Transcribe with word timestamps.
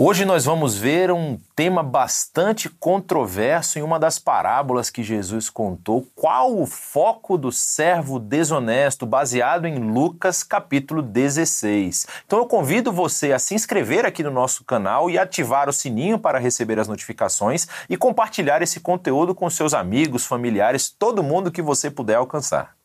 Hoje 0.00 0.24
nós 0.24 0.44
vamos 0.44 0.78
ver 0.78 1.10
um 1.10 1.36
tema 1.56 1.82
bastante 1.82 2.68
controverso 2.68 3.80
em 3.80 3.82
uma 3.82 3.98
das 3.98 4.16
parábolas 4.16 4.90
que 4.90 5.02
Jesus 5.02 5.50
contou. 5.50 6.06
Qual 6.14 6.56
o 6.56 6.66
foco 6.66 7.36
do 7.36 7.50
servo 7.50 8.20
desonesto, 8.20 9.04
baseado 9.04 9.66
em 9.66 9.80
Lucas 9.80 10.44
capítulo 10.44 11.02
16. 11.02 12.06
Então 12.24 12.38
eu 12.38 12.46
convido 12.46 12.92
você 12.92 13.32
a 13.32 13.40
se 13.40 13.56
inscrever 13.56 14.06
aqui 14.06 14.22
no 14.22 14.30
nosso 14.30 14.62
canal 14.62 15.10
e 15.10 15.18
ativar 15.18 15.68
o 15.68 15.72
sininho 15.72 16.16
para 16.16 16.38
receber 16.38 16.78
as 16.78 16.86
notificações 16.86 17.66
e 17.90 17.96
compartilhar 17.96 18.62
esse 18.62 18.78
conteúdo 18.78 19.34
com 19.34 19.50
seus 19.50 19.74
amigos, 19.74 20.24
familiares, 20.24 20.88
todo 20.88 21.24
mundo 21.24 21.50
que 21.50 21.60
você 21.60 21.90
puder 21.90 22.14
alcançar. 22.14 22.77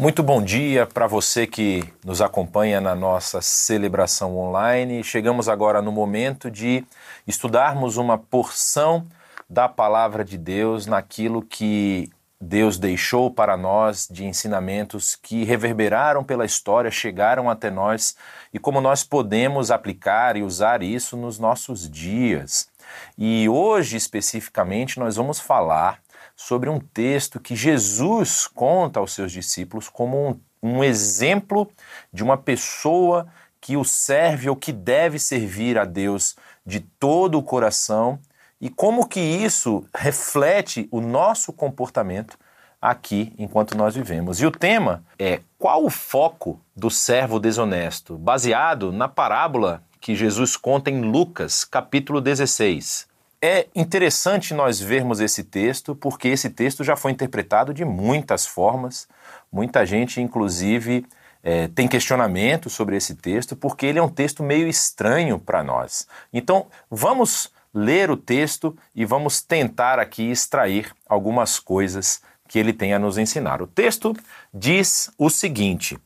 Muito 0.00 0.22
bom 0.22 0.42
dia 0.42 0.86
para 0.86 1.06
você 1.06 1.46
que 1.46 1.84
nos 2.02 2.22
acompanha 2.22 2.80
na 2.80 2.94
nossa 2.94 3.42
celebração 3.42 4.34
online. 4.38 5.04
Chegamos 5.04 5.46
agora 5.46 5.82
no 5.82 5.92
momento 5.92 6.50
de 6.50 6.86
estudarmos 7.26 7.98
uma 7.98 8.16
porção 8.16 9.06
da 9.46 9.68
palavra 9.68 10.24
de 10.24 10.38
Deus 10.38 10.86
naquilo 10.86 11.42
que 11.42 12.08
Deus 12.40 12.78
deixou 12.78 13.30
para 13.30 13.58
nós 13.58 14.08
de 14.10 14.24
ensinamentos 14.24 15.16
que 15.16 15.44
reverberaram 15.44 16.24
pela 16.24 16.46
história, 16.46 16.90
chegaram 16.90 17.50
até 17.50 17.70
nós 17.70 18.16
e 18.54 18.58
como 18.58 18.80
nós 18.80 19.04
podemos 19.04 19.70
aplicar 19.70 20.34
e 20.34 20.42
usar 20.42 20.82
isso 20.82 21.14
nos 21.14 21.38
nossos 21.38 21.90
dias. 21.90 22.70
E 23.18 23.46
hoje 23.50 23.98
especificamente 23.98 24.98
nós 24.98 25.16
vamos 25.16 25.38
falar 25.38 26.00
sobre 26.40 26.70
um 26.70 26.80
texto 26.80 27.38
que 27.38 27.54
Jesus 27.54 28.46
conta 28.46 28.98
aos 28.98 29.12
seus 29.12 29.30
discípulos 29.30 29.90
como 29.90 30.30
um, 30.30 30.40
um 30.62 30.82
exemplo 30.82 31.70
de 32.10 32.24
uma 32.24 32.38
pessoa 32.38 33.26
que 33.60 33.76
o 33.76 33.84
serve 33.84 34.48
ou 34.48 34.56
que 34.56 34.72
deve 34.72 35.18
servir 35.18 35.78
a 35.78 35.84
Deus 35.84 36.34
de 36.64 36.80
todo 36.80 37.36
o 37.36 37.42
coração 37.42 38.18
e 38.58 38.70
como 38.70 39.06
que 39.06 39.20
isso 39.20 39.84
reflete 39.94 40.88
o 40.90 41.02
nosso 41.02 41.52
comportamento 41.52 42.38
aqui 42.80 43.34
enquanto 43.38 43.76
nós 43.76 43.94
vivemos. 43.94 44.40
E 44.40 44.46
o 44.46 44.50
tema 44.50 45.04
é 45.18 45.40
qual 45.58 45.84
o 45.84 45.90
foco 45.90 46.58
do 46.74 46.90
servo 46.90 47.38
desonesto, 47.38 48.16
baseado 48.16 48.90
na 48.90 49.08
parábola 49.08 49.82
que 50.00 50.16
Jesus 50.16 50.56
conta 50.56 50.90
em 50.90 51.02
Lucas, 51.02 51.64
capítulo 51.64 52.18
16. 52.18 53.09
É 53.42 53.68
interessante 53.74 54.52
nós 54.52 54.78
vermos 54.78 55.18
esse 55.18 55.42
texto, 55.42 55.94
porque 55.94 56.28
esse 56.28 56.50
texto 56.50 56.84
já 56.84 56.94
foi 56.94 57.10
interpretado 57.12 57.72
de 57.72 57.86
muitas 57.86 58.44
formas. 58.44 59.08
Muita 59.50 59.86
gente, 59.86 60.20
inclusive, 60.20 61.06
é, 61.42 61.66
tem 61.68 61.88
questionamento 61.88 62.68
sobre 62.68 62.96
esse 62.96 63.14
texto, 63.14 63.56
porque 63.56 63.86
ele 63.86 63.98
é 63.98 64.02
um 64.02 64.10
texto 64.10 64.42
meio 64.42 64.68
estranho 64.68 65.38
para 65.38 65.64
nós. 65.64 66.06
Então, 66.30 66.66
vamos 66.90 67.50
ler 67.72 68.10
o 68.10 68.16
texto 68.16 68.76
e 68.94 69.06
vamos 69.06 69.40
tentar 69.40 69.98
aqui 69.98 70.30
extrair 70.30 70.94
algumas 71.08 71.58
coisas 71.58 72.20
que 72.46 72.58
ele 72.58 72.74
tem 72.74 72.92
a 72.92 72.98
nos 72.98 73.16
ensinar. 73.16 73.62
O 73.62 73.66
texto 73.66 74.14
diz 74.52 75.10
o 75.16 75.30
seguinte: 75.30 75.98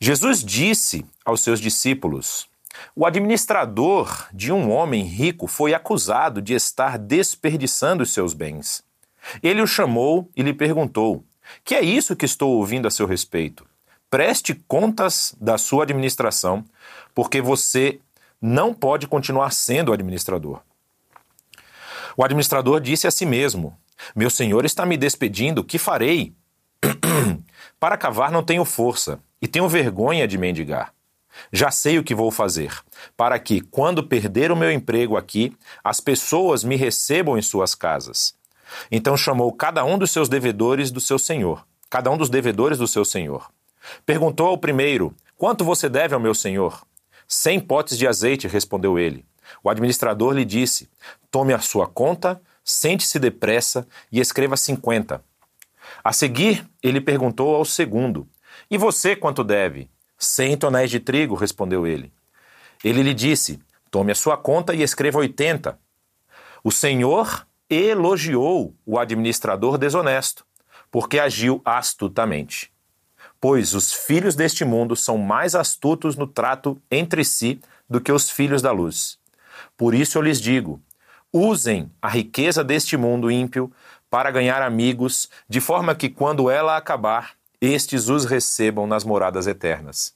Jesus 0.00 0.42
disse 0.42 1.04
aos 1.26 1.42
seus 1.42 1.60
discípulos: 1.60 2.48
o 2.94 3.06
administrador 3.06 4.28
de 4.32 4.52
um 4.52 4.70
homem 4.70 5.04
rico 5.04 5.46
foi 5.46 5.74
acusado 5.74 6.42
de 6.42 6.54
estar 6.54 6.98
desperdiçando 6.98 8.04
seus 8.06 8.34
bens. 8.34 8.82
Ele 9.42 9.62
o 9.62 9.66
chamou 9.66 10.30
e 10.36 10.42
lhe 10.42 10.52
perguntou: 10.52 11.24
Que 11.64 11.74
é 11.74 11.80
isso 11.80 12.16
que 12.16 12.24
estou 12.24 12.56
ouvindo 12.56 12.88
a 12.88 12.90
seu 12.90 13.06
respeito? 13.06 13.66
Preste 14.10 14.54
contas 14.66 15.34
da 15.40 15.58
sua 15.58 15.82
administração, 15.82 16.64
porque 17.14 17.42
você 17.42 18.00
não 18.40 18.72
pode 18.72 19.06
continuar 19.06 19.52
sendo 19.52 19.92
administrador. 19.92 20.60
O 22.16 22.24
administrador 22.24 22.80
disse 22.80 23.06
a 23.06 23.10
si 23.10 23.26
mesmo: 23.26 23.76
Meu 24.14 24.30
senhor 24.30 24.64
está 24.64 24.86
me 24.86 24.96
despedindo, 24.96 25.64
que 25.64 25.78
farei? 25.78 26.34
Para 27.78 27.96
cavar 27.96 28.32
não 28.32 28.42
tenho 28.42 28.64
força 28.64 29.20
e 29.40 29.46
tenho 29.46 29.68
vergonha 29.68 30.26
de 30.26 30.38
mendigar. 30.38 30.92
Já 31.52 31.70
sei 31.70 31.98
o 31.98 32.04
que 32.04 32.14
vou 32.14 32.30
fazer, 32.30 32.72
para 33.16 33.38
que, 33.38 33.60
quando 33.60 34.02
perder 34.02 34.50
o 34.50 34.56
meu 34.56 34.70
emprego 34.70 35.16
aqui, 35.16 35.56
as 35.82 36.00
pessoas 36.00 36.64
me 36.64 36.76
recebam 36.76 37.38
em 37.38 37.42
suas 37.42 37.74
casas. 37.74 38.34
Então 38.90 39.16
chamou 39.16 39.52
cada 39.52 39.84
um 39.84 39.98
dos 39.98 40.10
seus 40.10 40.28
devedores 40.28 40.90
do 40.90 41.00
seu 41.00 41.18
senhor, 41.18 41.66
cada 41.88 42.10
um 42.10 42.16
dos 42.16 42.28
devedores 42.28 42.78
do 42.78 42.86
seu 42.86 43.04
senhor. 43.04 43.50
Perguntou 44.04 44.46
ao 44.46 44.58
primeiro: 44.58 45.14
Quanto 45.36 45.64
você 45.64 45.88
deve 45.88 46.14
ao 46.14 46.20
meu 46.20 46.34
senhor? 46.34 46.82
Cem 47.26 47.60
potes 47.60 47.96
de 47.96 48.06
azeite, 48.06 48.48
respondeu 48.48 48.98
ele. 48.98 49.24
O 49.62 49.70
administrador 49.70 50.34
lhe 50.34 50.44
disse: 50.44 50.88
Tome 51.30 51.52
a 51.54 51.60
sua 51.60 51.86
conta, 51.86 52.40
sente-se 52.64 53.18
depressa 53.18 53.86
e 54.12 54.20
escreva 54.20 54.56
cinquenta. 54.56 55.22
A 56.02 56.12
seguir, 56.12 56.68
ele 56.82 57.00
perguntou 57.00 57.54
ao 57.54 57.64
segundo: 57.64 58.28
E 58.70 58.76
você 58.76 59.16
quanto 59.16 59.42
deve? 59.42 59.90
Cem 60.18 60.56
tonéis 60.56 60.90
de 60.90 60.98
trigo, 60.98 61.36
respondeu 61.36 61.86
ele. 61.86 62.12
Ele 62.82 63.02
lhe 63.02 63.14
disse: 63.14 63.60
Tome 63.90 64.12
a 64.12 64.14
sua 64.14 64.36
conta 64.36 64.74
e 64.74 64.82
escreva 64.82 65.18
oitenta. 65.18 65.78
O 66.62 66.72
Senhor 66.72 67.46
elogiou 67.70 68.74
o 68.84 68.98
administrador 68.98 69.78
desonesto, 69.78 70.44
porque 70.90 71.18
agiu 71.18 71.62
astutamente. 71.64 72.72
Pois 73.40 73.74
os 73.74 73.92
filhos 73.92 74.34
deste 74.34 74.64
mundo 74.64 74.96
são 74.96 75.16
mais 75.16 75.54
astutos 75.54 76.16
no 76.16 76.26
trato 76.26 76.80
entre 76.90 77.24
si 77.24 77.60
do 77.88 78.00
que 78.00 78.10
os 78.10 78.28
filhos 78.28 78.60
da 78.60 78.72
luz. 78.72 79.18
Por 79.76 79.94
isso 79.94 80.18
eu 80.18 80.22
lhes 80.22 80.40
digo: 80.40 80.80
usem 81.32 81.90
a 82.02 82.08
riqueza 82.08 82.64
deste 82.64 82.96
mundo 82.96 83.30
ímpio 83.30 83.72
para 84.10 84.30
ganhar 84.30 84.62
amigos, 84.62 85.28
de 85.48 85.60
forma 85.60 85.94
que, 85.94 86.08
quando 86.08 86.50
ela 86.50 86.76
acabar, 86.76 87.37
estes 87.60 88.08
os 88.08 88.24
recebam 88.24 88.86
nas 88.86 89.04
moradas 89.04 89.46
eternas. 89.46 90.14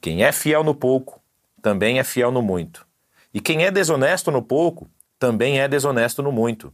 Quem 0.00 0.24
é 0.24 0.32
fiel 0.32 0.64
no 0.64 0.74
pouco, 0.74 1.20
também 1.62 1.98
é 1.98 2.04
fiel 2.04 2.32
no 2.32 2.42
muito. 2.42 2.86
E 3.32 3.40
quem 3.40 3.64
é 3.64 3.70
desonesto 3.70 4.30
no 4.30 4.42
pouco, 4.42 4.88
também 5.18 5.60
é 5.60 5.68
desonesto 5.68 6.22
no 6.22 6.32
muito. 6.32 6.72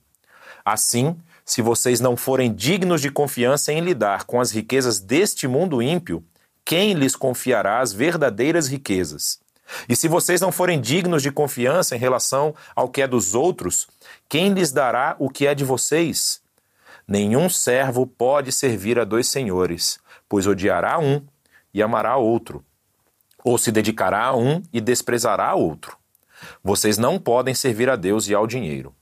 Assim, 0.64 1.16
se 1.44 1.60
vocês 1.60 2.00
não 2.00 2.16
forem 2.16 2.52
dignos 2.52 3.00
de 3.00 3.10
confiança 3.10 3.72
em 3.72 3.80
lidar 3.80 4.24
com 4.24 4.40
as 4.40 4.50
riquezas 4.50 5.00
deste 5.00 5.46
mundo 5.46 5.82
ímpio, 5.82 6.24
quem 6.64 6.92
lhes 6.94 7.14
confiará 7.14 7.80
as 7.80 7.92
verdadeiras 7.92 8.68
riquezas? 8.68 9.40
E 9.88 9.96
se 9.96 10.08
vocês 10.08 10.40
não 10.40 10.52
forem 10.52 10.80
dignos 10.80 11.22
de 11.22 11.30
confiança 11.30 11.96
em 11.96 11.98
relação 11.98 12.54
ao 12.74 12.88
que 12.88 13.02
é 13.02 13.06
dos 13.06 13.34
outros, 13.34 13.88
quem 14.28 14.52
lhes 14.52 14.72
dará 14.72 15.16
o 15.18 15.28
que 15.28 15.46
é 15.46 15.54
de 15.54 15.64
vocês? 15.64 16.40
Nenhum 17.08 17.48
servo 17.48 18.04
pode 18.04 18.50
servir 18.50 18.98
a 18.98 19.04
dois 19.04 19.28
senhores, 19.28 19.98
pois 20.28 20.46
odiará 20.46 20.98
um 20.98 21.24
e 21.72 21.80
amará 21.80 22.16
outro, 22.16 22.64
ou 23.44 23.56
se 23.56 23.70
dedicará 23.70 24.24
a 24.24 24.36
um 24.36 24.60
e 24.72 24.80
desprezará 24.80 25.54
outro. 25.54 25.96
Vocês 26.64 26.98
não 26.98 27.18
podem 27.18 27.54
servir 27.54 27.88
a 27.88 27.94
Deus 27.94 28.28
e 28.28 28.34
ao 28.34 28.46
dinheiro. 28.46 28.92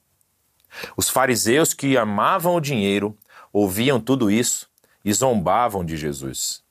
Os 0.96 1.08
fariseus 1.08 1.72
que 1.72 1.96
amavam 1.96 2.54
o 2.54 2.60
dinheiro 2.60 3.16
ouviam 3.52 3.98
tudo 3.98 4.30
isso 4.30 4.68
e 5.04 5.12
zombavam 5.12 5.84
de 5.84 5.96
Jesus. 5.96 6.62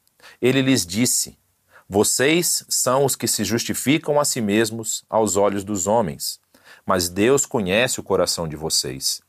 Ele 0.41 0.61
lhes 0.61 0.85
disse: 0.85 1.37
Vocês 1.89 2.63
são 2.69 3.05
os 3.05 3.15
que 3.15 3.27
se 3.27 3.43
justificam 3.43 4.19
a 4.19 4.25
si 4.25 4.39
mesmos 4.39 5.03
aos 5.09 5.35
olhos 5.35 5.63
dos 5.63 5.87
homens, 5.87 6.39
mas 6.85 7.09
Deus 7.09 7.45
conhece 7.45 7.99
o 7.99 8.03
coração 8.03 8.47
de 8.47 8.55
vocês. 8.55 9.21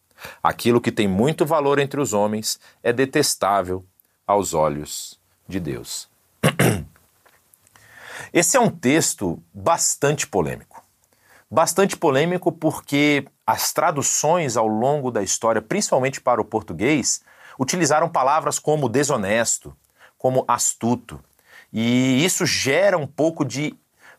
Aquilo 0.42 0.80
que 0.80 0.92
tem 0.92 1.08
muito 1.08 1.44
valor 1.44 1.78
entre 1.78 2.00
os 2.00 2.12
homens 2.12 2.58
é 2.82 2.92
detestável 2.92 3.84
aos 4.26 4.54
olhos 4.54 5.18
de 5.48 5.60
Deus. 5.60 6.08
Esse 8.32 8.56
é 8.56 8.60
um 8.60 8.70
texto 8.70 9.42
bastante 9.52 10.26
polêmico. 10.26 10.82
Bastante 11.50 11.96
polêmico 11.96 12.50
porque 12.50 13.26
as 13.46 13.72
traduções 13.72 14.56
ao 14.56 14.66
longo 14.66 15.10
da 15.10 15.22
história, 15.22 15.62
principalmente 15.62 16.20
para 16.20 16.40
o 16.40 16.44
português, 16.44 17.22
utilizaram 17.58 18.08
palavras 18.08 18.58
como 18.58 18.88
desonesto, 18.88 19.76
como 20.18 20.44
astuto. 20.48 21.20
E 21.72 22.24
isso 22.24 22.46
gera 22.46 22.96
um 22.96 23.06
pouco 23.06 23.44
de, 23.44 23.74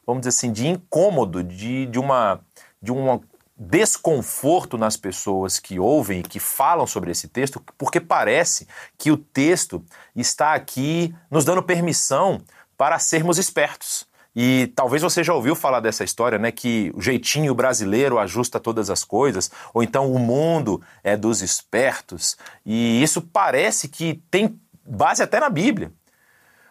vamos 0.06 0.22
dizer 0.22 0.30
assim, 0.30 0.52
de 0.52 0.68
incômodo, 0.68 1.44
de, 1.44 1.86
de, 1.88 2.00
uma, 2.00 2.40
de 2.82 2.92
uma 2.92 3.20
desconforto 3.58 4.78
nas 4.78 4.98
pessoas 4.98 5.60
que 5.60 5.80
ouvem 5.80 6.20
e 6.20 6.24
que 6.24 6.40
falam 6.40 6.86
sobre 6.86 7.12
esse 7.12 7.28
texto, 7.28 7.62
porque 7.78 8.02
parece 8.02 8.68
que 8.98 9.12
o 9.12 9.18
texto 9.18 9.84
está 10.16 10.54
aqui 10.54 11.16
nos 11.32 11.46
dando 11.46 11.64
permissão 11.64 12.42
para 12.78 13.00
sermos 13.00 13.38
espertos. 13.38 14.06
E 14.36 14.68
talvez 14.76 15.02
você 15.02 15.24
já 15.24 15.34
ouviu 15.34 15.56
falar 15.56 15.80
dessa 15.80 16.04
história, 16.04 16.38
né? 16.38 16.52
Que 16.52 16.92
o 16.94 17.02
jeitinho 17.02 17.56
brasileiro 17.56 18.20
ajusta 18.20 18.60
todas 18.60 18.90
as 18.90 19.06
coisas, 19.06 19.50
ou 19.74 19.82
então 19.82 20.12
o 20.12 20.20
mundo 20.20 20.82
é 21.02 21.16
dos 21.16 21.42
espertos. 21.42 22.38
E 22.66 23.02
isso 23.02 23.22
parece 23.22 23.88
que 23.88 24.22
tem 24.30 24.60
base 24.86 25.24
até 25.24 25.40
na 25.40 25.50
Bíblia. 25.50 25.94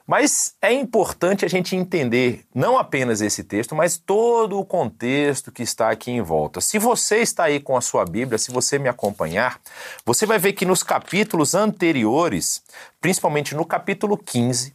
Mas 0.07 0.55
é 0.61 0.71
importante 0.71 1.47
a 1.47 1.49
gente 1.49 1.75
entender 1.75 2.45
não 2.55 2.77
apenas 2.77 3.23
esse 3.23 3.43
texto, 3.43 3.75
mas 3.75 3.97
todo 3.97 4.59
o 4.59 4.65
contexto 4.65 5.51
que 5.51 5.63
está 5.63 5.91
aqui 5.91 6.11
em 6.11 6.21
volta. 6.21 6.61
Se 6.61 6.79
você 6.79 7.19
está 7.19 7.45
aí 7.45 7.59
com 7.59 7.75
a 7.75 7.81
sua 7.81 8.05
Bíblia, 8.05 8.37
se 8.37 8.51
você 8.51 8.79
me 8.79 8.89
acompanhar, 8.89 9.59
você 10.05 10.27
vai 10.27 10.39
ver 10.39 10.53
que 10.53 10.67
nos 10.67 10.83
capítulos 10.83 11.55
anteriores, 11.55 12.63
principalmente 13.01 13.55
no 13.55 13.65
capítulo 13.65 14.19
15, 14.19 14.75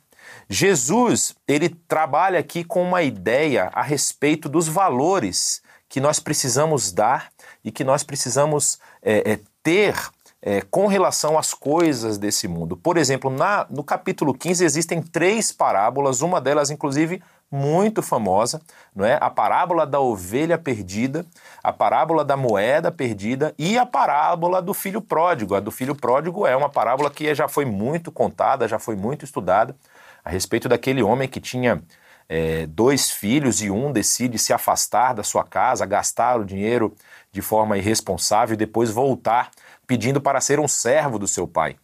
Jesus, 0.50 1.36
ele 1.48 1.70
trabalha 1.70 2.40
aqui 2.40 2.64
com 2.64 2.82
uma 2.82 3.04
ideia 3.04 3.70
a 3.74 3.84
respeito 3.84 4.50
dos 4.50 4.68
valores 4.68 5.62
que 5.88 6.00
nós 6.00 6.20
precisamos 6.20 6.92
dar 6.92 7.32
e 7.64 7.72
que 7.72 7.84
nós 7.84 8.04
precisamos 8.04 8.80
é, 9.02 9.34
é, 9.34 9.40
ter 9.62 9.96
é, 10.42 10.62
com 10.62 10.88
relação 10.88 11.38
às 11.38 11.54
coisas 11.54 12.18
desse 12.18 12.48
mundo. 12.48 12.78
Por 12.78 12.98
exemplo, 12.98 13.30
na, 13.30 13.66
no 13.70 13.84
capítulo 13.84 14.34
15 14.34 14.64
existem 14.64 15.02
três 15.02 15.52
parábolas, 15.52 16.22
uma 16.22 16.40
delas, 16.40 16.70
inclusive, 16.70 17.22
muito 17.52 18.02
famosa, 18.02 18.62
não 18.96 19.04
é? 19.04 19.18
A 19.20 19.30
parábola 19.30 19.86
da 19.86 20.00
ovelha 20.00 20.58
perdida, 20.58 21.26
a 21.64 21.74
parábola 21.74 22.24
da 22.24 22.38
moeda 22.38 22.92
perdida 22.92 23.54
e 23.58 23.78
a 23.78 23.86
parábola 23.86 24.62
do 24.62 24.74
filho 24.74 25.02
pródigo. 25.02 25.56
A 25.56 25.60
do 25.60 25.72
filho 25.72 25.96
pródigo 25.96 26.46
é 26.46 26.56
uma 26.56 26.70
parábola 26.70 27.10
que 27.10 27.34
já 27.34 27.48
foi 27.48 27.66
muito 27.66 28.12
contada, 28.12 28.68
já 28.68 28.78
foi 28.78 28.96
muito 28.96 29.26
estudada 29.26 29.76
a 30.24 30.30
respeito 30.30 30.70
daquele 30.70 31.02
homem 31.02 31.28
que 31.28 31.42
tinha 31.42 31.82
é, 32.28 32.68
dois 32.68 33.10
filhos 33.10 33.62
e 33.62 33.72
um 33.72 33.92
decide 33.92 34.38
se 34.38 34.54
afastar 34.54 35.14
da 35.14 35.24
sua 35.24 35.44
casa, 35.44 35.86
gastar 35.86 36.40
o 36.40 36.46
dinheiro 36.46 36.96
de 37.32 37.42
forma 37.42 37.78
irresponsável 37.78 38.54
e 38.54 38.58
depois 38.58 38.92
voltar 38.92 39.50
pedindo 39.90 40.22
para 40.22 40.40
ser 40.40 40.60
um 40.60 40.68
servo 40.68 41.18
do 41.18 41.28
seu 41.28 41.48
pai. 41.48 41.76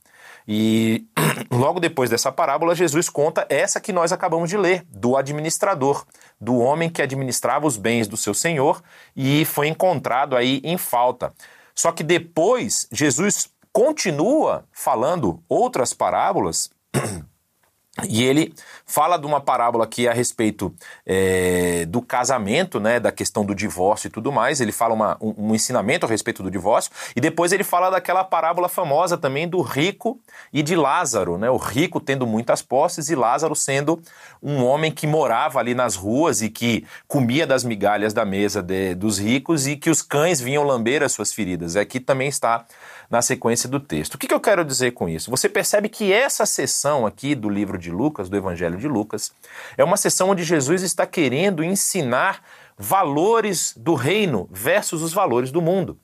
E 0.48 1.08
logo 1.50 1.80
depois 1.80 2.08
dessa 2.08 2.32
parábola, 2.32 2.76
Jesus 2.76 3.10
conta 3.10 3.48
essa 3.50 3.82
que 3.82 3.92
nós 3.92 4.12
acabamos 4.12 4.48
de 4.48 4.56
ler, 4.56 4.86
do 4.92 5.18
administrador, 5.18 6.06
do 6.40 6.60
homem 6.60 6.88
que 6.88 7.02
administrava 7.02 7.66
os 7.66 7.78
bens 7.78 8.08
do 8.08 8.16
seu 8.16 8.36
senhor 8.36 8.84
e 9.16 9.44
foi 9.44 9.68
encontrado 9.68 10.36
aí 10.36 10.62
em 10.64 10.78
falta. 10.78 11.34
Só 11.74 11.92
que 11.92 12.04
depois, 12.04 12.88
Jesus 12.92 13.50
continua 13.74 14.66
falando 14.72 15.44
outras 15.50 15.92
parábolas 15.92 16.70
E 18.04 18.24
ele 18.24 18.54
fala 18.86 19.18
de 19.18 19.26
uma 19.26 19.40
parábola 19.40 19.88
que 19.88 20.06
é 20.06 20.12
a 20.12 20.14
respeito 20.14 20.74
é, 21.06 21.86
do 21.86 22.02
casamento, 22.02 22.78
né, 22.78 23.00
da 23.00 23.10
questão 23.10 23.46
do 23.46 23.56
divórcio 23.56 24.08
e 24.08 24.12
tudo 24.12 24.34
mais. 24.34 24.60
Ele 24.60 24.74
fala 24.74 24.94
uma, 24.94 25.18
um, 25.22 25.34
um, 25.50 25.56
ensinamento 25.56 26.06
a 26.06 26.10
respeito 26.10 26.44
do 26.44 26.52
divórcio. 26.52 26.92
E 27.16 27.22
depois 27.22 27.54
ele 27.54 27.64
fala 27.64 27.90
daquela 27.90 28.24
parábola 28.24 28.68
famosa 28.68 29.18
também 29.18 29.48
do 29.48 29.62
rico 29.62 30.20
e 30.52 30.62
de 30.62 30.76
Lázaro, 30.76 31.38
né, 31.38 31.50
o 31.50 31.56
rico 31.56 32.02
tendo 32.02 32.28
muitas 32.28 32.62
posses 32.62 33.10
e 33.10 33.16
Lázaro 33.16 33.56
sendo 33.56 34.02
um 34.44 34.64
homem 34.66 34.92
que 34.92 35.08
morava 35.08 35.60
ali 35.60 35.74
nas 35.74 35.96
ruas 35.96 36.42
e 36.42 36.50
que 36.50 36.86
comia 37.08 37.48
das 37.48 37.64
migalhas 37.64 38.14
da 38.14 38.26
mesa 38.26 38.62
de, 38.62 38.94
dos 38.94 39.18
ricos 39.18 39.68
e 39.68 39.78
que 39.78 39.90
os 39.90 40.02
cães 40.02 40.42
vinham 40.42 40.64
lamber 40.64 41.02
as 41.02 41.14
suas 41.14 41.34
feridas. 41.34 41.78
Aqui 41.78 42.02
também 42.02 42.28
está 42.28 42.66
na 43.10 43.22
sequência 43.22 43.70
do 43.70 43.80
texto. 43.80 44.16
O 44.16 44.18
que, 44.18 44.28
que 44.28 44.34
eu 44.34 44.40
quero 44.40 44.66
dizer 44.66 44.92
com 44.92 45.08
isso? 45.08 45.32
Você 45.32 45.48
percebe 45.48 45.90
que 45.90 46.12
essa 46.12 46.46
sessão 46.46 47.06
aqui 47.06 47.36
do 47.36 47.50
livro 47.50 47.78
de 47.78 47.92
Lucas, 47.92 48.30
do 48.30 48.38
Evangelho 48.38 48.78
de 48.78 48.88
Lucas, 48.88 49.32
é 49.78 49.84
uma 49.84 49.98
sessão 49.98 50.30
onde 50.30 50.44
Jesus 50.44 50.82
está 50.84 51.06
querendo 51.06 51.64
ensinar 51.64 52.42
valores 52.78 53.74
do 53.78 53.94
reino 53.94 54.48
versus 54.52 55.02
os 55.02 55.14
valores 55.14 55.52
do 55.52 55.62
mundo. 55.62 55.98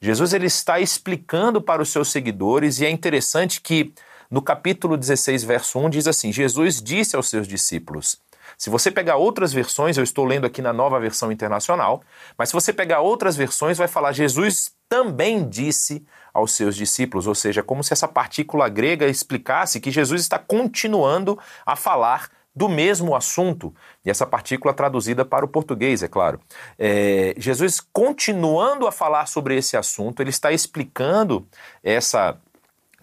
Jesus 0.00 0.32
ele 0.32 0.46
está 0.46 0.80
explicando 0.80 1.60
para 1.60 1.80
os 1.80 1.90
seus 1.90 2.10
seguidores 2.10 2.80
e 2.80 2.86
é 2.86 2.90
interessante 2.90 3.60
que 3.60 3.92
no 4.30 4.42
capítulo 4.42 4.96
16, 4.96 5.44
verso 5.44 5.78
1 5.78 5.90
diz 5.90 6.06
assim: 6.06 6.32
Jesus 6.32 6.82
disse 6.82 7.14
aos 7.14 7.28
seus 7.28 7.46
discípulos: 7.46 8.18
se 8.56 8.70
você 8.70 8.90
pegar 8.90 9.16
outras 9.16 9.52
versões, 9.52 9.96
eu 9.96 10.04
estou 10.04 10.24
lendo 10.24 10.46
aqui 10.46 10.62
na 10.62 10.72
nova 10.72 10.98
versão 11.00 11.32
internacional, 11.32 12.02
mas 12.36 12.48
se 12.48 12.54
você 12.54 12.72
pegar 12.72 13.00
outras 13.00 13.36
versões, 13.36 13.78
vai 13.78 13.88
falar 13.88 14.12
Jesus 14.12 14.72
também 14.88 15.48
disse 15.48 16.04
aos 16.32 16.52
seus 16.52 16.74
discípulos, 16.76 17.26
ou 17.26 17.34
seja, 17.34 17.62
como 17.62 17.84
se 17.84 17.92
essa 17.92 18.08
partícula 18.08 18.68
grega 18.68 19.06
explicasse 19.06 19.80
que 19.80 19.90
Jesus 19.90 20.20
está 20.20 20.38
continuando 20.38 21.38
a 21.66 21.76
falar 21.76 22.30
do 22.54 22.68
mesmo 22.68 23.16
assunto, 23.16 23.74
e 24.04 24.10
essa 24.10 24.26
partícula 24.26 24.74
traduzida 24.74 25.24
para 25.24 25.44
o 25.44 25.48
português, 25.48 26.02
é 26.02 26.08
claro. 26.08 26.38
É, 26.78 27.34
Jesus, 27.38 27.80
continuando 27.80 28.86
a 28.86 28.92
falar 28.92 29.26
sobre 29.26 29.56
esse 29.56 29.76
assunto, 29.76 30.20
ele 30.20 30.30
está 30.30 30.52
explicando 30.52 31.46
essa 31.82 32.36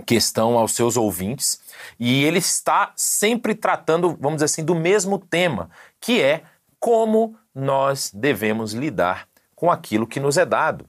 questão 0.05 0.57
aos 0.57 0.73
seus 0.73 0.95
ouvintes, 0.95 1.59
e 1.99 2.23
ele 2.23 2.37
está 2.37 2.93
sempre 2.95 3.55
tratando, 3.55 4.15
vamos 4.19 4.37
dizer 4.37 4.45
assim, 4.45 4.63
do 4.63 4.75
mesmo 4.75 5.17
tema, 5.17 5.69
que 5.99 6.21
é 6.21 6.43
como 6.79 7.35
nós 7.53 8.11
devemos 8.13 8.73
lidar 8.73 9.27
com 9.55 9.69
aquilo 9.69 10.07
que 10.07 10.19
nos 10.19 10.37
é 10.37 10.45
dado. 10.45 10.85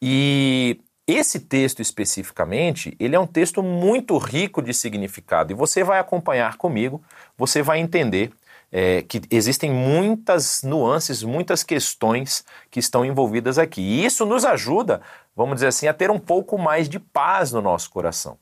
E 0.00 0.80
esse 1.06 1.40
texto 1.40 1.82
especificamente, 1.82 2.96
ele 2.98 3.14
é 3.14 3.20
um 3.20 3.26
texto 3.26 3.62
muito 3.62 4.16
rico 4.16 4.62
de 4.62 4.72
significado. 4.72 5.52
E 5.52 5.54
você 5.54 5.84
vai 5.84 5.98
acompanhar 5.98 6.56
comigo, 6.56 7.02
você 7.36 7.62
vai 7.62 7.78
entender 7.78 8.32
é, 8.72 9.02
que 9.02 9.20
existem 9.30 9.70
muitas 9.70 10.62
nuances, 10.62 11.22
muitas 11.22 11.62
questões 11.62 12.44
que 12.70 12.80
estão 12.80 13.04
envolvidas 13.04 13.58
aqui. 13.58 13.82
E 13.82 14.04
isso 14.04 14.24
nos 14.24 14.44
ajuda, 14.44 15.02
vamos 15.36 15.56
dizer 15.56 15.68
assim, 15.68 15.86
a 15.86 15.94
ter 15.94 16.10
um 16.10 16.18
pouco 16.18 16.58
mais 16.58 16.88
de 16.88 16.98
paz 16.98 17.52
no 17.52 17.60
nosso 17.60 17.90
coração, 17.90 18.38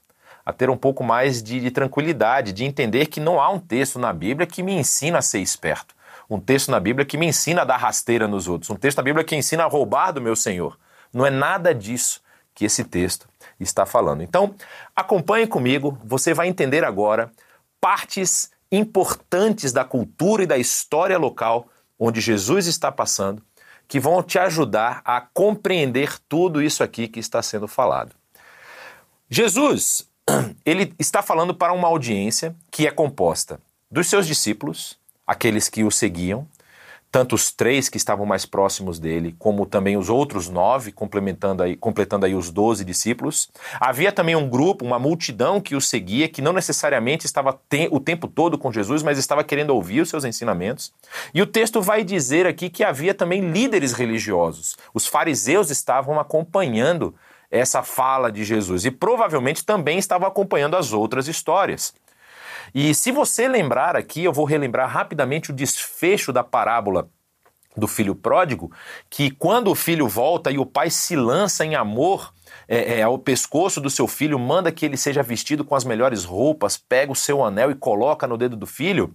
a 0.47 0.53
ter 0.53 0.71
um 0.71 0.77
pouco 0.77 1.03
mais 1.03 1.43
de, 1.43 1.61
de 1.61 1.71
tranquilidade, 1.71 2.53
de 2.53 2.65
entender 2.65 3.07
que 3.07 3.19
não 3.19 3.41
há 3.41 3.51
um 3.51 3.59
texto 3.59 3.99
na 3.99 4.13
Bíblia 4.13 4.47
que 4.47 4.63
me 4.63 4.73
ensina 4.73 5.19
a 5.19 5.23
ser 5.23 5.41
esperto, 5.41 5.95
um 6.31 6.39
texto 6.39 6.71
na 6.71 6.79
Bíblia 6.79 7.05
que 7.05 7.19
me 7.19 7.27
ensina 7.27 7.63
a 7.63 7.65
dar 7.65 7.77
rasteira 7.77 8.29
nos 8.29 8.47
outros, 8.47 8.71
um 8.71 8.77
texto 8.77 8.99
na 8.99 9.05
Bíblia 9.05 9.25
que 9.25 9.37
ensina 9.37 9.65
a 9.65 9.69
roubar 9.69 10.13
do 10.13 10.21
meu 10.21 10.37
Senhor. 10.37 10.79
Não 11.13 11.27
é 11.27 11.31
nada 11.31 11.75
disso 11.75 12.22
que 12.55 12.65
esse 12.65 12.85
texto 12.85 13.29
está 13.59 13.87
falando. 13.87 14.23
Então, 14.23 14.55
acompanhe 14.95 15.47
comigo, 15.47 15.99
você 16.05 16.35
vai 16.35 16.49
entender 16.49 16.85
agora 16.85 17.31
partes 17.81 18.51
importantes 18.71 19.73
da 19.73 19.85
cultura 19.85 20.45
e 20.45 20.47
da 20.47 20.59
história 20.59 21.19
local 21.19 21.69
onde 21.99 22.21
Jesus 22.21 22.67
está 22.67 22.91
passando, 22.91 23.43
que 23.87 24.01
vão 24.01 24.23
te 24.23 24.39
ajudar 24.39 25.03
a 25.05 25.21
compreender 25.21 26.19
tudo 26.29 26.63
isso 26.63 26.83
aqui 26.83 27.07
que 27.07 27.21
está 27.21 27.43
sendo 27.43 27.69
falado. 27.69 28.15
Jesus, 29.29 30.09
ele 30.65 30.95
está 30.99 31.23
falando 31.23 31.55
para 31.55 31.73
uma 31.73 31.89
audiência 31.89 32.57
que 32.71 32.87
é 32.87 32.91
composta 32.91 33.61
dos 33.91 34.09
seus 34.09 34.27
discípulos, 34.27 34.99
aqueles 35.27 35.69
que 35.69 35.85
o 35.85 35.91
seguiam, 35.91 36.49
tanto 37.13 37.35
os 37.35 37.53
três 37.53 37.91
que 37.91 37.99
estavam 37.99 38.25
mais 38.25 38.47
próximos 38.47 38.99
dele, 38.99 39.37
como 39.39 39.67
também 39.67 39.99
os 39.99 40.09
outros 40.09 40.49
nove, 40.49 40.91
complementando 40.91 41.63
aí, 41.63 41.77
completando 41.77 42.25
aí 42.25 42.35
os 42.35 42.51
doze 42.51 42.87
discípulos. 42.87 43.51
Havia 43.79 44.11
também 44.11 44.35
um 44.35 44.49
grupo, 44.49 44.83
uma 44.83 44.99
multidão 44.99 45.61
que 45.61 45.77
o 45.77 45.81
seguia, 45.81 46.27
que 46.27 46.41
não 46.41 46.55
necessariamente 46.55 47.27
estava 47.27 47.53
te 47.69 47.87
o 47.91 48.01
tempo 48.01 48.27
todo 48.27 48.57
com 48.57 48.73
Jesus, 48.73 49.03
mas 49.03 49.19
estava 49.19 49.45
querendo 49.45 49.71
ouvir 49.71 50.01
os 50.01 50.09
seus 50.09 50.25
ensinamentos. 50.25 50.91
E 51.35 51.43
o 51.43 51.47
texto 51.47 51.83
vai 51.83 52.03
dizer 52.03 52.47
aqui 52.47 52.71
que 52.71 52.83
havia 52.83 53.13
também 53.13 53.53
líderes 53.53 53.93
religiosos. 53.93 54.75
Os 54.95 55.07
fariseus 55.07 55.71
estavam 55.71 56.19
acompanhando 56.19 57.15
essa 57.51 57.83
fala 57.83 58.33
de 58.33 58.43
Jesus 58.43 58.87
e 58.87 58.91
provavelmente 58.91 59.63
também 59.63 59.99
estavam 59.99 60.27
acompanhando 60.27 60.75
as 60.75 60.95
outras 60.95 61.29
histórias. 61.29 61.93
E 62.75 62.95
se 62.95 63.13
você 63.13 63.49
lembrar 63.49 63.97
aqui, 63.97 64.25
eu 64.25 64.33
vou 64.33 64.45
relembrar 64.45 64.89
rapidamente 64.89 65.51
o 65.51 65.55
desfecho 65.55 66.33
da 66.33 66.43
parábola 66.43 67.09
do 67.77 67.87
filho 67.87 68.15
pródigo, 68.15 68.71
que 69.09 69.31
quando 69.31 69.71
o 69.71 69.75
filho 69.75 70.07
volta 70.07 70.51
e 70.51 70.59
o 70.59 70.67
pai 70.67 70.91
se 70.91 71.17
lança 71.17 71.65
em 71.65 71.75
amor 71.75 72.33
é, 72.69 72.99
é, 72.99 73.03
ao 73.03 73.19
pescoço 73.19 73.81
do 73.81 73.91
seu 73.91 74.07
filho, 74.07 74.39
manda 74.39 74.71
que 74.71 74.85
ele 74.85 74.97
seja 74.97 75.23
vestido 75.23 75.65
com 75.65 75.75
as 75.75 75.85
melhores 75.85 76.25
roupas, 76.25 76.77
pega 76.77 77.13
o 77.13 77.17
seu 77.17 77.43
anel 77.43 77.71
e 77.71 77.75
coloca 77.75 78.27
no 78.27 78.37
dedo 78.37 78.57
do 78.57 78.67
filho. 78.67 79.15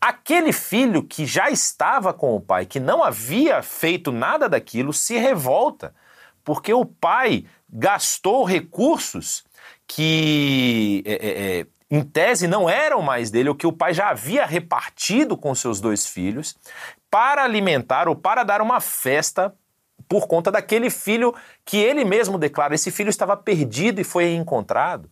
Aquele 0.00 0.52
filho 0.52 1.02
que 1.02 1.26
já 1.26 1.50
estava 1.50 2.12
com 2.12 2.36
o 2.36 2.40
pai, 2.40 2.66
que 2.66 2.78
não 2.78 3.02
havia 3.02 3.62
feito 3.62 4.12
nada 4.12 4.48
daquilo, 4.48 4.92
se 4.92 5.16
revolta, 5.18 5.94
porque 6.44 6.72
o 6.72 6.84
pai 6.84 7.46
gastou 7.68 8.44
recursos 8.44 9.44
que 9.86 11.02
é, 11.06 11.14
é, 11.14 11.60
é 11.60 11.66
em 11.90 12.02
tese 12.02 12.46
não 12.46 12.68
eram 12.68 13.00
mais 13.00 13.30
dele, 13.30 13.48
o 13.48 13.54
que 13.54 13.66
o 13.66 13.72
pai 13.72 13.94
já 13.94 14.10
havia 14.10 14.44
repartido 14.44 15.36
com 15.36 15.54
seus 15.54 15.80
dois 15.80 16.06
filhos, 16.06 16.56
para 17.10 17.42
alimentar 17.42 18.08
ou 18.08 18.14
para 18.14 18.44
dar 18.44 18.60
uma 18.60 18.80
festa 18.80 19.54
por 20.08 20.26
conta 20.26 20.50
daquele 20.50 20.90
filho 20.90 21.34
que 21.64 21.78
ele 21.78 22.04
mesmo 22.04 22.38
declara: 22.38 22.74
esse 22.74 22.90
filho 22.90 23.10
estava 23.10 23.36
perdido 23.36 24.00
e 24.00 24.04
foi 24.04 24.34
encontrado. 24.34 25.10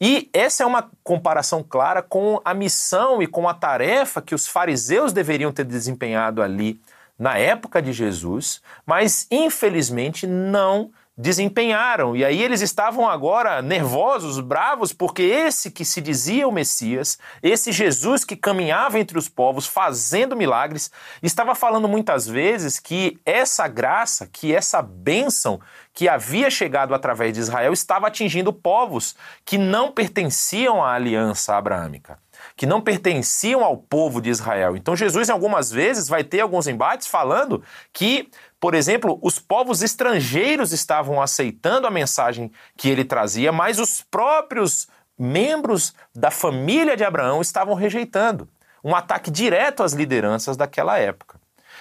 E 0.00 0.30
essa 0.32 0.62
é 0.62 0.66
uma 0.66 0.90
comparação 1.04 1.62
clara 1.62 2.02
com 2.02 2.40
a 2.42 2.54
missão 2.54 3.22
e 3.22 3.26
com 3.26 3.46
a 3.46 3.52
tarefa 3.52 4.22
que 4.22 4.34
os 4.34 4.46
fariseus 4.46 5.12
deveriam 5.12 5.52
ter 5.52 5.64
desempenhado 5.64 6.42
ali 6.42 6.80
na 7.18 7.36
época 7.36 7.82
de 7.82 7.92
Jesus, 7.92 8.62
mas 8.86 9.26
infelizmente 9.30 10.26
não 10.26 10.90
desempenharam. 11.20 12.16
E 12.16 12.24
aí 12.24 12.42
eles 12.42 12.62
estavam 12.62 13.08
agora 13.08 13.60
nervosos, 13.60 14.40
bravos, 14.40 14.92
porque 14.92 15.22
esse 15.22 15.70
que 15.70 15.84
se 15.84 16.00
dizia 16.00 16.48
o 16.48 16.52
Messias, 16.52 17.18
esse 17.42 17.72
Jesus 17.72 18.24
que 18.24 18.34
caminhava 18.34 18.98
entre 18.98 19.18
os 19.18 19.28
povos 19.28 19.66
fazendo 19.66 20.34
milagres, 20.34 20.90
estava 21.22 21.54
falando 21.54 21.86
muitas 21.86 22.26
vezes 22.26 22.80
que 22.80 23.18
essa 23.24 23.68
graça, 23.68 24.26
que 24.32 24.54
essa 24.54 24.80
bênção 24.80 25.60
que 25.92 26.08
havia 26.08 26.50
chegado 26.50 26.94
através 26.94 27.34
de 27.34 27.40
Israel 27.40 27.72
estava 27.72 28.06
atingindo 28.06 28.52
povos 28.52 29.14
que 29.44 29.58
não 29.58 29.92
pertenciam 29.92 30.82
à 30.82 30.94
aliança 30.94 31.54
abraâmica 31.54 32.18
que 32.56 32.66
não 32.66 32.80
pertenciam 32.80 33.64
ao 33.64 33.76
povo 33.76 34.20
de 34.20 34.30
Israel. 34.30 34.76
Então 34.76 34.96
Jesus, 34.96 35.28
em 35.28 35.32
algumas 35.32 35.70
vezes, 35.70 36.08
vai 36.08 36.24
ter 36.24 36.40
alguns 36.40 36.66
embates 36.66 37.06
falando 37.06 37.62
que, 37.92 38.28
por 38.60 38.74
exemplo, 38.74 39.18
os 39.22 39.38
povos 39.38 39.80
estrangeiros 39.80 40.70
estavam 40.70 41.22
aceitando 41.22 41.86
a 41.86 41.90
mensagem 41.90 42.52
que 42.76 42.90
ele 42.90 43.04
trazia, 43.04 43.50
mas 43.50 43.78
os 43.78 44.02
próprios 44.02 44.86
membros 45.18 45.94
da 46.14 46.30
família 46.30 46.96
de 46.96 47.02
Abraão 47.02 47.40
estavam 47.40 47.74
rejeitando. 47.74 48.46
Um 48.84 48.94
ataque 48.94 49.30
direto 49.30 49.82
às 49.82 49.94
lideranças 49.94 50.56
daquela 50.56 50.98
época. 50.98 51.40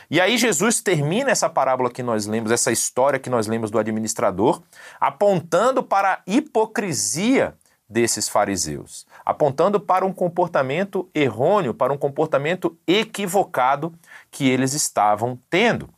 E 0.10 0.20
aí 0.20 0.38
Jesus 0.38 0.82
termina 0.82 1.32
essa 1.32 1.50
parábola 1.50 1.92
que 1.92 2.02
nós 2.02 2.26
lemos, 2.26 2.52
essa 2.52 2.72
história 2.72 3.20
que 3.20 3.30
nós 3.30 3.46
lemos 3.46 3.70
do 3.70 3.78
administrador, 3.78 4.62
apontando 5.00 5.84
para 5.84 6.14
a 6.14 6.22
hipocrisia 6.26 7.54
desses 7.88 8.30
fariseus, 8.30 9.06
apontando 9.26 9.80
para 9.80 10.06
um 10.06 10.14
comportamento 10.14 11.10
errôneo, 11.14 11.74
para 11.74 11.92
um 11.92 11.98
comportamento 11.98 12.78
equivocado 12.88 13.94
que 14.32 14.48
eles 14.48 14.74
estavam 14.74 15.40
tendo. 15.50 15.90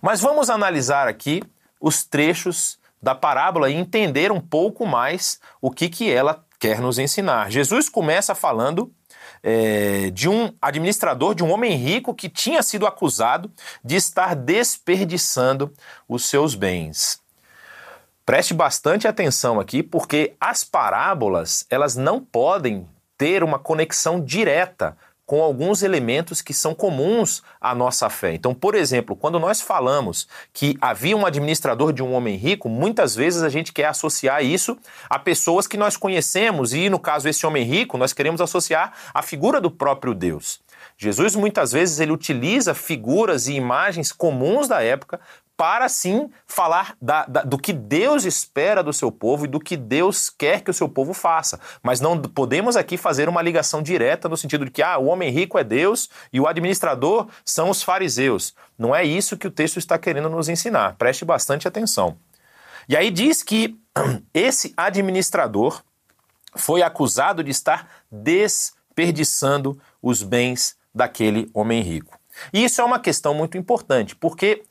Mas 0.00 0.20
vamos 0.20 0.50
analisar 0.50 1.08
aqui 1.08 1.42
os 1.80 2.04
trechos 2.04 2.78
da 3.02 3.14
parábola 3.14 3.70
e 3.70 3.74
entender 3.74 4.30
um 4.30 4.40
pouco 4.40 4.86
mais 4.86 5.40
o 5.60 5.70
que, 5.70 5.88
que 5.88 6.10
ela 6.10 6.44
quer 6.58 6.80
nos 6.80 6.98
ensinar. 6.98 7.50
Jesus 7.50 7.88
começa 7.88 8.34
falando 8.34 8.92
é, 9.42 10.10
de 10.10 10.28
um 10.28 10.52
administrador, 10.60 11.34
de 11.34 11.42
um 11.42 11.50
homem 11.50 11.74
rico 11.74 12.14
que 12.14 12.28
tinha 12.28 12.62
sido 12.62 12.86
acusado 12.86 13.50
de 13.82 13.96
estar 13.96 14.36
desperdiçando 14.36 15.72
os 16.06 16.26
seus 16.26 16.54
bens. 16.54 17.20
Preste 18.26 18.52
bastante 18.52 19.08
atenção 19.08 19.58
aqui, 19.58 19.82
porque 19.82 20.34
as 20.38 20.62
parábolas, 20.62 21.66
elas 21.70 21.96
não 21.96 22.20
podem 22.20 22.86
ter 23.16 23.42
uma 23.42 23.58
conexão 23.58 24.20
direta 24.20 24.96
com 25.30 25.44
alguns 25.44 25.84
elementos 25.84 26.42
que 26.42 26.52
são 26.52 26.74
comuns 26.74 27.40
à 27.60 27.72
nossa 27.72 28.10
fé. 28.10 28.34
Então, 28.34 28.52
por 28.52 28.74
exemplo, 28.74 29.14
quando 29.14 29.38
nós 29.38 29.60
falamos 29.60 30.26
que 30.52 30.76
havia 30.80 31.16
um 31.16 31.24
administrador 31.24 31.92
de 31.92 32.02
um 32.02 32.14
homem 32.14 32.34
rico, 32.34 32.68
muitas 32.68 33.14
vezes 33.14 33.40
a 33.44 33.48
gente 33.48 33.72
quer 33.72 33.84
associar 33.84 34.44
isso 34.44 34.76
a 35.08 35.20
pessoas 35.20 35.68
que 35.68 35.76
nós 35.76 35.96
conhecemos, 35.96 36.74
e 36.74 36.90
no 36.90 36.98
caso 36.98 37.28
esse 37.28 37.46
homem 37.46 37.62
rico, 37.62 37.96
nós 37.96 38.12
queremos 38.12 38.40
associar 38.40 38.92
a 39.14 39.22
figura 39.22 39.60
do 39.60 39.70
próprio 39.70 40.14
Deus. 40.14 40.58
Jesus 40.98 41.34
muitas 41.36 41.72
vezes 41.72 42.00
ele 42.00 42.12
utiliza 42.12 42.74
figuras 42.74 43.46
e 43.46 43.54
imagens 43.54 44.12
comuns 44.12 44.66
da 44.66 44.82
época 44.82 45.20
para 45.60 45.90
sim 45.90 46.30
falar 46.46 46.96
da, 47.02 47.26
da, 47.26 47.42
do 47.42 47.58
que 47.58 47.74
Deus 47.74 48.24
espera 48.24 48.82
do 48.82 48.94
seu 48.94 49.12
povo 49.12 49.44
e 49.44 49.46
do 49.46 49.60
que 49.60 49.76
Deus 49.76 50.30
quer 50.30 50.62
que 50.62 50.70
o 50.70 50.74
seu 50.74 50.88
povo 50.88 51.12
faça. 51.12 51.60
Mas 51.82 52.00
não 52.00 52.18
podemos 52.18 52.78
aqui 52.78 52.96
fazer 52.96 53.28
uma 53.28 53.42
ligação 53.42 53.82
direta 53.82 54.26
no 54.26 54.38
sentido 54.38 54.64
de 54.64 54.70
que 54.70 54.82
ah, 54.82 54.96
o 54.96 55.04
homem 55.04 55.28
rico 55.28 55.58
é 55.58 55.62
Deus 55.62 56.08
e 56.32 56.40
o 56.40 56.46
administrador 56.46 57.28
são 57.44 57.68
os 57.68 57.82
fariseus. 57.82 58.54
Não 58.78 58.96
é 58.96 59.04
isso 59.04 59.36
que 59.36 59.46
o 59.46 59.50
texto 59.50 59.76
está 59.76 59.98
querendo 59.98 60.30
nos 60.30 60.48
ensinar. 60.48 60.96
Preste 60.96 61.26
bastante 61.26 61.68
atenção. 61.68 62.16
E 62.88 62.96
aí 62.96 63.10
diz 63.10 63.42
que 63.42 63.78
esse 64.32 64.72
administrador 64.74 65.82
foi 66.56 66.80
acusado 66.80 67.44
de 67.44 67.50
estar 67.50 67.86
desperdiçando 68.10 69.78
os 70.00 70.22
bens 70.22 70.74
daquele 70.94 71.50
homem 71.52 71.82
rico. 71.82 72.18
E 72.50 72.64
isso 72.64 72.80
é 72.80 72.84
uma 72.84 72.98
questão 72.98 73.34
muito 73.34 73.58
importante, 73.58 74.16
porque 74.16 74.62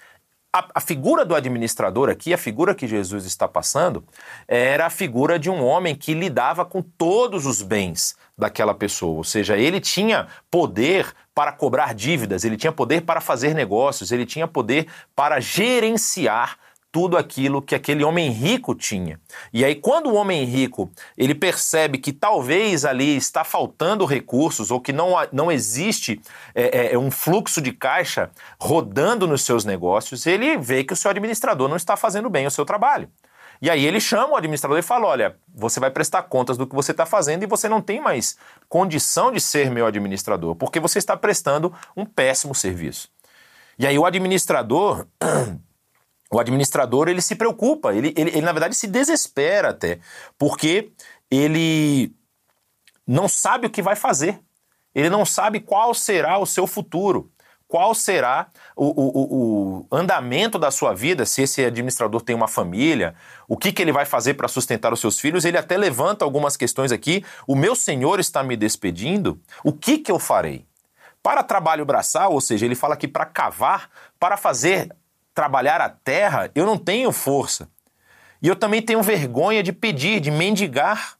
a, 0.52 0.68
a, 0.76 0.82
figura 0.82 1.24
do 1.24 1.36
administrador 1.36 2.10
aqui, 2.10 2.34
a 2.34 2.38
figura 2.38 2.74
que 2.74 2.88
Jesus 2.88 3.26
está 3.26 3.48
passando, 3.48 4.04
era 4.48 4.88
a 4.88 4.90
figura 4.90 5.38
de 5.38 5.50
um 5.50 5.64
homem 5.64 5.96
que 5.96 6.14
lidava 6.14 6.66
com 6.66 6.82
todos 6.82 7.46
os 7.46 7.62
bens 7.62 8.16
daquela 8.38 8.74
pessoa. 8.74 9.18
Ou 9.18 9.24
seja, 9.24 9.58
ele 9.58 9.80
tinha 9.80 10.28
poder 10.50 11.14
para 11.36 11.52
cobrar 11.52 11.94
dívidas, 11.94 12.44
ele 12.44 12.58
tinha 12.58 12.72
poder 12.72 13.02
para 13.02 13.22
fazer 13.22 13.54
negócios, 13.54 14.12
ele 14.12 14.26
tinha 14.26 14.48
poder 14.48 14.88
para 15.16 15.40
gerenciar 15.40 16.58
tudo 16.92 17.18
aquilo 17.18 17.62
que 17.62 17.76
aquele 17.76 18.04
homem 18.04 18.32
rico 18.32 18.74
tinha. 18.74 19.20
E 19.54 19.64
aí 19.64 19.76
quando 19.76 20.08
o 20.08 20.16
homem 20.16 20.44
rico, 20.44 20.92
ele 21.18 21.36
percebe 21.36 21.98
que 21.98 22.12
talvez 22.12 22.86
ali 22.86 23.16
está 23.16 23.44
faltando 23.44 24.06
recursos 24.06 24.72
ou 24.72 24.82
que 24.82 24.92
não, 24.92 25.14
não 25.32 25.52
existe 25.52 26.20
é, 26.56 26.64
é, 26.64 26.94
é, 26.94 26.98
um 26.98 27.12
fluxo 27.12 27.62
de 27.62 27.72
caixa 27.72 28.32
rodando 28.60 29.28
nos 29.28 29.44
seus 29.44 29.66
negócios, 29.66 30.26
ele 30.26 30.58
vê 30.58 30.84
que 30.84 30.94
o 30.94 30.96
seu 30.96 31.12
administrador 31.12 31.68
não 31.68 31.78
está 31.78 31.96
fazendo 31.96 32.30
bem 32.30 32.48
o 32.48 32.52
seu 32.52 32.66
trabalho. 32.66 33.10
E 33.62 33.70
aí 33.70 33.86
ele 33.86 34.00
chama 34.00 34.34
o 34.34 34.36
administrador 34.38 34.78
e 34.78 34.82
fala: 34.82 35.08
olha, 35.08 35.36
você 35.54 35.80
vai 35.80 35.92
prestar 35.92 36.24
contas 36.24 36.58
do 36.58 36.66
que 36.66 36.76
você 36.76 36.92
está 36.92 37.06
fazendo 37.06 37.44
e 37.44 37.48
você 37.48 37.68
não 37.68 37.82
tem 37.82 38.00
mais 38.00 38.38
condição 38.70 39.32
de 39.32 39.42
ser 39.42 39.70
meu 39.70 39.86
administrador, 39.86 40.56
porque 40.56 40.80
você 40.80 40.98
está 40.98 41.18
prestando 41.18 41.74
um 41.96 42.06
péssimo 42.06 42.56
serviço. 42.56 43.10
E 43.78 43.86
aí 43.86 43.98
o 43.98 44.06
administrador 44.06 45.06
o 46.32 46.40
administrador 46.40 47.10
ele 47.10 47.22
se 47.22 47.36
preocupa, 47.36 47.94
ele, 47.94 48.14
ele, 48.16 48.30
ele, 48.32 48.42
na 48.42 48.52
verdade 48.52 48.76
se 48.76 48.88
desespera 48.88 49.70
até, 49.70 50.00
porque 50.38 50.92
ele 51.30 52.14
não 53.06 53.28
sabe 53.28 53.68
o 53.68 53.70
que 53.70 53.82
vai 53.82 53.96
fazer, 53.96 54.40
ele 54.94 55.10
não 55.10 55.26
sabe 55.26 55.60
qual 55.60 55.94
será 55.94 56.38
o 56.38 56.46
seu 56.46 56.68
futuro, 56.68 57.32
qual 57.70 57.94
será 57.94 58.48
o, 58.76 58.86
o, 58.86 59.86
o 59.92 59.96
andamento 59.96 60.58
da 60.58 60.72
sua 60.72 60.92
vida, 60.92 61.24
se 61.24 61.44
esse 61.44 61.64
administrador 61.64 62.20
tem 62.22 62.36
uma 62.36 62.48
família, 62.48 63.14
o 63.48 63.56
que, 63.56 63.72
que 63.72 63.80
ele 63.80 63.92
vai 63.92 64.06
fazer 64.06 64.34
para 64.34 64.48
sustentar 64.48 64.92
os 64.92 65.00
seus 65.00 65.20
filhos. 65.20 65.46
Ele 65.46 65.58
até 65.58 65.78
levanta 65.78 66.26
algumas 66.26 66.58
questões 66.58 66.92
aqui. 66.92 67.24
O 67.46 67.56
meu 67.56 67.76
senhor 67.76 68.20
está 68.20 68.42
me 68.42 68.58
despedindo, 68.58 69.40
o 69.64 69.72
que, 69.72 70.00
que 70.00 70.12
eu 70.12 70.18
farei? 70.18 70.66
Para 71.22 71.44
trabalho 71.44 71.86
braçal, 71.86 72.34
ou 72.34 72.42
seja, 72.42 72.66
ele 72.66 72.74
fala 72.74 72.96
aqui 72.96 73.08
para 73.08 73.26
cavar, 73.26 73.88
para 74.20 74.36
fazer 74.36 74.90
trabalhar 75.40 75.80
a 75.80 75.88
terra, 75.88 76.52
eu 76.54 76.66
não 76.66 76.78
tenho 76.78 77.14
força. 77.14 77.70
E 78.42 78.48
eu 78.50 78.58
também 78.58 78.82
tenho 78.82 79.02
vergonha 79.02 79.64
de 79.64 79.72
pedir, 79.72 80.20
de 80.20 80.30
mendigar. 80.30 81.14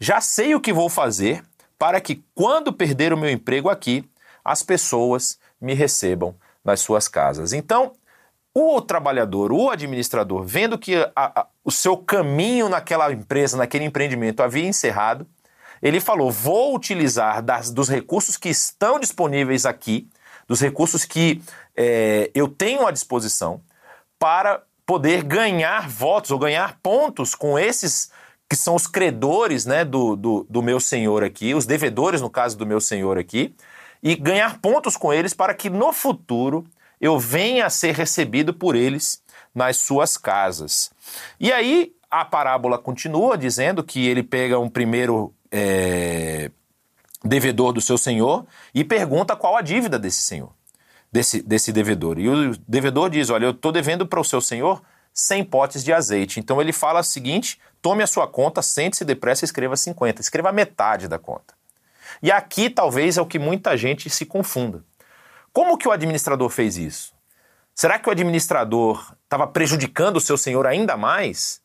Já 0.00 0.20
sei 0.20 0.56
o 0.56 0.60
que 0.60 0.72
vou 0.72 0.88
fazer 0.88 1.44
para 1.78 2.00
que, 2.00 2.24
quando 2.34 2.72
perder 2.72 3.12
o 3.12 3.16
meu 3.16 3.30
emprego 3.30 3.70
aqui, 3.70 4.04
as 4.44 4.64
pessoas 4.64 5.38
me 5.60 5.74
recebam 5.74 6.34
nas 6.64 6.80
suas 6.80 7.06
casas. 7.06 7.52
Então, 7.52 7.92
o 8.52 8.80
trabalhador, 8.80 9.52
o 9.52 9.70
administrador, 9.70 10.42
vendo 10.42 10.76
que 10.76 10.96
a, 10.96 11.42
a, 11.42 11.46
o 11.64 11.70
seu 11.70 11.96
caminho 11.96 12.68
naquela 12.68 13.12
empresa, 13.12 13.56
naquele 13.56 13.84
empreendimento 13.84 14.42
havia 14.42 14.66
encerrado, 14.66 15.24
ele 15.80 16.00
falou: 16.00 16.32
vou 16.32 16.74
utilizar 16.74 17.40
das, 17.40 17.70
dos 17.70 17.88
recursos 17.88 18.36
que 18.36 18.48
estão 18.48 18.98
disponíveis 18.98 19.64
aqui 19.64 20.08
dos 20.46 20.60
recursos 20.60 21.04
que 21.04 21.42
é, 21.76 22.30
eu 22.34 22.48
tenho 22.48 22.86
à 22.86 22.90
disposição 22.90 23.60
para 24.18 24.62
poder 24.84 25.22
ganhar 25.22 25.88
votos 25.88 26.30
ou 26.30 26.38
ganhar 26.38 26.78
pontos 26.82 27.34
com 27.34 27.58
esses 27.58 28.10
que 28.48 28.54
são 28.54 28.74
os 28.74 28.86
credores 28.86 29.66
né, 29.66 29.84
do, 29.84 30.14
do, 30.14 30.46
do 30.48 30.62
meu 30.62 30.78
senhor 30.78 31.24
aqui, 31.24 31.54
os 31.54 31.66
devedores, 31.66 32.20
no 32.20 32.30
caso 32.30 32.56
do 32.56 32.64
meu 32.64 32.80
senhor 32.80 33.18
aqui, 33.18 33.54
e 34.02 34.14
ganhar 34.14 34.60
pontos 34.60 34.96
com 34.96 35.12
eles 35.12 35.34
para 35.34 35.52
que 35.52 35.68
no 35.68 35.92
futuro 35.92 36.64
eu 37.00 37.18
venha 37.18 37.66
a 37.66 37.70
ser 37.70 37.94
recebido 37.94 38.54
por 38.54 38.76
eles 38.76 39.20
nas 39.54 39.78
suas 39.78 40.16
casas. 40.16 40.90
E 41.40 41.52
aí 41.52 41.92
a 42.10 42.24
parábola 42.24 42.78
continua 42.78 43.36
dizendo 43.36 43.82
que 43.82 44.06
ele 44.06 44.22
pega 44.22 44.58
um 44.58 44.68
primeiro 44.68 45.34
é, 45.50 46.50
devedor 47.26 47.72
do 47.72 47.80
seu 47.80 47.98
senhor 47.98 48.46
e 48.74 48.84
pergunta 48.84 49.36
qual 49.36 49.56
a 49.56 49.62
dívida 49.62 49.98
desse 49.98 50.22
senhor, 50.22 50.52
desse, 51.10 51.42
desse 51.42 51.72
devedor. 51.72 52.18
E 52.18 52.28
o 52.28 52.56
devedor 52.68 53.10
diz: 53.10 53.30
Olha, 53.30 53.46
eu 53.46 53.50
estou 53.50 53.72
devendo 53.72 54.06
para 54.06 54.20
o 54.20 54.24
seu 54.24 54.40
senhor 54.40 54.82
100 55.12 55.44
potes 55.44 55.82
de 55.82 55.92
azeite. 55.92 56.38
Então 56.38 56.60
ele 56.60 56.72
fala 56.72 57.00
o 57.00 57.04
seguinte: 57.04 57.58
tome 57.80 58.02
a 58.02 58.06
sua 58.06 58.28
conta, 58.28 58.62
sente-se 58.62 59.04
depressa 59.04 59.44
e 59.44 59.46
escreva 59.46 59.76
50. 59.76 60.20
Escreva 60.20 60.52
metade 60.52 61.08
da 61.08 61.18
conta. 61.18 61.54
E 62.22 62.30
aqui 62.30 62.70
talvez 62.70 63.16
é 63.16 63.22
o 63.22 63.26
que 63.26 63.38
muita 63.38 63.76
gente 63.76 64.08
se 64.10 64.24
confunda. 64.24 64.84
Como 65.52 65.78
que 65.78 65.88
o 65.88 65.92
administrador 65.92 66.50
fez 66.50 66.76
isso? 66.76 67.14
Será 67.74 67.98
que 67.98 68.08
o 68.08 68.12
administrador 68.12 69.14
estava 69.24 69.46
prejudicando 69.46 70.16
o 70.16 70.20
seu 70.20 70.36
senhor 70.36 70.66
ainda 70.66 70.96
mais? 70.96 71.60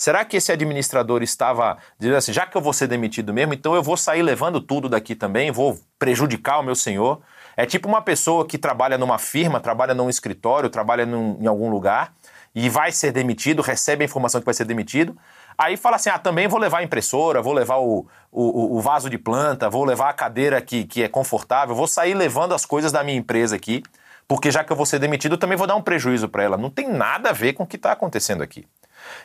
Será 0.00 0.24
que 0.24 0.38
esse 0.38 0.50
administrador 0.50 1.22
estava 1.22 1.76
dizendo 1.98 2.16
assim, 2.16 2.32
já 2.32 2.46
que 2.46 2.56
eu 2.56 2.62
vou 2.62 2.72
ser 2.72 2.86
demitido 2.86 3.34
mesmo, 3.34 3.52
então 3.52 3.74
eu 3.74 3.82
vou 3.82 3.98
sair 3.98 4.22
levando 4.22 4.58
tudo 4.58 4.88
daqui 4.88 5.14
também, 5.14 5.50
vou 5.50 5.78
prejudicar 5.98 6.58
o 6.58 6.62
meu 6.62 6.74
senhor? 6.74 7.20
É 7.54 7.66
tipo 7.66 7.86
uma 7.86 8.00
pessoa 8.00 8.46
que 8.46 8.56
trabalha 8.56 8.96
numa 8.96 9.18
firma, 9.18 9.60
trabalha 9.60 9.92
num 9.92 10.08
escritório, 10.08 10.70
trabalha 10.70 11.04
num, 11.04 11.36
em 11.38 11.46
algum 11.46 11.68
lugar, 11.68 12.14
e 12.54 12.70
vai 12.70 12.90
ser 12.92 13.12
demitido, 13.12 13.60
recebe 13.60 14.02
a 14.02 14.06
informação 14.06 14.40
que 14.40 14.46
vai 14.46 14.54
ser 14.54 14.64
demitido, 14.64 15.14
aí 15.58 15.76
fala 15.76 15.96
assim: 15.96 16.08
ah, 16.08 16.18
também 16.18 16.48
vou 16.48 16.58
levar 16.58 16.78
a 16.78 16.82
impressora, 16.82 17.42
vou 17.42 17.52
levar 17.52 17.76
o, 17.76 18.06
o, 18.32 18.78
o 18.78 18.80
vaso 18.80 19.10
de 19.10 19.18
planta, 19.18 19.68
vou 19.68 19.84
levar 19.84 20.08
a 20.08 20.14
cadeira 20.14 20.62
que, 20.62 20.84
que 20.84 21.02
é 21.02 21.08
confortável, 21.08 21.74
vou 21.74 21.86
sair 21.86 22.14
levando 22.14 22.54
as 22.54 22.64
coisas 22.64 22.90
da 22.90 23.04
minha 23.04 23.18
empresa 23.18 23.54
aqui, 23.54 23.82
porque 24.26 24.50
já 24.50 24.64
que 24.64 24.72
eu 24.72 24.76
vou 24.76 24.86
ser 24.86 24.98
demitido, 24.98 25.36
também 25.36 25.58
vou 25.58 25.66
dar 25.66 25.76
um 25.76 25.82
prejuízo 25.82 26.26
para 26.26 26.42
ela. 26.42 26.56
Não 26.56 26.70
tem 26.70 26.90
nada 26.90 27.28
a 27.28 27.32
ver 27.34 27.52
com 27.52 27.64
o 27.64 27.66
que 27.66 27.76
está 27.76 27.92
acontecendo 27.92 28.42
aqui. 28.42 28.64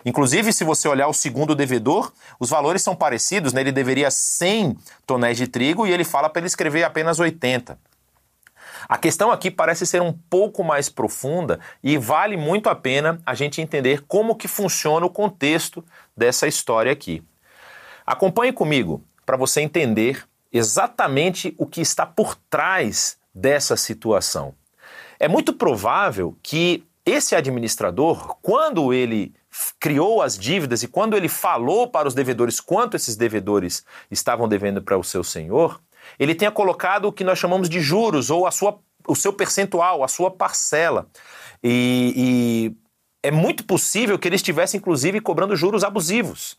Inclusive, 0.05 0.53
se 0.53 0.63
você 0.63 0.87
olhar 0.87 1.07
o 1.07 1.13
segundo 1.13 1.55
devedor, 1.55 2.11
os 2.39 2.49
valores 2.49 2.81
são 2.81 2.95
parecidos, 2.95 3.53
né? 3.53 3.61
ele 3.61 3.71
deveria 3.71 4.11
100 4.11 4.77
tonéis 5.05 5.37
de 5.37 5.47
trigo 5.47 5.85
e 5.85 5.91
ele 5.91 6.03
fala 6.03 6.29
para 6.29 6.41
ele 6.41 6.47
escrever 6.47 6.83
apenas 6.83 7.19
80. 7.19 7.77
A 8.87 8.97
questão 8.97 9.31
aqui 9.31 9.49
parece 9.49 9.85
ser 9.85 10.01
um 10.01 10.13
pouco 10.13 10.63
mais 10.63 10.89
profunda 10.89 11.59
e 11.83 11.97
vale 11.97 12.37
muito 12.37 12.69
a 12.69 12.75
pena 12.75 13.19
a 13.25 13.33
gente 13.33 13.61
entender 13.61 14.03
como 14.07 14.35
que 14.35 14.47
funciona 14.47 15.05
o 15.05 15.09
contexto 15.09 15.83
dessa 16.15 16.47
história 16.47 16.91
aqui. 16.91 17.23
Acompanhe 18.05 18.53
comigo 18.53 19.03
para 19.25 19.37
você 19.37 19.61
entender 19.61 20.23
exatamente 20.53 21.55
o 21.57 21.65
que 21.65 21.81
está 21.81 22.05
por 22.05 22.35
trás 22.49 23.17
dessa 23.33 23.75
situação. 23.75 24.53
É 25.19 25.27
muito 25.27 25.53
provável 25.53 26.37
que 26.43 26.85
esse 27.05 27.35
administrador, 27.35 28.37
quando 28.41 28.93
ele 28.93 29.33
criou 29.79 30.21
as 30.21 30.37
dívidas 30.37 30.83
e 30.83 30.87
quando 30.87 31.15
ele 31.15 31.29
falou 31.29 31.87
para 31.87 32.07
os 32.07 32.13
devedores 32.13 32.59
quanto 32.59 32.95
esses 32.95 33.15
devedores 33.15 33.83
estavam 34.09 34.47
devendo 34.47 34.81
para 34.81 34.97
o 34.97 35.03
seu 35.03 35.23
senhor, 35.23 35.81
ele 36.19 36.35
tenha 36.35 36.51
colocado 36.51 37.05
o 37.05 37.11
que 37.11 37.23
nós 37.23 37.39
chamamos 37.39 37.69
de 37.69 37.79
juros 37.79 38.29
ou 38.29 38.45
a 38.45 38.51
sua, 38.51 38.79
o 39.07 39.15
seu 39.15 39.33
percentual, 39.33 40.03
a 40.03 40.07
sua 40.07 40.31
parcela. 40.31 41.07
E, 41.63 42.13
e 42.15 43.27
é 43.27 43.31
muito 43.31 43.65
possível 43.65 44.19
que 44.19 44.27
ele 44.27 44.35
estivesse, 44.35 44.77
inclusive, 44.77 45.19
cobrando 45.19 45.55
juros 45.55 45.83
abusivos. 45.83 46.57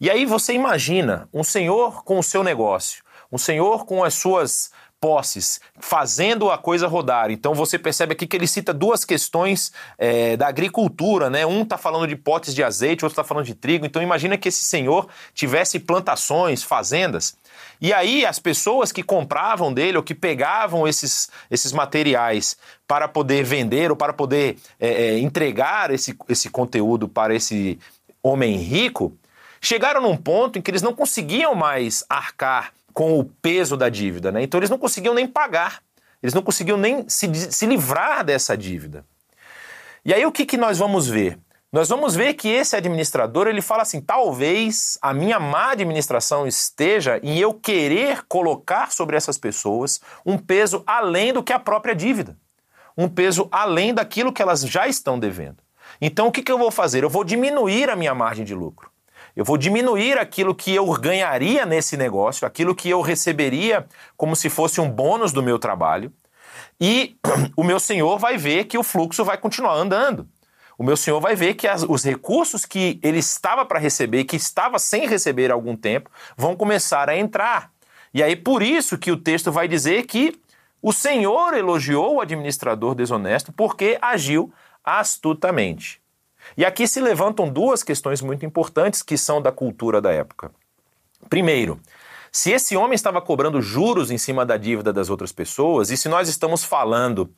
E 0.00 0.10
aí 0.10 0.26
você 0.26 0.52
imagina 0.52 1.28
um 1.32 1.44
senhor 1.44 2.02
com 2.02 2.18
o 2.18 2.22
seu 2.22 2.42
negócio, 2.42 3.04
um 3.30 3.38
senhor 3.38 3.84
com 3.86 4.02
as 4.02 4.14
suas 4.14 4.72
posses, 5.02 5.60
fazendo 5.80 6.48
a 6.48 6.56
coisa 6.56 6.86
rodar. 6.86 7.32
Então 7.32 7.54
você 7.54 7.76
percebe 7.76 8.12
aqui 8.12 8.24
que 8.24 8.36
ele 8.36 8.46
cita 8.46 8.72
duas 8.72 9.04
questões 9.04 9.72
é, 9.98 10.36
da 10.36 10.46
agricultura, 10.46 11.28
né? 11.28 11.44
Um 11.44 11.62
está 11.62 11.76
falando 11.76 12.06
de 12.06 12.14
potes 12.14 12.54
de 12.54 12.62
azeite, 12.62 13.04
outro 13.04 13.20
está 13.20 13.24
falando 13.24 13.44
de 13.44 13.54
trigo. 13.56 13.84
Então 13.84 14.00
imagina 14.00 14.38
que 14.38 14.48
esse 14.48 14.62
senhor 14.64 15.08
tivesse 15.34 15.80
plantações, 15.80 16.62
fazendas. 16.62 17.36
E 17.80 17.92
aí 17.92 18.24
as 18.24 18.38
pessoas 18.38 18.92
que 18.92 19.02
compravam 19.02 19.74
dele 19.74 19.96
ou 19.96 20.04
que 20.04 20.14
pegavam 20.14 20.86
esses, 20.86 21.28
esses 21.50 21.72
materiais 21.72 22.56
para 22.86 23.08
poder 23.08 23.42
vender 23.42 23.90
ou 23.90 23.96
para 23.96 24.12
poder 24.12 24.56
é, 24.78 24.88
é, 24.88 25.18
entregar 25.18 25.90
esse, 25.90 26.16
esse 26.28 26.48
conteúdo 26.48 27.08
para 27.08 27.34
esse 27.34 27.76
homem 28.22 28.56
rico, 28.56 29.12
chegaram 29.60 30.00
num 30.00 30.16
ponto 30.16 30.60
em 30.60 30.62
que 30.62 30.70
eles 30.70 30.82
não 30.82 30.94
conseguiam 30.94 31.56
mais 31.56 32.04
arcar 32.08 32.72
com 32.92 33.18
o 33.18 33.24
peso 33.24 33.76
da 33.76 33.88
dívida, 33.88 34.30
né? 34.30 34.42
Então 34.42 34.58
eles 34.58 34.70
não 34.70 34.78
conseguiam 34.78 35.14
nem 35.14 35.26
pagar, 35.26 35.82
eles 36.22 36.34
não 36.34 36.42
conseguiam 36.42 36.76
nem 36.76 37.08
se, 37.08 37.32
se 37.34 37.66
livrar 37.66 38.24
dessa 38.24 38.56
dívida. 38.56 39.04
E 40.04 40.12
aí 40.12 40.24
o 40.26 40.32
que, 40.32 40.44
que 40.44 40.56
nós 40.56 40.78
vamos 40.78 41.08
ver? 41.08 41.38
Nós 41.72 41.88
vamos 41.88 42.14
ver 42.14 42.34
que 42.34 42.48
esse 42.48 42.76
administrador 42.76 43.48
ele 43.48 43.62
fala 43.62 43.80
assim: 43.80 44.00
talvez 44.00 44.98
a 45.00 45.14
minha 45.14 45.40
má 45.40 45.70
administração 45.70 46.46
esteja 46.46 47.18
em 47.22 47.38
eu 47.38 47.54
querer 47.54 48.24
colocar 48.28 48.92
sobre 48.92 49.16
essas 49.16 49.38
pessoas 49.38 49.98
um 50.24 50.36
peso 50.36 50.82
além 50.86 51.32
do 51.32 51.42
que 51.42 51.52
a 51.52 51.58
própria 51.58 51.94
dívida, 51.94 52.36
um 52.96 53.08
peso 53.08 53.48
além 53.50 53.94
daquilo 53.94 54.34
que 54.34 54.42
elas 54.42 54.60
já 54.60 54.86
estão 54.86 55.18
devendo. 55.18 55.62
Então 55.98 56.28
o 56.28 56.32
que, 56.32 56.42
que 56.42 56.52
eu 56.52 56.58
vou 56.58 56.70
fazer? 56.70 57.04
Eu 57.04 57.10
vou 57.10 57.24
diminuir 57.24 57.88
a 57.88 57.96
minha 57.96 58.14
margem 58.14 58.44
de 58.44 58.54
lucro. 58.54 58.91
Eu 59.34 59.44
vou 59.44 59.56
diminuir 59.56 60.18
aquilo 60.18 60.54
que 60.54 60.74
eu 60.74 60.86
ganharia 60.92 61.64
nesse 61.64 61.96
negócio, 61.96 62.46
aquilo 62.46 62.74
que 62.74 62.90
eu 62.90 63.00
receberia 63.00 63.86
como 64.16 64.36
se 64.36 64.50
fosse 64.50 64.80
um 64.80 64.90
bônus 64.90 65.32
do 65.32 65.42
meu 65.42 65.58
trabalho, 65.58 66.12
e 66.80 67.16
o 67.56 67.64
meu 67.64 67.80
senhor 67.80 68.18
vai 68.18 68.36
ver 68.36 68.64
que 68.64 68.76
o 68.76 68.82
fluxo 68.82 69.24
vai 69.24 69.38
continuar 69.38 69.74
andando. 69.74 70.28
O 70.76 70.84
meu 70.84 70.96
senhor 70.96 71.20
vai 71.20 71.36
ver 71.36 71.54
que 71.54 71.68
as, 71.68 71.82
os 71.82 72.02
recursos 72.02 72.64
que 72.66 72.98
ele 73.02 73.18
estava 73.18 73.64
para 73.64 73.78
receber, 73.78 74.24
que 74.24 74.36
estava 74.36 74.78
sem 74.78 75.06
receber 75.06 75.50
há 75.50 75.54
algum 75.54 75.76
tempo, 75.76 76.10
vão 76.36 76.56
começar 76.56 77.08
a 77.08 77.16
entrar. 77.16 77.70
E 78.12 78.22
aí, 78.22 78.34
por 78.34 78.62
isso 78.62 78.98
que 78.98 79.12
o 79.12 79.16
texto 79.16 79.52
vai 79.52 79.68
dizer 79.68 80.04
que 80.06 80.38
o 80.82 80.92
senhor 80.92 81.54
elogiou 81.54 82.16
o 82.16 82.20
administrador 82.20 82.94
desonesto 82.94 83.52
porque 83.52 83.96
agiu 84.02 84.52
astutamente. 84.84 86.01
E 86.56 86.64
aqui 86.64 86.86
se 86.86 87.00
levantam 87.00 87.48
duas 87.48 87.82
questões 87.82 88.20
muito 88.20 88.44
importantes 88.44 89.02
que 89.02 89.16
são 89.16 89.40
da 89.40 89.52
cultura 89.52 90.00
da 90.00 90.12
época. 90.12 90.50
Primeiro, 91.28 91.80
se 92.30 92.50
esse 92.50 92.76
homem 92.76 92.94
estava 92.94 93.20
cobrando 93.20 93.60
juros 93.60 94.10
em 94.10 94.18
cima 94.18 94.44
da 94.44 94.56
dívida 94.56 94.92
das 94.92 95.10
outras 95.10 95.32
pessoas, 95.32 95.90
e 95.90 95.96
se 95.96 96.08
nós 96.08 96.28
estamos 96.28 96.64
falando 96.64 97.30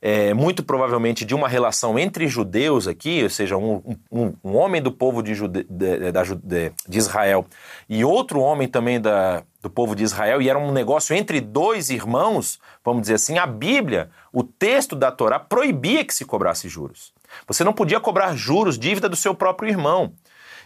é, 0.00 0.34
muito 0.34 0.64
provavelmente 0.64 1.24
de 1.24 1.34
uma 1.34 1.48
relação 1.48 1.98
entre 1.98 2.26
judeus 2.26 2.88
aqui, 2.88 3.22
ou 3.22 3.30
seja, 3.30 3.56
um, 3.56 3.96
um, 4.10 4.34
um 4.42 4.56
homem 4.56 4.82
do 4.82 4.90
povo 4.90 5.22
de, 5.22 5.32
Jude, 5.32 5.64
de, 5.70 5.96
de, 5.96 6.72
de, 6.88 6.98
Israel 6.98 7.46
e 7.88 8.04
outro 8.04 8.40
homem 8.40 8.66
também 8.66 9.00
da, 9.00 9.44
do 9.62 9.70
povo 9.70 9.94
de 9.94 10.02
Israel, 10.02 10.42
e 10.42 10.48
era 10.48 10.58
um 10.58 10.72
negócio 10.72 11.14
entre 11.14 11.40
dois 11.40 11.88
irmãos, 11.88 12.58
vamos 12.84 13.02
dizer 13.02 13.14
assim, 13.14 13.38
a 13.38 13.46
Bíblia, 13.46 14.10
o 14.32 14.42
texto 14.42 14.96
da 14.96 15.12
Torá, 15.12 15.38
proibia 15.38 16.04
que 16.04 16.12
se 16.12 16.24
cobrasse 16.24 16.68
juros. 16.68 17.14
Você 17.46 17.62
não 17.62 17.72
podia 17.72 18.00
cobrar 18.00 18.34
juros, 18.34 18.76
dívida 18.76 19.08
do 19.08 19.14
seu 19.14 19.34
próprio 19.34 19.70
irmão. 19.70 20.12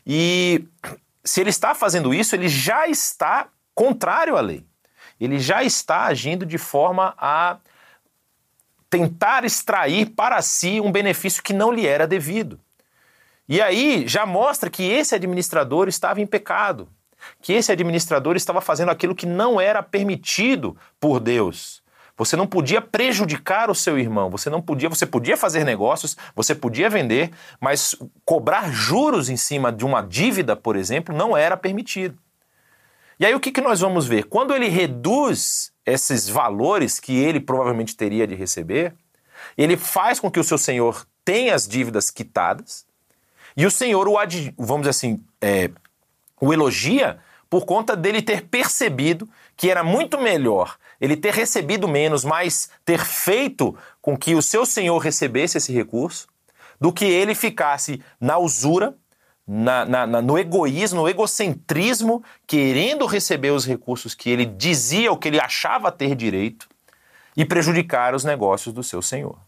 E 0.06 0.64
se 1.22 1.42
ele 1.42 1.50
está 1.50 1.74
fazendo 1.74 2.14
isso, 2.14 2.34
ele 2.34 2.48
já 2.48 2.88
está 2.88 3.48
contrário 3.74 4.36
à 4.36 4.40
lei. 4.40 4.64
Ele 5.20 5.38
já 5.38 5.62
está 5.62 6.04
agindo 6.04 6.46
de 6.46 6.56
forma 6.56 7.14
a 7.18 7.58
tentar 8.88 9.44
extrair 9.44 10.10
para 10.10 10.40
si 10.40 10.80
um 10.80 10.90
benefício 10.90 11.42
que 11.42 11.52
não 11.52 11.70
lhe 11.70 11.86
era 11.86 12.06
devido. 12.06 12.58
E 13.48 13.60
aí 13.60 14.08
já 14.08 14.24
mostra 14.24 14.70
que 14.70 14.82
esse 14.82 15.14
administrador 15.14 15.86
estava 15.86 16.20
em 16.20 16.26
pecado, 16.26 16.88
que 17.40 17.52
esse 17.52 17.70
administrador 17.72 18.36
estava 18.36 18.60
fazendo 18.60 18.90
aquilo 18.90 19.14
que 19.14 19.26
não 19.26 19.60
era 19.60 19.82
permitido 19.82 20.76
por 21.00 21.20
Deus. 21.20 21.82
Você 22.16 22.34
não 22.34 22.46
podia 22.46 22.80
prejudicar 22.80 23.70
o 23.70 23.74
seu 23.74 23.98
irmão, 23.98 24.30
você 24.30 24.48
não 24.48 24.62
podia, 24.62 24.88
você 24.88 25.04
podia 25.04 25.36
fazer 25.36 25.64
negócios, 25.64 26.16
você 26.34 26.54
podia 26.54 26.88
vender, 26.88 27.30
mas 27.60 27.94
cobrar 28.24 28.72
juros 28.72 29.28
em 29.28 29.36
cima 29.36 29.70
de 29.70 29.84
uma 29.84 30.00
dívida, 30.00 30.56
por 30.56 30.76
exemplo, 30.76 31.14
não 31.14 31.36
era 31.36 31.56
permitido. 31.56 32.18
E 33.20 33.26
aí 33.26 33.34
o 33.34 33.40
que, 33.40 33.52
que 33.52 33.60
nós 33.60 33.80
vamos 33.80 34.06
ver? 34.06 34.24
Quando 34.24 34.54
ele 34.54 34.68
reduz 34.68 35.72
esses 35.84 36.28
valores 36.28 36.98
que 36.98 37.16
ele 37.16 37.38
provavelmente 37.38 37.94
teria 37.94 38.26
de 38.26 38.34
receber, 38.34 38.94
ele 39.56 39.76
faz 39.76 40.18
com 40.18 40.30
que 40.30 40.40
o 40.40 40.44
seu 40.44 40.58
senhor 40.58 41.06
tenha 41.24 41.54
as 41.54 41.68
dívidas 41.68 42.10
quitadas, 42.10 42.86
e 43.56 43.64
o 43.64 43.70
senhor 43.70 44.06
o, 44.06 44.14
vamos 44.58 44.82
dizer 44.82 44.90
assim, 44.90 45.24
é, 45.40 45.70
o 46.40 46.52
elogia 46.52 47.18
por 47.48 47.64
conta 47.64 47.96
dele 47.96 48.20
ter 48.20 48.42
percebido 48.46 49.28
que 49.56 49.70
era 49.70 49.82
muito 49.84 50.18
melhor 50.18 50.76
ele 51.00 51.16
ter 51.16 51.34
recebido 51.34 51.86
menos, 51.86 52.24
mas 52.24 52.70
ter 52.84 53.04
feito 53.04 53.76
com 54.00 54.16
que 54.16 54.34
o 54.34 54.42
seu 54.42 54.64
senhor 54.64 54.98
recebesse 54.98 55.58
esse 55.58 55.72
recurso, 55.72 56.26
do 56.80 56.92
que 56.92 57.04
ele 57.04 57.34
ficasse 57.34 58.02
na 58.20 58.38
usura, 58.38 58.94
na, 59.46 59.84
na, 59.84 60.06
na, 60.06 60.22
no 60.22 60.38
egoísmo, 60.38 61.02
no 61.02 61.08
egocentrismo, 61.08 62.22
querendo 62.46 63.06
receber 63.06 63.50
os 63.50 63.66
recursos 63.66 64.14
que 64.14 64.28
ele 64.28 64.44
dizia 64.44 65.10
ou 65.10 65.16
que 65.16 65.28
ele 65.28 65.40
achava 65.40 65.92
ter 65.92 66.14
direito 66.14 66.68
e 67.36 67.44
prejudicar 67.44 68.14
os 68.14 68.24
negócios 68.24 68.74
do 68.74 68.82
seu 68.82 69.00
senhor. 69.00 69.38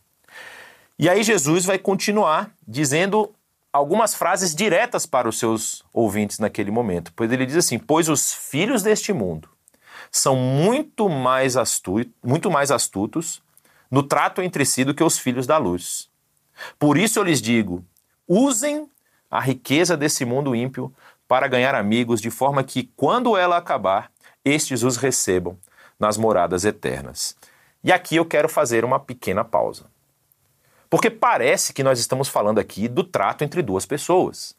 E 0.98 1.08
aí 1.08 1.22
Jesus 1.22 1.64
vai 1.64 1.78
continuar 1.78 2.50
dizendo 2.66 3.32
algumas 3.72 4.14
frases 4.14 4.54
diretas 4.54 5.06
para 5.06 5.28
os 5.28 5.38
seus 5.38 5.84
ouvintes 5.92 6.38
naquele 6.38 6.70
momento, 6.70 7.12
pois 7.14 7.30
ele 7.30 7.46
diz 7.46 7.56
assim: 7.56 7.78
Pois 7.78 8.08
os 8.08 8.32
filhos 8.32 8.82
deste 8.82 9.12
mundo 9.12 9.48
são 10.10 10.36
muito 10.36 11.08
mais, 11.08 11.56
astutos, 11.56 12.12
muito 12.22 12.50
mais 12.50 12.70
astutos 12.70 13.42
no 13.90 14.02
trato 14.02 14.42
entre 14.42 14.64
si 14.64 14.84
do 14.84 14.94
que 14.94 15.02
os 15.02 15.18
filhos 15.18 15.46
da 15.46 15.58
luz. 15.58 16.08
Por 16.78 16.98
isso 16.98 17.18
eu 17.18 17.24
lhes 17.24 17.40
digo: 17.40 17.84
usem 18.26 18.88
a 19.30 19.40
riqueza 19.40 19.96
desse 19.96 20.24
mundo 20.24 20.54
ímpio 20.54 20.92
para 21.26 21.46
ganhar 21.46 21.74
amigos, 21.74 22.20
de 22.20 22.30
forma 22.30 22.64
que, 22.64 22.90
quando 22.96 23.36
ela 23.36 23.58
acabar, 23.58 24.10
estes 24.44 24.82
os 24.82 24.96
recebam 24.96 25.58
nas 26.00 26.16
moradas 26.16 26.64
eternas. 26.64 27.36
E 27.84 27.92
aqui 27.92 28.16
eu 28.16 28.24
quero 28.24 28.48
fazer 28.48 28.84
uma 28.84 28.98
pequena 28.98 29.44
pausa. 29.44 29.84
Porque 30.90 31.10
parece 31.10 31.72
que 31.72 31.82
nós 31.82 31.98
estamos 31.98 32.28
falando 32.28 32.58
aqui 32.58 32.88
do 32.88 33.04
trato 33.04 33.44
entre 33.44 33.62
duas 33.62 33.84
pessoas. 33.84 34.56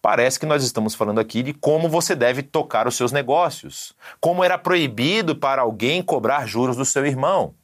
Parece 0.00 0.38
que 0.38 0.46
nós 0.46 0.62
estamos 0.64 0.94
falando 0.94 1.18
aqui 1.18 1.42
de 1.42 1.52
como 1.52 1.88
você 1.88 2.14
deve 2.14 2.42
tocar 2.42 2.86
os 2.86 2.96
seus 2.96 3.12
negócios, 3.12 3.94
como 4.20 4.42
era 4.42 4.56
proibido 4.56 5.36
para 5.36 5.62
alguém 5.62 6.02
cobrar 6.02 6.46
juros 6.46 6.76
do 6.76 6.84
seu 6.84 7.04
irmão. 7.04 7.54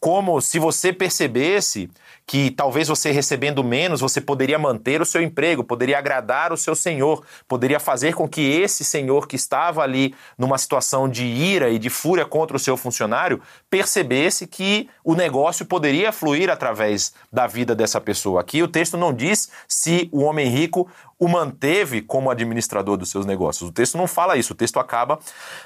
Como 0.00 0.40
se 0.40 0.58
você 0.58 0.92
percebesse 0.92 1.90
que 2.26 2.50
talvez 2.50 2.88
você 2.88 3.12
recebendo 3.12 3.62
menos, 3.62 4.00
você 4.00 4.20
poderia 4.20 4.58
manter 4.58 5.00
o 5.00 5.06
seu 5.06 5.22
emprego, 5.22 5.62
poderia 5.62 5.98
agradar 5.98 6.52
o 6.52 6.56
seu 6.56 6.74
senhor, 6.74 7.24
poderia 7.46 7.78
fazer 7.78 8.14
com 8.14 8.28
que 8.28 8.40
esse 8.40 8.84
senhor 8.84 9.28
que 9.28 9.36
estava 9.36 9.82
ali 9.82 10.14
numa 10.36 10.58
situação 10.58 11.08
de 11.08 11.24
ira 11.24 11.70
e 11.70 11.78
de 11.78 11.88
fúria 11.88 12.26
contra 12.26 12.56
o 12.56 12.60
seu 12.60 12.76
funcionário, 12.76 13.40
percebesse 13.70 14.46
que 14.46 14.88
o 15.04 15.14
negócio 15.14 15.64
poderia 15.64 16.10
fluir 16.10 16.50
através 16.50 17.14
da 17.32 17.46
vida 17.46 17.74
dessa 17.74 18.00
pessoa. 18.00 18.40
Aqui 18.40 18.62
o 18.62 18.68
texto 18.68 18.96
não 18.96 19.12
diz 19.12 19.48
se 19.68 20.08
o 20.10 20.22
homem 20.22 20.48
rico 20.48 20.88
o 21.18 21.28
manteve 21.28 22.02
como 22.02 22.30
administrador 22.30 22.96
dos 22.96 23.10
seus 23.10 23.24
negócios. 23.24 23.70
O 23.70 23.72
texto 23.72 23.96
não 23.96 24.06
fala 24.06 24.36
isso. 24.36 24.52
O 24.52 24.56
texto 24.56 24.78
acaba 24.78 25.18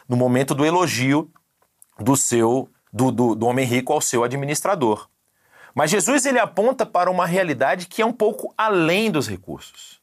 no 0.09 0.17
momento 0.17 0.55
do 0.55 0.65
elogio 0.65 1.31
do 1.99 2.17
seu 2.17 2.69
do, 2.93 3.11
do, 3.11 3.35
do 3.35 3.47
homem 3.47 3.65
rico 3.65 3.93
ao 3.93 4.01
seu 4.01 4.25
administrador. 4.25 5.09
Mas 5.75 5.91
Jesus 5.91 6.27
ele 6.27 6.39
aponta 6.39 6.85
para 6.85 7.11
uma 7.11 7.27
realidade 7.27 7.87
que 7.87 8.03
é 8.03 8.07
um 8.07 8.13
pouco 8.13 8.53
além 8.57 9.11
dos 9.11 9.29
recursos, 9.29 10.01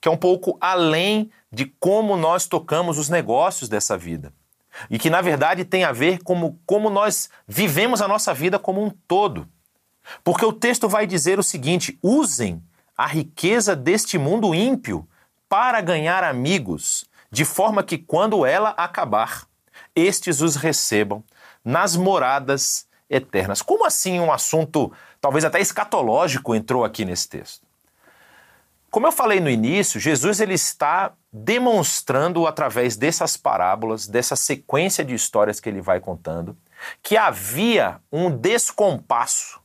que 0.00 0.08
é 0.08 0.10
um 0.10 0.16
pouco 0.16 0.56
além 0.60 1.30
de 1.50 1.66
como 1.80 2.16
nós 2.16 2.46
tocamos 2.46 2.98
os 2.98 3.08
negócios 3.08 3.68
dessa 3.68 3.96
vida. 3.96 4.32
E 4.88 4.98
que 4.98 5.10
na 5.10 5.20
verdade 5.20 5.64
tem 5.64 5.82
a 5.82 5.92
ver 5.92 6.22
com 6.22 6.56
como 6.64 6.88
nós 6.88 7.28
vivemos 7.46 8.00
a 8.00 8.06
nossa 8.06 8.32
vida 8.32 8.58
como 8.58 8.84
um 8.84 8.90
todo. 8.90 9.48
Porque 10.22 10.44
o 10.44 10.52
texto 10.52 10.88
vai 10.88 11.06
dizer 11.06 11.38
o 11.38 11.42
seguinte: 11.42 11.98
usem 12.00 12.62
a 12.96 13.06
riqueza 13.06 13.74
deste 13.74 14.18
mundo 14.18 14.54
ímpio 14.54 15.08
para 15.48 15.80
ganhar 15.80 16.22
amigos, 16.22 17.06
de 17.30 17.44
forma 17.44 17.82
que 17.82 17.98
quando 17.98 18.46
ela 18.46 18.70
acabar, 18.70 19.46
estes 19.94 20.40
os 20.40 20.56
recebam 20.56 21.24
nas 21.68 21.94
moradas 21.94 22.86
eternas. 23.10 23.60
Como 23.60 23.84
assim 23.84 24.18
um 24.18 24.32
assunto 24.32 24.90
talvez 25.20 25.44
até 25.44 25.60
escatológico 25.60 26.54
entrou 26.54 26.82
aqui 26.82 27.04
nesse 27.04 27.28
texto? 27.28 27.66
Como 28.90 29.06
eu 29.06 29.12
falei 29.12 29.38
no 29.38 29.50
início, 29.50 30.00
Jesus 30.00 30.40
ele 30.40 30.54
está 30.54 31.12
demonstrando 31.30 32.46
através 32.46 32.96
dessas 32.96 33.36
parábolas, 33.36 34.06
dessa 34.06 34.34
sequência 34.34 35.04
de 35.04 35.14
histórias 35.14 35.60
que 35.60 35.68
ele 35.68 35.82
vai 35.82 36.00
contando, 36.00 36.56
que 37.02 37.18
havia 37.18 38.00
um 38.10 38.30
descompasso 38.30 39.60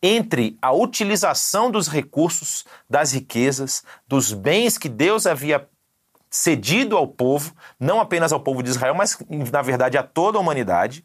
entre 0.00 0.56
a 0.62 0.70
utilização 0.70 1.72
dos 1.72 1.88
recursos, 1.88 2.64
das 2.88 3.12
riquezas, 3.12 3.82
dos 4.06 4.32
bens 4.32 4.78
que 4.78 4.88
Deus 4.88 5.26
havia 5.26 5.68
cedido 6.30 6.96
ao 6.96 7.08
povo, 7.08 7.52
não 7.80 8.00
apenas 8.00 8.32
ao 8.32 8.38
povo 8.38 8.62
de 8.62 8.70
Israel, 8.70 8.94
mas 8.94 9.18
na 9.50 9.60
verdade 9.60 9.98
a 9.98 10.04
toda 10.04 10.38
a 10.38 10.40
humanidade, 10.40 11.04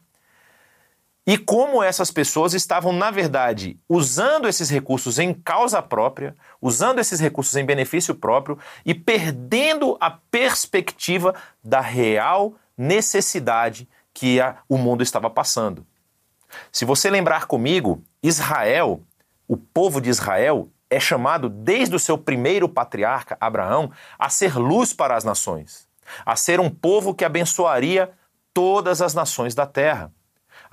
e 1.25 1.37
como 1.37 1.81
essas 1.81 2.11
pessoas 2.11 2.53
estavam, 2.53 2.91
na 2.91 3.09
verdade, 3.09 3.79
usando 3.87 4.47
esses 4.47 4.69
recursos 4.69 5.19
em 5.19 5.33
causa 5.33 5.81
própria, 5.81 6.35
usando 6.61 6.99
esses 6.99 7.19
recursos 7.19 7.55
em 7.55 7.65
benefício 7.65 8.13
próprio 8.13 8.59
e 8.85 8.93
perdendo 8.93 9.97
a 10.01 10.11
perspectiva 10.11 11.33
da 11.63 11.79
real 11.79 12.55
necessidade 12.77 13.87
que 14.13 14.41
a, 14.41 14.57
o 14.67 14.77
mundo 14.77 15.01
estava 15.01 15.29
passando. 15.29 15.85
Se 16.71 16.83
você 16.83 17.09
lembrar 17.09 17.45
comigo, 17.45 18.03
Israel, 18.21 19.01
o 19.47 19.55
povo 19.55 20.01
de 20.01 20.09
Israel, 20.09 20.67
é 20.89 20.99
chamado 20.99 21.49
desde 21.49 21.95
o 21.95 21.99
seu 21.99 22.17
primeiro 22.17 22.69
patriarca, 22.69 23.37
Abraão, 23.39 23.91
a 24.19 24.29
ser 24.29 24.57
luz 24.57 24.93
para 24.93 25.15
as 25.15 25.23
nações, 25.23 25.87
a 26.25 26.35
ser 26.35 26.59
um 26.59 26.69
povo 26.69 27.15
que 27.15 27.25
abençoaria 27.25 28.11
todas 28.53 29.01
as 29.01 29.13
nações 29.13 29.55
da 29.55 29.65
terra. 29.65 30.11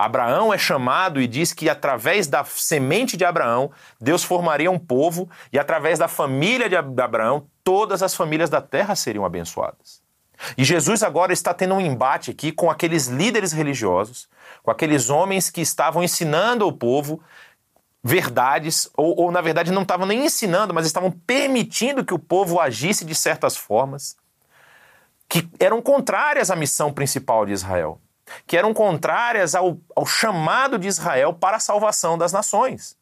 Abraão 0.04 0.52
é 0.52 0.56
chamado 0.56 1.20
e 1.20 1.26
diz 1.26 1.52
que 1.52 1.68
através 1.68 2.26
da 2.26 2.42
semente 2.42 3.18
de 3.18 3.24
Abraão, 3.24 3.70
Deus 4.00 4.24
formaria 4.24 4.70
um 4.70 4.78
povo 4.78 5.28
e 5.52 5.58
através 5.58 5.98
da 5.98 6.08
família 6.08 6.70
de 6.70 6.74
Abraão, 6.74 7.46
todas 7.62 8.02
as 8.02 8.14
famílias 8.14 8.48
da 8.48 8.62
terra 8.62 8.96
seriam 8.96 9.26
abençoadas. 9.26 10.00
E 10.56 10.64
Jesus 10.64 11.02
agora 11.02 11.34
está 11.34 11.52
tendo 11.52 11.74
um 11.74 11.80
embate 11.80 12.30
aqui 12.30 12.50
com 12.50 12.70
aqueles 12.70 13.08
líderes 13.08 13.52
religiosos, 13.52 14.26
com 14.62 14.70
aqueles 14.70 15.10
homens 15.10 15.50
que 15.50 15.60
estavam 15.60 16.02
ensinando 16.02 16.64
ao 16.64 16.72
povo 16.72 17.22
verdades, 18.02 18.88
ou, 18.96 19.20
ou 19.20 19.30
na 19.30 19.42
verdade 19.42 19.70
não 19.70 19.82
estavam 19.82 20.06
nem 20.06 20.24
ensinando, 20.24 20.72
mas 20.72 20.86
estavam 20.86 21.10
permitindo 21.10 22.06
que 22.06 22.14
o 22.14 22.18
povo 22.18 22.58
agisse 22.58 23.04
de 23.04 23.14
certas 23.14 23.54
formas 23.54 24.16
que 25.28 25.46
eram 25.60 25.82
contrárias 25.82 26.50
à 26.50 26.56
missão 26.56 26.90
principal 26.90 27.44
de 27.44 27.52
Israel 27.52 28.00
que 28.46 28.56
eram 28.56 28.72
contrárias 28.72 29.54
ao, 29.54 29.78
ao 29.94 30.06
chamado 30.06 30.78
de 30.78 30.88
Israel 30.88 31.32
para 31.32 31.56
a 31.56 31.60
salvação 31.60 32.16
das 32.16 32.32
nações. 32.32 32.96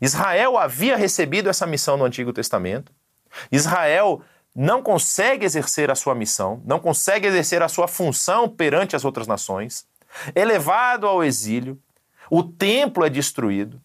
Israel 0.00 0.58
havia 0.58 0.96
recebido 0.96 1.48
essa 1.48 1.66
missão 1.66 1.96
no 1.96 2.04
Antigo 2.04 2.32
Testamento. 2.32 2.92
Israel 3.50 4.22
não 4.54 4.82
consegue 4.82 5.44
exercer 5.44 5.90
a 5.90 5.94
sua 5.94 6.14
missão, 6.14 6.62
não 6.64 6.80
consegue 6.80 7.26
exercer 7.26 7.62
a 7.62 7.68
sua 7.68 7.86
função 7.86 8.48
perante 8.48 8.96
as 8.96 9.04
outras 9.04 9.26
nações, 9.26 9.86
é 10.34 10.44
levado 10.44 11.06
ao 11.06 11.22
exílio, 11.22 11.78
o 12.30 12.42
templo 12.42 13.04
é 13.04 13.10
destruído, 13.10 13.80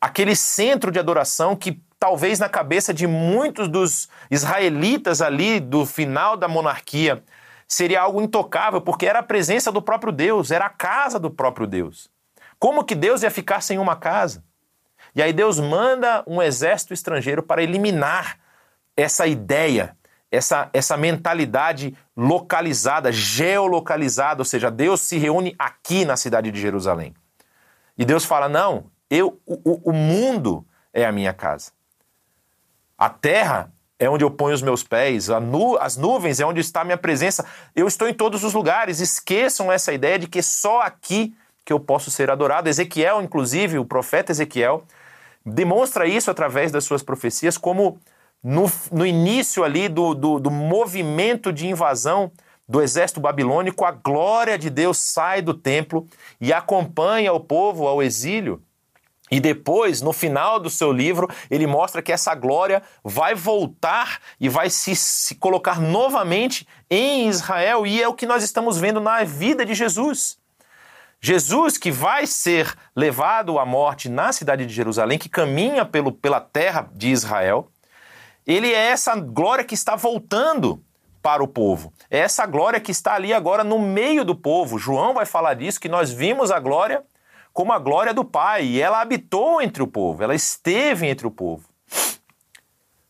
aquele 0.00 0.36
centro 0.36 0.90
de 0.90 0.98
adoração 0.98 1.56
que 1.56 1.80
talvez 1.98 2.38
na 2.38 2.48
cabeça 2.48 2.94
de 2.94 3.06
muitos 3.06 3.68
dos 3.68 4.08
israelitas 4.30 5.20
ali 5.20 5.58
do 5.58 5.84
final 5.84 6.36
da 6.36 6.46
monarquia 6.46 7.22
seria 7.68 8.00
algo 8.00 8.22
intocável, 8.22 8.80
porque 8.80 9.06
era 9.06 9.18
a 9.18 9.22
presença 9.22 9.70
do 9.70 9.82
próprio 9.82 10.10
Deus, 10.10 10.50
era 10.50 10.64
a 10.64 10.70
casa 10.70 11.18
do 11.18 11.30
próprio 11.30 11.66
Deus. 11.66 12.10
Como 12.58 12.82
que 12.82 12.94
Deus 12.94 13.22
ia 13.22 13.30
ficar 13.30 13.60
sem 13.60 13.78
uma 13.78 13.94
casa? 13.94 14.42
E 15.14 15.22
aí 15.22 15.32
Deus 15.32 15.60
manda 15.60 16.24
um 16.26 16.42
exército 16.42 16.94
estrangeiro 16.94 17.42
para 17.42 17.62
eliminar 17.62 18.38
essa 18.96 19.26
ideia, 19.26 19.96
essa, 20.30 20.70
essa 20.72 20.96
mentalidade 20.96 21.96
localizada, 22.16 23.12
geolocalizada, 23.12 24.40
ou 24.40 24.44
seja, 24.44 24.70
Deus 24.70 25.00
se 25.02 25.18
reúne 25.18 25.54
aqui 25.58 26.04
na 26.04 26.16
cidade 26.16 26.50
de 26.50 26.60
Jerusalém. 26.60 27.14
E 27.96 28.04
Deus 28.04 28.24
fala: 28.24 28.48
não, 28.48 28.90
eu, 29.10 29.40
o, 29.46 29.90
o 29.90 29.92
mundo 29.92 30.66
é 30.92 31.04
a 31.04 31.12
minha 31.12 31.32
casa. 31.32 31.72
A 32.96 33.08
terra 33.08 33.72
é 33.98 34.08
onde 34.08 34.24
eu 34.24 34.30
ponho 34.30 34.54
os 34.54 34.62
meus 34.62 34.82
pés, 34.82 35.28
nu 35.28 35.76
as 35.78 35.96
nuvens 35.96 36.38
é 36.38 36.46
onde 36.46 36.60
está 36.60 36.82
a 36.82 36.84
minha 36.84 36.96
presença. 36.96 37.44
Eu 37.74 37.88
estou 37.88 38.08
em 38.08 38.14
todos 38.14 38.44
os 38.44 38.54
lugares. 38.54 39.00
Esqueçam 39.00 39.72
essa 39.72 39.92
ideia 39.92 40.18
de 40.18 40.28
que 40.28 40.40
só 40.42 40.82
aqui 40.82 41.34
que 41.64 41.72
eu 41.72 41.80
posso 41.80 42.10
ser 42.10 42.30
adorado. 42.30 42.68
Ezequiel, 42.68 43.20
inclusive, 43.20 43.78
o 43.78 43.84
profeta 43.84 44.32
Ezequiel, 44.32 44.84
demonstra 45.44 46.06
isso 46.06 46.30
através 46.30 46.70
das 46.70 46.84
suas 46.84 47.02
profecias, 47.02 47.58
como 47.58 47.98
no, 48.42 48.70
no 48.92 49.04
início 49.04 49.64
ali 49.64 49.88
do, 49.88 50.14
do, 50.14 50.38
do 50.38 50.50
movimento 50.50 51.52
de 51.52 51.66
invasão 51.66 52.30
do 52.68 52.82
exército 52.82 53.20
babilônico, 53.20 53.84
a 53.84 53.90
glória 53.90 54.58
de 54.58 54.68
Deus 54.68 54.98
sai 54.98 55.40
do 55.40 55.54
templo 55.54 56.06
e 56.40 56.52
acompanha 56.52 57.32
o 57.32 57.40
povo 57.40 57.88
ao 57.88 58.02
exílio. 58.02 58.62
E 59.30 59.40
depois, 59.40 60.00
no 60.00 60.12
final 60.12 60.58
do 60.58 60.70
seu 60.70 60.92
livro, 60.92 61.28
ele 61.50 61.66
mostra 61.66 62.02
que 62.02 62.12
essa 62.12 62.34
glória 62.34 62.82
vai 63.04 63.34
voltar 63.34 64.20
e 64.40 64.48
vai 64.48 64.70
se, 64.70 64.94
se, 64.96 65.34
colocar 65.34 65.80
novamente 65.80 66.66
em 66.90 67.28
Israel, 67.28 67.86
e 67.86 68.02
é 68.02 68.08
o 68.08 68.14
que 68.14 68.26
nós 68.26 68.42
estamos 68.42 68.78
vendo 68.78 69.00
na 69.00 69.22
vida 69.24 69.64
de 69.64 69.74
Jesus. 69.74 70.38
Jesus, 71.20 71.76
que 71.76 71.90
vai 71.90 72.26
ser 72.26 72.72
levado 72.94 73.58
à 73.58 73.66
morte 73.66 74.08
na 74.08 74.32
cidade 74.32 74.64
de 74.64 74.72
Jerusalém, 74.72 75.18
que 75.18 75.28
caminha 75.28 75.84
pelo, 75.84 76.12
pela 76.12 76.40
terra 76.40 76.88
de 76.94 77.08
Israel, 77.08 77.68
ele 78.46 78.72
é 78.72 78.86
essa 78.90 79.14
glória 79.16 79.64
que 79.64 79.74
está 79.74 79.96
voltando 79.96 80.82
para 81.20 81.42
o 81.42 81.48
povo. 81.48 81.92
É 82.10 82.18
essa 82.18 82.46
glória 82.46 82.80
que 82.80 82.90
está 82.90 83.14
ali 83.14 83.34
agora 83.34 83.62
no 83.62 83.78
meio 83.78 84.24
do 84.24 84.34
povo. 84.34 84.78
João 84.78 85.12
vai 85.12 85.26
falar 85.26 85.54
disso, 85.54 85.80
que 85.80 85.88
nós 85.88 86.10
vimos 86.10 86.50
a 86.50 86.58
glória 86.58 87.02
como 87.58 87.72
a 87.72 87.78
glória 87.80 88.14
do 88.14 88.24
Pai, 88.24 88.64
e 88.64 88.80
ela 88.80 89.00
habitou 89.00 89.60
entre 89.60 89.82
o 89.82 89.86
povo, 89.88 90.22
ela 90.22 90.32
esteve 90.32 91.08
entre 91.08 91.26
o 91.26 91.30
povo. 91.30 91.68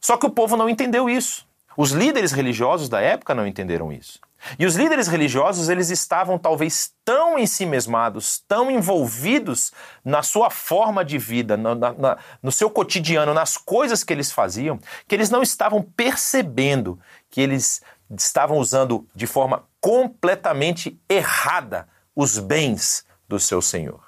Só 0.00 0.16
que 0.16 0.24
o 0.24 0.30
povo 0.30 0.56
não 0.56 0.70
entendeu 0.70 1.06
isso. 1.06 1.46
Os 1.76 1.90
líderes 1.90 2.32
religiosos 2.32 2.88
da 2.88 2.98
época 2.98 3.34
não 3.34 3.46
entenderam 3.46 3.92
isso. 3.92 4.18
E 4.58 4.64
os 4.64 4.74
líderes 4.74 5.06
religiosos, 5.06 5.68
eles 5.68 5.90
estavam 5.90 6.38
talvez 6.38 6.94
tão 7.04 7.38
ensimesmados, 7.38 8.42
tão 8.48 8.70
envolvidos 8.70 9.70
na 10.02 10.22
sua 10.22 10.48
forma 10.48 11.04
de 11.04 11.18
vida, 11.18 11.54
no, 11.54 11.74
na, 11.74 12.16
no 12.42 12.50
seu 12.50 12.70
cotidiano, 12.70 13.34
nas 13.34 13.58
coisas 13.58 14.02
que 14.02 14.14
eles 14.14 14.32
faziam, 14.32 14.80
que 15.06 15.14
eles 15.14 15.28
não 15.28 15.42
estavam 15.42 15.82
percebendo 15.82 16.98
que 17.28 17.42
eles 17.42 17.82
estavam 18.16 18.56
usando 18.56 19.06
de 19.14 19.26
forma 19.26 19.64
completamente 19.78 20.98
errada 21.06 21.86
os 22.16 22.38
bens 22.38 23.04
do 23.28 23.38
seu 23.38 23.60
Senhor. 23.60 24.07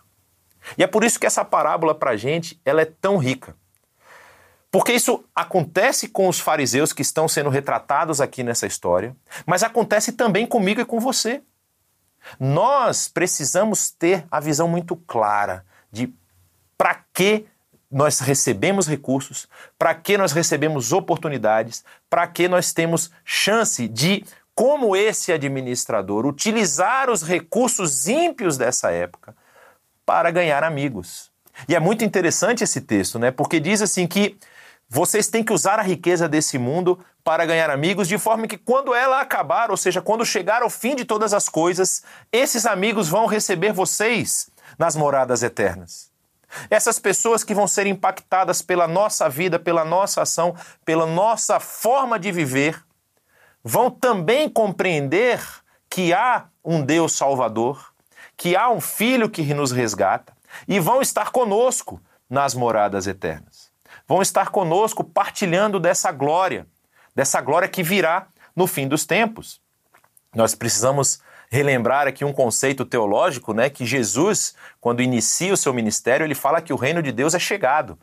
E 0.77 0.83
é 0.83 0.87
por 0.87 1.05
isso 1.05 1.19
que 1.19 1.27
essa 1.27 1.45
parábola 1.45 1.95
para 1.95 2.13
a 2.13 2.17
gente 2.17 2.61
ela 2.65 2.83
é 2.83 2.85
tão 2.85 3.17
rica. 3.17 3.55
Porque 4.71 4.93
isso 4.93 5.25
acontece 5.35 6.09
com 6.09 6.29
os 6.29 6.39
fariseus 6.39 6.93
que 6.93 7.03
estão 7.03 7.27
sendo 7.27 7.51
retratados 7.51 8.21
aqui 8.21 8.45
nessa 8.45 8.67
história, 8.67 9.17
mas 9.45 9.63
acontece 9.63 10.13
também 10.13 10.47
comigo 10.47 10.81
e 10.81 10.85
com 10.85 11.01
você. 11.01 11.43
Nós 12.39 13.09
precisamos 13.09 13.91
ter 13.91 14.25
a 14.31 14.39
visão 14.39 14.69
muito 14.69 14.95
clara 14.95 15.65
de 15.91 16.13
para 16.79 17.03
que 17.13 17.47
nós 17.91 18.21
recebemos 18.21 18.87
recursos, 18.87 19.49
para 19.77 19.93
que 19.95 20.17
nós 20.17 20.31
recebemos 20.31 20.93
oportunidades, 20.93 21.85
para 22.09 22.27
que 22.29 22.47
nós 22.47 22.73
temos 22.73 23.11
chance 23.25 23.89
de, 23.89 24.25
como 24.55 24.95
esse 24.95 25.33
administrador, 25.33 26.25
utilizar 26.25 27.11
os 27.11 27.23
recursos 27.23 28.07
ímpios 28.07 28.57
dessa 28.57 28.93
época 28.93 29.35
para 30.05 30.31
ganhar 30.31 30.65
amigos. 30.65 31.31
E 31.69 31.75
é 31.75 31.81
muito 31.81 32.05
interessante 32.05 32.65
esse 32.65 32.81
texto, 32.81 33.19
né? 33.19 33.31
Porque 33.31 33.61
diz 33.61 33.83
assim 33.83 34.07
que 34.07 34.39
vocês 34.89 35.29
têm 35.29 35.45
que 35.45 35.53
usar 35.53 35.79
a 35.79 35.83
riqueza 35.83 36.29
desse 36.29 36.59
mundo 36.59 36.99
para 37.23 37.47
ganhar 37.47 37.71
amigos, 37.71 38.09
de 38.09 38.19
forma 38.19 38.49
que 38.49 38.59
quando 38.59 38.95
ela 38.95 39.21
acabar, 39.21 39.71
ou 39.71 39.77
seja, 39.77 40.03
quando 40.03 40.25
chegar 40.25 40.63
ao 40.63 40.71
fim 40.71 40.97
de 40.97 41.05
todas 41.05 41.33
as 41.33 41.49
coisas, 41.49 42.03
esses 42.33 42.67
amigos 42.67 43.09
vão 43.09 43.27
receber 43.27 43.73
vocês 43.73 44.51
nas 44.79 44.97
moradas 44.97 45.43
eternas. 45.43 46.11
Essas 46.69 46.99
pessoas 46.99 47.45
que 47.45 47.55
vão 47.55 47.69
ser 47.69 47.87
impactadas 47.87 48.61
pela 48.63 48.89
nossa 48.89 49.29
vida, 49.29 49.59
pela 49.59 49.85
nossa 49.85 50.23
ação, 50.23 50.57
pela 50.85 51.07
nossa 51.07 51.61
forma 51.61 52.19
de 52.19 52.33
viver, 52.33 52.83
vão 53.63 53.91
também 53.91 54.49
compreender 54.49 55.41
que 55.89 56.13
há 56.13 56.47
um 56.65 56.83
Deus 56.83 57.13
Salvador, 57.13 57.90
que 58.41 58.57
há 58.57 58.71
um 58.71 58.81
Filho 58.81 59.29
que 59.29 59.43
nos 59.53 59.71
resgata 59.71 60.33
e 60.67 60.81
vão 60.81 61.03
estar 61.03 61.31
conosco 61.31 62.01
nas 62.29 62.55
moradas 62.55 63.07
eternas. 63.07 63.71
Vão 64.09 64.23
estar 64.23 64.49
conosco 64.49 65.05
partilhando 65.05 65.79
dessa 65.79 66.11
glória, 66.11 66.67
dessa 67.15 67.39
glória 67.43 67.69
que 67.69 67.83
virá 67.83 68.29
no 68.57 68.67
fim 68.67 68.89
dos 68.89 69.05
tempos. 69.05 69.61
Nós 70.35 70.55
precisamos 70.55 71.21
relembrar 71.51 72.07
aqui 72.07 72.25
um 72.25 72.33
conceito 72.33 72.87
teológico, 72.87 73.53
né, 73.53 73.69
que 73.69 73.85
Jesus, 73.85 74.55
quando 74.81 75.03
inicia 75.03 75.53
o 75.53 75.57
seu 75.57 75.75
ministério, 75.75 76.25
ele 76.25 76.35
fala 76.35 76.63
que 76.63 76.73
o 76.73 76.77
reino 76.77 77.03
de 77.03 77.13
Deus 77.13 77.35
é 77.35 77.39
chegado. 77.39 77.99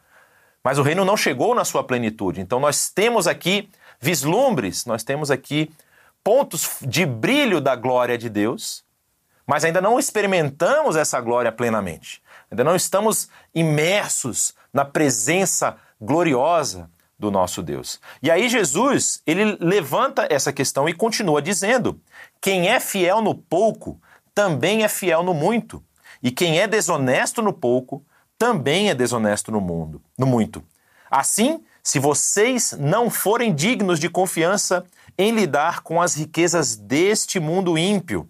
Mas 0.64 0.78
o 0.78 0.84
reino 0.84 1.04
não 1.04 1.18
chegou 1.18 1.56
na 1.56 1.66
sua 1.66 1.84
plenitude. 1.84 2.42
Então 2.42 2.60
nós 2.60 2.92
temos 2.92 3.26
aqui 3.26 3.72
vislumbres, 4.00 4.86
nós 4.86 5.04
temos 5.04 5.32
aqui 5.32 5.74
pontos 6.24 6.78
de 6.84 7.08
brilho 7.08 7.60
da 7.60 7.76
glória 7.76 8.20
de 8.20 8.30
Deus, 8.30 8.86
mas 9.48 9.64
ainda 9.64 9.80
não 9.80 9.98
experimentamos 9.98 10.98
essa 10.98 11.20
glória 11.22 11.52
plenamente. 11.52 12.22
Ainda 12.52 12.64
não 12.64 12.76
estamos 12.76 13.30
imersos 13.56 14.54
na 14.74 14.84
presença 14.84 15.78
gloriosa 16.00 16.90
do 17.18 17.32
nosso 17.32 17.64
Deus. 17.64 18.00
E 18.22 18.30
aí 18.30 18.48
Jesus, 18.50 19.22
ele 19.26 19.58
levanta 19.60 20.28
essa 20.30 20.54
questão 20.54 20.88
e 20.88 20.94
continua 20.94 21.42
dizendo: 21.42 22.00
quem 22.42 22.68
é 22.68 22.80
fiel 22.80 23.22
no 23.22 23.34
pouco, 23.34 24.00
também 24.36 24.84
é 24.84 24.88
fiel 24.88 25.24
no 25.24 25.34
muito. 25.34 25.84
E 26.22 26.30
quem 26.30 26.60
é 26.60 26.68
desonesto 26.68 27.42
no 27.42 27.54
pouco, 27.54 28.06
também 28.38 28.90
é 28.90 28.96
desonesto 28.96 29.52
no 29.52 29.62
mundo, 29.62 30.02
no 30.18 30.26
muito. 30.26 30.64
Assim, 31.10 31.64
se 31.82 32.00
vocês 32.00 32.76
não 32.78 33.10
forem 33.10 33.54
dignos 33.54 34.00
de 34.00 34.10
confiança 34.10 34.86
em 35.18 35.32
lidar 35.32 35.82
com 35.82 36.02
as 36.02 36.16
riquezas 36.16 36.76
deste 36.76 37.40
mundo 37.40 37.78
ímpio, 37.78 38.30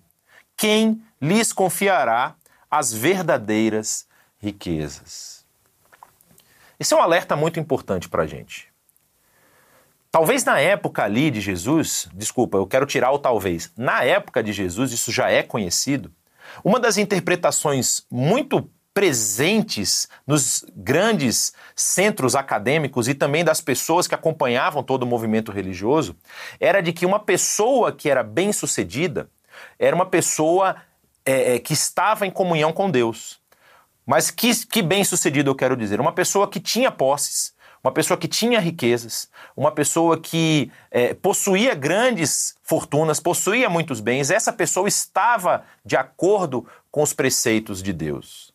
quem 0.55 1.01
lhes 1.21 1.51
confiará 1.51 2.35
as 2.69 2.93
verdadeiras 2.93 4.07
riquezas? 4.39 5.45
Esse 6.79 6.93
é 6.93 6.97
um 6.97 7.01
alerta 7.01 7.35
muito 7.35 7.59
importante 7.59 8.07
para 8.07 8.23
a 8.23 8.27
gente. 8.27 8.67
Talvez 10.11 10.45
na 10.45 10.59
época 10.59 11.03
ali 11.03 11.29
de 11.29 11.41
Jesus, 11.41 12.07
desculpa, 12.13 12.57
eu 12.57 12.67
quero 12.67 12.85
tirar 12.85 13.11
o 13.11 13.19
talvez. 13.19 13.71
Na 13.75 14.03
época 14.03 14.41
de 14.41 14.53
Jesus, 14.53 14.91
isso 14.91 15.11
já 15.11 15.29
é 15.29 15.43
conhecido. 15.43 16.11
Uma 16.63 16.79
das 16.79 16.97
interpretações 16.97 18.05
muito 18.09 18.69
presentes 18.93 20.07
nos 20.25 20.65
grandes 20.75 21.53
centros 21.75 22.35
acadêmicos 22.35 23.07
e 23.07 23.13
também 23.13 23.43
das 23.43 23.61
pessoas 23.61 24.07
que 24.07 24.15
acompanhavam 24.15 24.81
todo 24.81 25.03
o 25.03 25.05
movimento 25.05 25.51
religioso 25.51 26.15
era 26.59 26.81
de 26.81 26.91
que 26.91 27.05
uma 27.05 27.19
pessoa 27.19 27.91
que 27.91 28.09
era 28.09 28.23
bem-sucedida 28.23 29.29
era 29.77 29.95
uma 29.95 30.07
pessoa 30.07 30.75
é, 31.27 31.55
é 31.55 31.59
que 31.59 31.73
estava 31.73 32.25
em 32.25 32.31
comunhão 32.31 32.71
com 32.71 32.89
Deus. 32.89 33.39
Mas 34.05 34.31
que, 34.31 34.65
que 34.65 34.81
bem-sucedido 34.81 35.51
eu 35.51 35.55
quero 35.55 35.75
dizer? 35.75 35.99
Uma 35.99 36.13
pessoa 36.13 36.49
que 36.49 36.61
tinha 36.61 36.89
posses, 36.89 37.53
uma 37.83 37.91
pessoa 37.91 38.17
que 38.17 38.27
tinha 38.27 38.59
riquezas, 38.59 39.29
uma 39.55 39.71
pessoa 39.71 40.17
que 40.17 40.71
é, 40.89 41.13
possuía 41.13 41.75
grandes 41.75 42.55
fortunas, 42.63 43.19
possuía 43.19 43.69
muitos 43.69 43.99
bens, 43.99 44.31
essa 44.31 44.53
pessoa 44.53 44.87
estava 44.87 45.65
de 45.85 45.97
acordo 45.97 46.65
com 46.89 47.03
os 47.03 47.13
preceitos 47.13 47.83
de 47.83 47.91
Deus. 47.91 48.46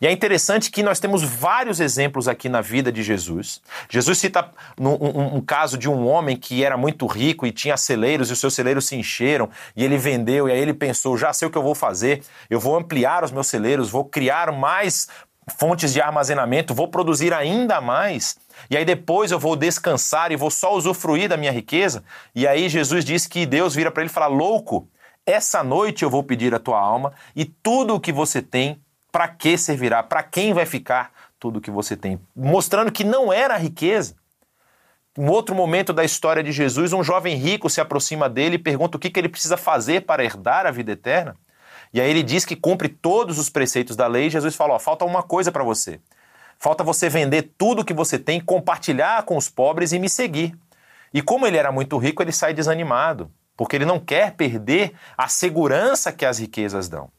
E 0.00 0.06
é 0.06 0.12
interessante 0.12 0.70
que 0.70 0.82
nós 0.82 1.00
temos 1.00 1.22
vários 1.22 1.80
exemplos 1.80 2.28
aqui 2.28 2.48
na 2.48 2.60
vida 2.60 2.92
de 2.92 3.02
Jesus. 3.02 3.60
Jesus 3.88 4.18
cita 4.18 4.50
um, 4.78 4.88
um, 4.88 5.36
um, 5.36 5.40
caso 5.40 5.76
de 5.76 5.88
um 5.88 6.06
homem 6.06 6.36
que 6.36 6.64
era 6.64 6.76
muito 6.76 7.06
rico 7.06 7.46
e 7.46 7.52
tinha 7.52 7.76
celeiros 7.76 8.30
e 8.30 8.32
os 8.32 8.38
seus 8.38 8.54
celeiros 8.54 8.86
se 8.86 8.96
encheram 8.96 9.48
e 9.76 9.84
ele 9.84 9.96
vendeu 9.96 10.48
e 10.48 10.52
aí 10.52 10.58
ele 10.58 10.74
pensou: 10.74 11.16
já 11.16 11.32
sei 11.32 11.48
o 11.48 11.50
que 11.50 11.58
eu 11.58 11.62
vou 11.62 11.74
fazer, 11.74 12.22
eu 12.48 12.60
vou 12.60 12.76
ampliar 12.76 13.24
os 13.24 13.30
meus 13.30 13.46
celeiros, 13.46 13.90
vou 13.90 14.04
criar 14.04 14.52
mais 14.52 15.08
fontes 15.58 15.92
de 15.92 16.00
armazenamento, 16.00 16.74
vou 16.74 16.88
produzir 16.88 17.32
ainda 17.32 17.80
mais, 17.80 18.36
e 18.70 18.76
aí 18.76 18.84
depois 18.84 19.32
eu 19.32 19.38
vou 19.38 19.56
descansar 19.56 20.30
e 20.30 20.36
vou 20.36 20.50
só 20.50 20.74
usufruir 20.74 21.28
da 21.28 21.36
minha 21.36 21.50
riqueza. 21.50 22.04
E 22.34 22.46
aí 22.46 22.68
Jesus 22.68 23.04
diz 23.04 23.26
que 23.26 23.44
Deus 23.44 23.74
vira 23.74 23.90
para 23.90 24.02
ele 24.02 24.10
e 24.10 24.14
fala: 24.14 24.26
Louco, 24.26 24.88
essa 25.26 25.62
noite 25.62 26.02
eu 26.02 26.10
vou 26.10 26.22
pedir 26.22 26.54
a 26.54 26.58
tua 26.58 26.78
alma 26.78 27.12
e 27.34 27.44
tudo 27.44 27.94
o 27.94 28.00
que 28.00 28.12
você 28.12 28.40
tem, 28.40 28.80
para 29.12 29.28
que 29.28 29.58
servirá? 29.58 30.02
Para 30.02 30.22
quem 30.22 30.54
vai 30.54 30.64
ficar 30.64 31.12
tudo 31.38 31.60
que 31.60 31.70
você 31.70 31.94
tem? 31.94 32.18
Mostrando 32.34 32.90
que 32.90 33.04
não 33.04 33.30
era 33.30 33.56
riqueza. 33.58 34.16
Em 35.16 35.28
outro 35.28 35.54
momento 35.54 35.92
da 35.92 36.02
história 36.02 36.42
de 36.42 36.50
Jesus, 36.50 36.94
um 36.94 37.04
jovem 37.04 37.36
rico 37.36 37.68
se 37.68 37.82
aproxima 37.82 38.30
dele 38.30 38.56
e 38.56 38.58
pergunta 38.58 38.96
o 38.96 39.00
que, 39.00 39.10
que 39.10 39.20
ele 39.20 39.28
precisa 39.28 39.58
fazer 39.58 40.06
para 40.06 40.24
herdar 40.24 40.64
a 40.64 40.70
vida 40.70 40.92
eterna. 40.92 41.36
E 41.92 42.00
aí 42.00 42.08
ele 42.08 42.22
diz 42.22 42.46
que 42.46 42.56
cumpre 42.56 42.88
todos 42.88 43.38
os 43.38 43.50
preceitos 43.50 43.94
da 43.94 44.06
lei. 44.06 44.30
Jesus 44.30 44.56
fala: 44.56 44.72
ó, 44.72 44.78
falta 44.78 45.04
uma 45.04 45.22
coisa 45.22 45.52
para 45.52 45.62
você. 45.62 46.00
Falta 46.58 46.82
você 46.82 47.10
vender 47.10 47.52
tudo 47.58 47.84
que 47.84 47.92
você 47.92 48.18
tem, 48.18 48.40
compartilhar 48.40 49.24
com 49.24 49.36
os 49.36 49.50
pobres 49.50 49.92
e 49.92 49.98
me 49.98 50.08
seguir. 50.08 50.56
E 51.12 51.20
como 51.20 51.46
ele 51.46 51.58
era 51.58 51.70
muito 51.70 51.98
rico, 51.98 52.22
ele 52.22 52.32
sai 52.32 52.54
desanimado, 52.54 53.30
porque 53.54 53.76
ele 53.76 53.84
não 53.84 54.00
quer 54.00 54.32
perder 54.32 54.94
a 55.18 55.28
segurança 55.28 56.10
que 56.10 56.24
as 56.24 56.38
riquezas 56.38 56.88
dão. 56.88 57.10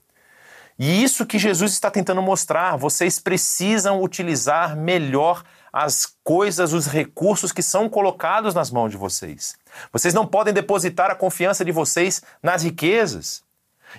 E 0.78 1.04
isso 1.04 1.26
que 1.26 1.38
Jesus 1.38 1.74
está 1.74 1.92
tentando 1.92 2.22
mostrar, 2.22 2.76
vocês 2.78 3.20
precisam 3.20 4.02
utilizar 4.02 4.76
melhor 4.76 5.44
as 5.72 6.06
coisas, 6.24 6.74
os 6.74 6.86
recursos 6.86 7.52
que 7.52 7.64
são 7.64 7.90
colocados 7.90 8.54
nas 8.54 8.70
mãos 8.70 8.92
de 8.92 8.98
vocês. 8.98 9.56
Vocês 9.92 10.14
não 10.14 10.26
podem 10.26 10.54
depositar 10.54 11.10
a 11.10 11.16
confiança 11.16 11.66
de 11.66 11.72
vocês 11.72 12.22
nas 12.42 12.64
riquezas. 12.64 13.44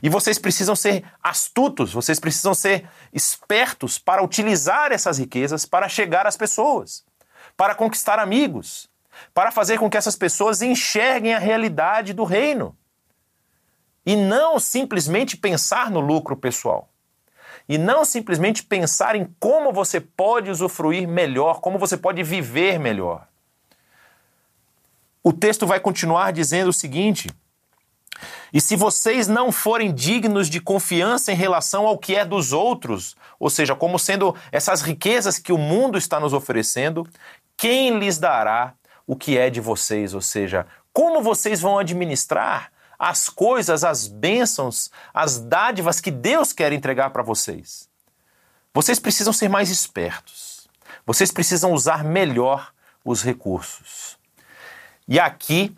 E 0.02 0.08
vocês 0.08 0.38
precisam 0.38 0.74
ser 0.74 1.04
astutos, 1.22 1.92
vocês 1.92 2.18
precisam 2.18 2.54
ser 2.54 2.88
espertos 3.12 3.98
para 3.98 4.22
utilizar 4.22 4.92
essas 4.92 5.18
riquezas 5.18 5.64
para 5.64 5.88
chegar 5.88 6.26
às 6.26 6.36
pessoas, 6.36 7.04
para 7.56 7.74
conquistar 7.74 8.18
amigos, 8.18 8.88
para 9.32 9.52
fazer 9.52 9.78
com 9.78 9.88
que 9.88 9.96
essas 9.96 10.16
pessoas 10.16 10.62
enxerguem 10.62 11.34
a 11.34 11.38
realidade 11.38 12.12
do 12.12 12.24
reino. 12.24 12.76
E 14.04 14.16
não 14.16 14.58
simplesmente 14.58 15.36
pensar 15.36 15.90
no 15.90 16.00
lucro 16.00 16.36
pessoal. 16.36 16.88
E 17.68 17.78
não 17.78 18.04
simplesmente 18.04 18.62
pensar 18.62 19.16
em 19.16 19.34
como 19.40 19.72
você 19.72 20.00
pode 20.00 20.50
usufruir 20.50 21.08
melhor, 21.08 21.60
como 21.60 21.78
você 21.78 21.96
pode 21.96 22.22
viver 22.22 22.78
melhor. 22.78 23.26
O 25.22 25.32
texto 25.32 25.66
vai 25.66 25.80
continuar 25.80 26.32
dizendo 26.32 26.68
o 26.68 26.72
seguinte: 26.72 27.30
e 28.52 28.60
se 28.60 28.76
vocês 28.76 29.26
não 29.26 29.50
forem 29.50 29.92
dignos 29.92 30.48
de 30.48 30.60
confiança 30.60 31.32
em 31.32 31.34
relação 31.34 31.86
ao 31.86 31.98
que 31.98 32.14
é 32.14 32.24
dos 32.24 32.52
outros, 32.52 33.16
ou 33.40 33.50
seja, 33.50 33.74
como 33.74 33.98
sendo 33.98 34.34
essas 34.52 34.80
riquezas 34.80 35.38
que 35.38 35.52
o 35.52 35.58
mundo 35.58 35.98
está 35.98 36.20
nos 36.20 36.32
oferecendo, 36.32 37.04
quem 37.56 37.98
lhes 37.98 38.18
dará 38.18 38.74
o 39.06 39.16
que 39.16 39.36
é 39.36 39.50
de 39.50 39.60
vocês? 39.60 40.14
Ou 40.14 40.20
seja, 40.20 40.66
como 40.92 41.20
vocês 41.20 41.60
vão 41.60 41.78
administrar 41.78 42.70
as 42.98 43.28
coisas, 43.28 43.84
as 43.84 44.06
bênçãos, 44.06 44.90
as 45.12 45.38
dádivas 45.38 46.00
que 46.00 46.10
Deus 46.10 46.52
quer 46.52 46.72
entregar 46.72 47.10
para 47.10 47.22
vocês? 47.22 47.88
Vocês 48.72 48.98
precisam 48.98 49.32
ser 49.32 49.48
mais 49.48 49.70
espertos. 49.70 50.68
Vocês 51.06 51.30
precisam 51.30 51.72
usar 51.72 52.02
melhor 52.02 52.72
os 53.04 53.22
recursos. 53.22 54.16
E 55.06 55.20
aqui 55.20 55.76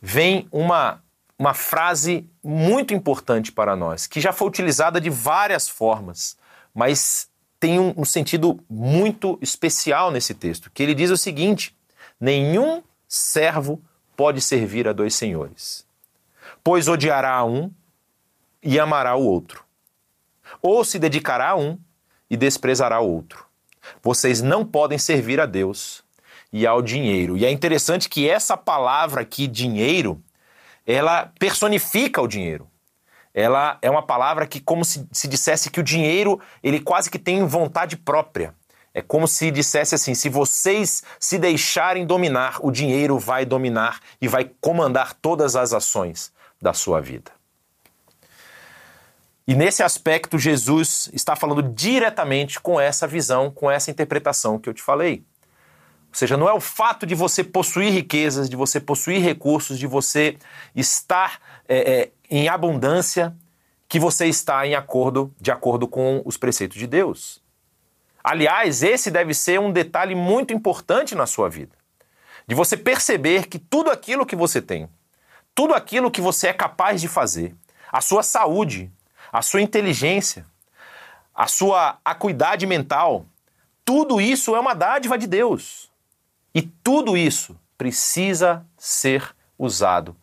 vem 0.00 0.46
uma 0.52 1.02
uma 1.38 1.54
frase 1.54 2.28
muito 2.42 2.92
importante 2.92 3.52
para 3.52 3.76
nós, 3.76 4.06
que 4.06 4.20
já 4.20 4.32
foi 4.32 4.48
utilizada 4.48 5.00
de 5.00 5.08
várias 5.08 5.68
formas, 5.68 6.36
mas 6.74 7.28
tem 7.60 7.78
um, 7.78 7.94
um 7.96 8.04
sentido 8.04 8.58
muito 8.68 9.38
especial 9.40 10.10
nesse 10.10 10.34
texto, 10.34 10.70
que 10.70 10.82
ele 10.82 10.94
diz 10.94 11.10
o 11.10 11.16
seguinte: 11.16 11.76
nenhum 12.20 12.82
servo 13.06 13.80
pode 14.16 14.40
servir 14.40 14.88
a 14.88 14.92
dois 14.92 15.14
senhores, 15.14 15.86
pois 16.68 16.86
odiará 16.86 17.32
a 17.32 17.44
um 17.46 17.70
e 18.62 18.78
amará 18.78 19.16
o 19.16 19.24
outro, 19.24 19.64
ou 20.60 20.84
se 20.84 20.98
dedicará 20.98 21.52
a 21.52 21.56
um 21.56 21.78
e 22.28 22.36
desprezará 22.36 23.00
o 23.00 23.10
outro. 23.10 23.46
vocês 24.02 24.42
não 24.42 24.66
podem 24.66 24.98
servir 24.98 25.40
a 25.40 25.46
Deus 25.46 26.04
e 26.52 26.66
ao 26.66 26.82
dinheiro. 26.82 27.38
E 27.38 27.46
é 27.46 27.50
interessante 27.50 28.06
que 28.06 28.28
essa 28.28 28.54
palavra 28.54 29.22
aqui, 29.22 29.46
dinheiro, 29.46 30.22
ela 30.86 31.32
personifica 31.38 32.20
o 32.20 32.28
dinheiro. 32.28 32.68
Ela 33.32 33.78
é 33.80 33.88
uma 33.88 34.02
palavra 34.02 34.46
que, 34.46 34.60
como 34.60 34.84
se, 34.84 35.08
se 35.10 35.26
dissesse 35.26 35.70
que 35.70 35.80
o 35.80 35.82
dinheiro, 35.82 36.38
ele 36.62 36.80
quase 36.80 37.10
que 37.10 37.18
tem 37.18 37.46
vontade 37.46 37.96
própria. 37.96 38.54
É 38.92 39.00
como 39.00 39.26
se 39.26 39.50
dissesse 39.50 39.94
assim: 39.94 40.14
se 40.14 40.28
vocês 40.28 41.02
se 41.18 41.38
deixarem 41.38 42.04
dominar, 42.04 42.58
o 42.60 42.70
dinheiro 42.70 43.18
vai 43.18 43.46
dominar 43.46 44.00
e 44.20 44.28
vai 44.28 44.50
comandar 44.60 45.14
todas 45.14 45.56
as 45.56 45.72
ações 45.72 46.30
da 46.60 46.72
sua 46.72 47.00
vida. 47.00 47.30
E 49.46 49.54
nesse 49.54 49.82
aspecto, 49.82 50.38
Jesus 50.38 51.08
está 51.12 51.34
falando 51.34 51.62
diretamente 51.62 52.60
com 52.60 52.78
essa 52.78 53.06
visão, 53.06 53.50
com 53.50 53.70
essa 53.70 53.90
interpretação 53.90 54.58
que 54.58 54.68
eu 54.68 54.74
te 54.74 54.82
falei. 54.82 55.24
Ou 56.08 56.14
seja, 56.14 56.36
não 56.36 56.48
é 56.48 56.52
o 56.52 56.60
fato 56.60 57.06
de 57.06 57.14
você 57.14 57.42
possuir 57.42 57.90
riquezas, 57.90 58.48
de 58.48 58.56
você 58.56 58.78
possuir 58.78 59.22
recursos, 59.22 59.78
de 59.78 59.86
você 59.86 60.36
estar 60.74 61.40
é, 61.66 61.78
é, 61.78 62.10
em 62.30 62.48
abundância, 62.48 63.34
que 63.88 63.98
você 63.98 64.26
está 64.26 64.66
em 64.66 64.74
acordo, 64.74 65.34
de 65.40 65.50
acordo 65.50 65.88
com 65.88 66.20
os 66.26 66.36
preceitos 66.36 66.76
de 66.76 66.86
Deus. 66.86 67.42
Aliás, 68.22 68.82
esse 68.82 69.10
deve 69.10 69.32
ser 69.32 69.58
um 69.60 69.72
detalhe 69.72 70.14
muito 70.14 70.52
importante 70.52 71.14
na 71.14 71.26
sua 71.26 71.48
vida. 71.48 71.72
De 72.46 72.54
você 72.54 72.76
perceber 72.76 73.46
que 73.46 73.58
tudo 73.58 73.90
aquilo 73.90 74.26
que 74.26 74.36
você 74.36 74.60
tem, 74.60 74.90
tudo 75.58 75.74
aquilo 75.74 76.08
que 76.08 76.20
você 76.20 76.46
é 76.46 76.52
capaz 76.52 77.00
de 77.00 77.08
fazer, 77.08 77.52
a 77.90 78.00
sua 78.00 78.22
saúde, 78.22 78.92
a 79.32 79.42
sua 79.42 79.60
inteligência, 79.60 80.46
a 81.34 81.48
sua 81.48 81.98
acuidade 82.04 82.64
mental, 82.64 83.26
tudo 83.84 84.20
isso 84.20 84.54
é 84.54 84.60
uma 84.60 84.72
dádiva 84.72 85.18
de 85.18 85.26
Deus. 85.26 85.90
E 86.54 86.62
tudo 86.62 87.16
isso 87.16 87.58
precisa 87.76 88.64
ser 88.76 89.34
usado 89.58 90.16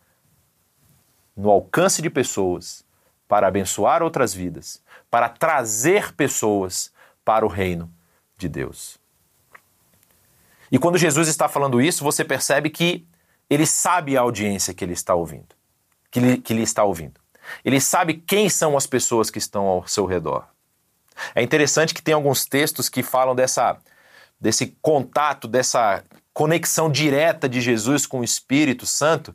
no 1.36 1.50
alcance 1.50 2.00
de 2.00 2.08
pessoas 2.08 2.82
para 3.28 3.46
abençoar 3.46 4.02
outras 4.02 4.32
vidas, 4.32 4.82
para 5.10 5.28
trazer 5.28 6.14
pessoas 6.14 6.90
para 7.22 7.44
o 7.44 7.48
reino 7.50 7.92
de 8.38 8.48
Deus. 8.48 8.98
E 10.72 10.78
quando 10.78 10.96
Jesus 10.96 11.28
está 11.28 11.46
falando 11.46 11.78
isso, 11.78 12.02
você 12.02 12.24
percebe 12.24 12.70
que 12.70 13.06
ele 13.48 13.66
sabe 13.66 14.16
a 14.16 14.20
audiência 14.20 14.74
que 14.74 14.84
ele 14.84 14.92
está 14.92 15.14
ouvindo, 15.14 15.54
que 16.10 16.18
ele, 16.18 16.38
que 16.38 16.54
está 16.54 16.84
ouvindo. 16.84 17.20
Ele 17.64 17.80
sabe 17.80 18.14
quem 18.14 18.48
são 18.48 18.76
as 18.76 18.86
pessoas 18.86 19.30
que 19.30 19.38
estão 19.38 19.64
ao 19.64 19.86
seu 19.86 20.04
redor. 20.04 20.44
É 21.34 21.42
interessante 21.42 21.94
que 21.94 22.02
tem 22.02 22.14
alguns 22.14 22.44
textos 22.44 22.88
que 22.88 23.02
falam 23.02 23.34
dessa, 23.34 23.78
desse 24.40 24.76
contato, 24.82 25.48
dessa 25.48 26.02
conexão 26.34 26.90
direta 26.90 27.48
de 27.48 27.60
Jesus 27.60 28.06
com 28.06 28.20
o 28.20 28.24
Espírito 28.24 28.84
Santo, 28.84 29.34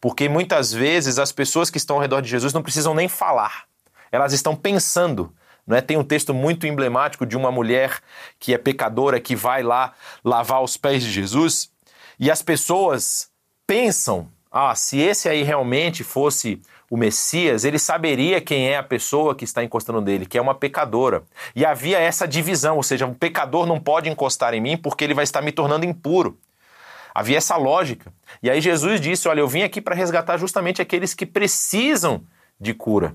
porque 0.00 0.28
muitas 0.28 0.72
vezes 0.72 1.18
as 1.18 1.30
pessoas 1.30 1.70
que 1.70 1.78
estão 1.78 1.96
ao 1.96 2.02
redor 2.02 2.22
de 2.22 2.28
Jesus 2.28 2.52
não 2.52 2.62
precisam 2.62 2.94
nem 2.94 3.08
falar, 3.08 3.64
elas 4.10 4.32
estão 4.32 4.56
pensando. 4.56 5.32
Não 5.66 5.76
é? 5.76 5.80
Tem 5.80 5.96
um 5.96 6.02
texto 6.02 6.34
muito 6.34 6.66
emblemático 6.66 7.24
de 7.24 7.36
uma 7.36 7.52
mulher 7.52 8.00
que 8.40 8.52
é 8.52 8.58
pecadora 8.58 9.20
que 9.20 9.36
vai 9.36 9.62
lá 9.62 9.92
lavar 10.24 10.62
os 10.62 10.76
pés 10.76 11.02
de 11.02 11.10
Jesus 11.12 11.70
e 12.18 12.30
as 12.30 12.42
pessoas 12.42 13.29
pensam: 13.70 14.26
ah, 14.50 14.74
se 14.74 14.98
esse 14.98 15.28
aí 15.28 15.44
realmente 15.44 16.02
fosse 16.02 16.60
o 16.90 16.96
Messias, 16.96 17.64
ele 17.64 17.78
saberia 17.78 18.40
quem 18.40 18.68
é 18.68 18.76
a 18.76 18.82
pessoa 18.82 19.32
que 19.32 19.44
está 19.44 19.62
encostando 19.62 20.00
nele, 20.00 20.26
que 20.26 20.36
é 20.36 20.42
uma 20.42 20.56
pecadora. 20.56 21.22
E 21.54 21.64
havia 21.64 22.00
essa 22.00 22.26
divisão, 22.26 22.78
ou 22.78 22.82
seja, 22.82 23.06
um 23.06 23.14
pecador 23.14 23.64
não 23.66 23.78
pode 23.78 24.10
encostar 24.10 24.54
em 24.54 24.60
mim 24.60 24.76
porque 24.76 25.04
ele 25.04 25.14
vai 25.14 25.22
estar 25.22 25.40
me 25.40 25.52
tornando 25.52 25.86
impuro. 25.86 26.36
Havia 27.14 27.38
essa 27.38 27.56
lógica. 27.56 28.12
E 28.42 28.50
aí 28.50 28.60
Jesus 28.60 29.00
disse: 29.00 29.28
Olha, 29.28 29.38
eu 29.38 29.46
vim 29.46 29.62
aqui 29.62 29.80
para 29.80 29.94
resgatar 29.94 30.36
justamente 30.36 30.82
aqueles 30.82 31.14
que 31.14 31.24
precisam 31.24 32.24
de 32.58 32.74
cura. 32.74 33.14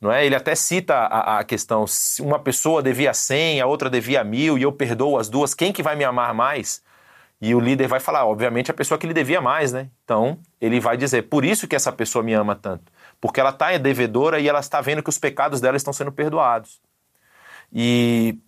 Não 0.00 0.10
é? 0.10 0.24
Ele 0.24 0.34
até 0.34 0.54
cita 0.54 0.94
a, 0.94 1.40
a 1.40 1.44
questão: 1.44 1.84
uma 2.20 2.38
pessoa 2.38 2.82
devia 2.82 3.12
100, 3.12 3.60
a 3.60 3.66
outra 3.66 3.90
devia 3.90 4.24
mil, 4.24 4.56
e 4.56 4.62
eu 4.62 4.72
perdoo 4.72 5.18
as 5.18 5.28
duas, 5.28 5.52
quem 5.52 5.70
que 5.70 5.82
vai 5.82 5.96
me 5.96 6.04
amar 6.04 6.32
mais? 6.32 6.80
E 7.44 7.56
o 7.56 7.58
líder 7.58 7.88
vai 7.88 7.98
falar, 7.98 8.24
obviamente, 8.24 8.70
a 8.70 8.74
pessoa 8.74 8.96
que 8.96 9.04
lhe 9.04 9.12
devia 9.12 9.40
mais, 9.40 9.72
né? 9.72 9.90
Então, 10.04 10.38
ele 10.60 10.78
vai 10.78 10.96
dizer, 10.96 11.22
por 11.22 11.44
isso 11.44 11.66
que 11.66 11.74
essa 11.74 11.90
pessoa 11.90 12.22
me 12.22 12.32
ama 12.32 12.54
tanto. 12.54 12.84
Porque 13.20 13.40
ela 13.40 13.50
está 13.50 13.76
devedora 13.78 14.38
e 14.38 14.48
ela 14.48 14.60
está 14.60 14.80
vendo 14.80 15.02
que 15.02 15.10
os 15.10 15.18
pecados 15.18 15.60
dela 15.60 15.76
estão 15.76 15.92
sendo 15.92 16.12
perdoados. 16.12 16.80
E 17.72 18.38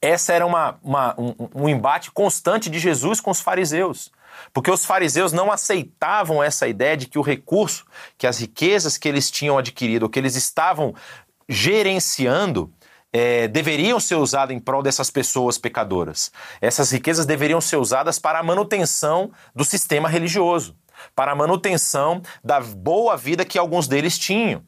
essa 0.00 0.32
era 0.32 0.46
uma, 0.46 0.78
uma 0.80 1.16
um, 1.18 1.34
um 1.56 1.68
embate 1.68 2.12
constante 2.12 2.70
de 2.70 2.78
Jesus 2.78 3.20
com 3.20 3.32
os 3.32 3.40
fariseus. 3.40 4.12
Porque 4.52 4.70
os 4.70 4.84
fariseus 4.84 5.32
não 5.32 5.50
aceitavam 5.50 6.40
essa 6.40 6.68
ideia 6.68 6.96
de 6.96 7.08
que 7.08 7.18
o 7.18 7.22
recurso, 7.22 7.84
que 8.16 8.28
as 8.28 8.38
riquezas 8.38 8.96
que 8.96 9.08
eles 9.08 9.28
tinham 9.28 9.58
adquirido, 9.58 10.08
que 10.08 10.20
eles 10.20 10.36
estavam 10.36 10.94
gerenciando, 11.48 12.72
é, 13.12 13.48
deveriam 13.48 13.98
ser 13.98 14.16
usadas 14.16 14.54
em 14.54 14.60
prol 14.60 14.82
dessas 14.82 15.10
pessoas 15.10 15.58
pecadoras. 15.58 16.30
Essas 16.60 16.90
riquezas 16.90 17.26
deveriam 17.26 17.60
ser 17.60 17.76
usadas 17.76 18.18
para 18.18 18.38
a 18.38 18.42
manutenção 18.42 19.30
do 19.54 19.64
sistema 19.64 20.08
religioso, 20.08 20.76
para 21.14 21.32
a 21.32 21.34
manutenção 21.34 22.22
da 22.42 22.60
boa 22.60 23.16
vida 23.16 23.44
que 23.44 23.58
alguns 23.58 23.88
deles 23.88 24.18
tinham. 24.18 24.62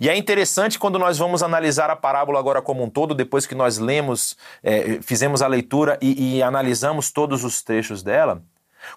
E 0.00 0.08
é 0.08 0.16
interessante 0.16 0.78
quando 0.78 0.98
nós 0.98 1.18
vamos 1.18 1.42
analisar 1.42 1.90
a 1.90 1.96
parábola 1.96 2.38
agora 2.38 2.62
como 2.62 2.82
um 2.82 2.88
todo, 2.88 3.14
depois 3.14 3.46
que 3.46 3.54
nós 3.54 3.76
lemos, 3.76 4.36
é, 4.62 4.98
fizemos 5.02 5.42
a 5.42 5.46
leitura 5.46 5.98
e, 6.00 6.36
e 6.36 6.42
analisamos 6.42 7.10
todos 7.10 7.44
os 7.44 7.62
trechos 7.62 8.02
dela, 8.02 8.42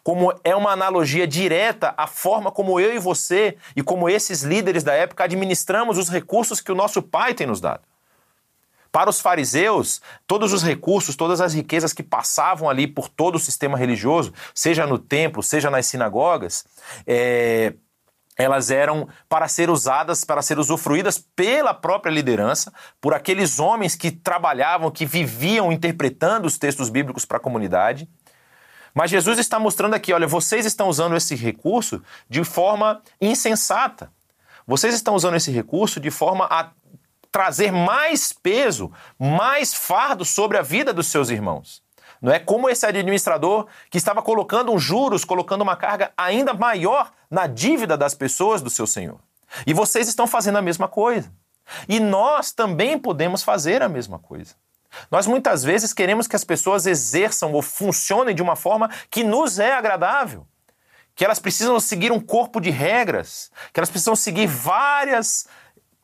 como 0.03 0.33
é 0.43 0.55
uma 0.55 0.71
analogia 0.71 1.27
direta 1.27 1.93
à 1.97 2.07
forma 2.07 2.51
como 2.51 2.79
eu 2.79 2.93
e 2.93 2.99
você 2.99 3.57
e 3.75 3.83
como 3.83 4.09
esses 4.09 4.43
líderes 4.43 4.83
da 4.83 4.93
época 4.93 5.23
administramos 5.23 5.97
os 5.97 6.09
recursos 6.09 6.61
que 6.61 6.71
o 6.71 6.75
nosso 6.75 7.01
Pai 7.01 7.33
tem 7.33 7.47
nos 7.47 7.61
dado. 7.61 7.81
Para 8.91 9.09
os 9.09 9.19
fariseus, 9.19 10.01
todos 10.25 10.53
os 10.53 10.63
recursos, 10.63 11.15
todas 11.15 11.41
as 11.41 11.53
riquezas 11.53 11.93
que 11.93 12.03
passavam 12.03 12.69
ali 12.69 12.87
por 12.87 13.09
todo 13.09 13.35
o 13.35 13.39
sistema 13.39 13.77
religioso, 13.77 14.33
seja 14.53 14.85
no 14.85 14.97
templo, 14.97 15.43
seja 15.43 15.69
nas 15.69 15.85
sinagogas, 15.85 16.65
é, 17.05 17.73
elas 18.37 18.69
eram 18.69 19.09
para 19.27 19.47
ser 19.47 19.69
usadas, 19.69 20.23
para 20.23 20.41
ser 20.41 20.59
usufruídas 20.59 21.17
pela 21.17 21.73
própria 21.73 22.11
liderança, 22.11 22.71
por 23.01 23.13
aqueles 23.13 23.59
homens 23.59 23.95
que 23.95 24.11
trabalhavam, 24.11 24.91
que 24.91 25.05
viviam 25.05 25.71
interpretando 25.71 26.45
os 26.45 26.57
textos 26.57 26.89
bíblicos 26.89 27.25
para 27.25 27.37
a 27.37 27.41
comunidade. 27.41 28.07
Mas 28.93 29.09
Jesus 29.09 29.39
está 29.39 29.59
mostrando 29.59 29.95
aqui: 29.95 30.13
olha, 30.13 30.27
vocês 30.27 30.65
estão 30.65 30.87
usando 30.87 31.15
esse 31.15 31.35
recurso 31.35 32.01
de 32.29 32.43
forma 32.43 33.01
insensata. 33.19 34.11
Vocês 34.67 34.93
estão 34.93 35.15
usando 35.15 35.35
esse 35.35 35.49
recurso 35.49 35.99
de 35.99 36.11
forma 36.11 36.45
a 36.45 36.71
trazer 37.37 37.71
mais 37.71 38.33
peso, 38.33 38.91
mais 39.19 39.71
fardo 39.71 40.25
sobre 40.25 40.57
a 40.57 40.63
vida 40.63 40.91
dos 40.91 41.05
seus 41.05 41.29
irmãos. 41.29 41.83
Não 42.19 42.33
é 42.33 42.39
como 42.39 42.67
esse 42.67 42.83
administrador 42.83 43.67
que 43.91 43.97
estava 43.99 44.23
colocando 44.23 44.71
um 44.71 44.79
juros, 44.79 45.23
colocando 45.23 45.61
uma 45.61 45.75
carga 45.75 46.11
ainda 46.17 46.51
maior 46.55 47.11
na 47.29 47.45
dívida 47.45 47.95
das 47.95 48.15
pessoas 48.15 48.59
do 48.59 48.71
seu 48.71 48.87
senhor. 48.87 49.19
E 49.67 49.71
vocês 49.71 50.07
estão 50.07 50.25
fazendo 50.25 50.57
a 50.57 50.63
mesma 50.63 50.87
coisa. 50.87 51.31
E 51.87 51.99
nós 51.99 52.51
também 52.51 52.97
podemos 52.97 53.43
fazer 53.43 53.83
a 53.83 53.87
mesma 53.87 54.17
coisa. 54.17 54.55
Nós 55.11 55.27
muitas 55.27 55.63
vezes 55.63 55.93
queremos 55.93 56.27
que 56.27 56.35
as 56.35 56.43
pessoas 56.43 56.87
exerçam 56.87 57.53
ou 57.53 57.61
funcionem 57.61 58.33
de 58.33 58.41
uma 58.41 58.55
forma 58.55 58.89
que 59.11 59.23
nos 59.23 59.59
é 59.59 59.73
agradável. 59.73 60.43
Que 61.13 61.23
elas 61.23 61.37
precisam 61.37 61.79
seguir 61.79 62.11
um 62.11 62.19
corpo 62.19 62.59
de 62.59 62.71
regras, 62.71 63.51
que 63.71 63.79
elas 63.79 63.91
precisam 63.91 64.15
seguir 64.15 64.47
várias 64.47 65.47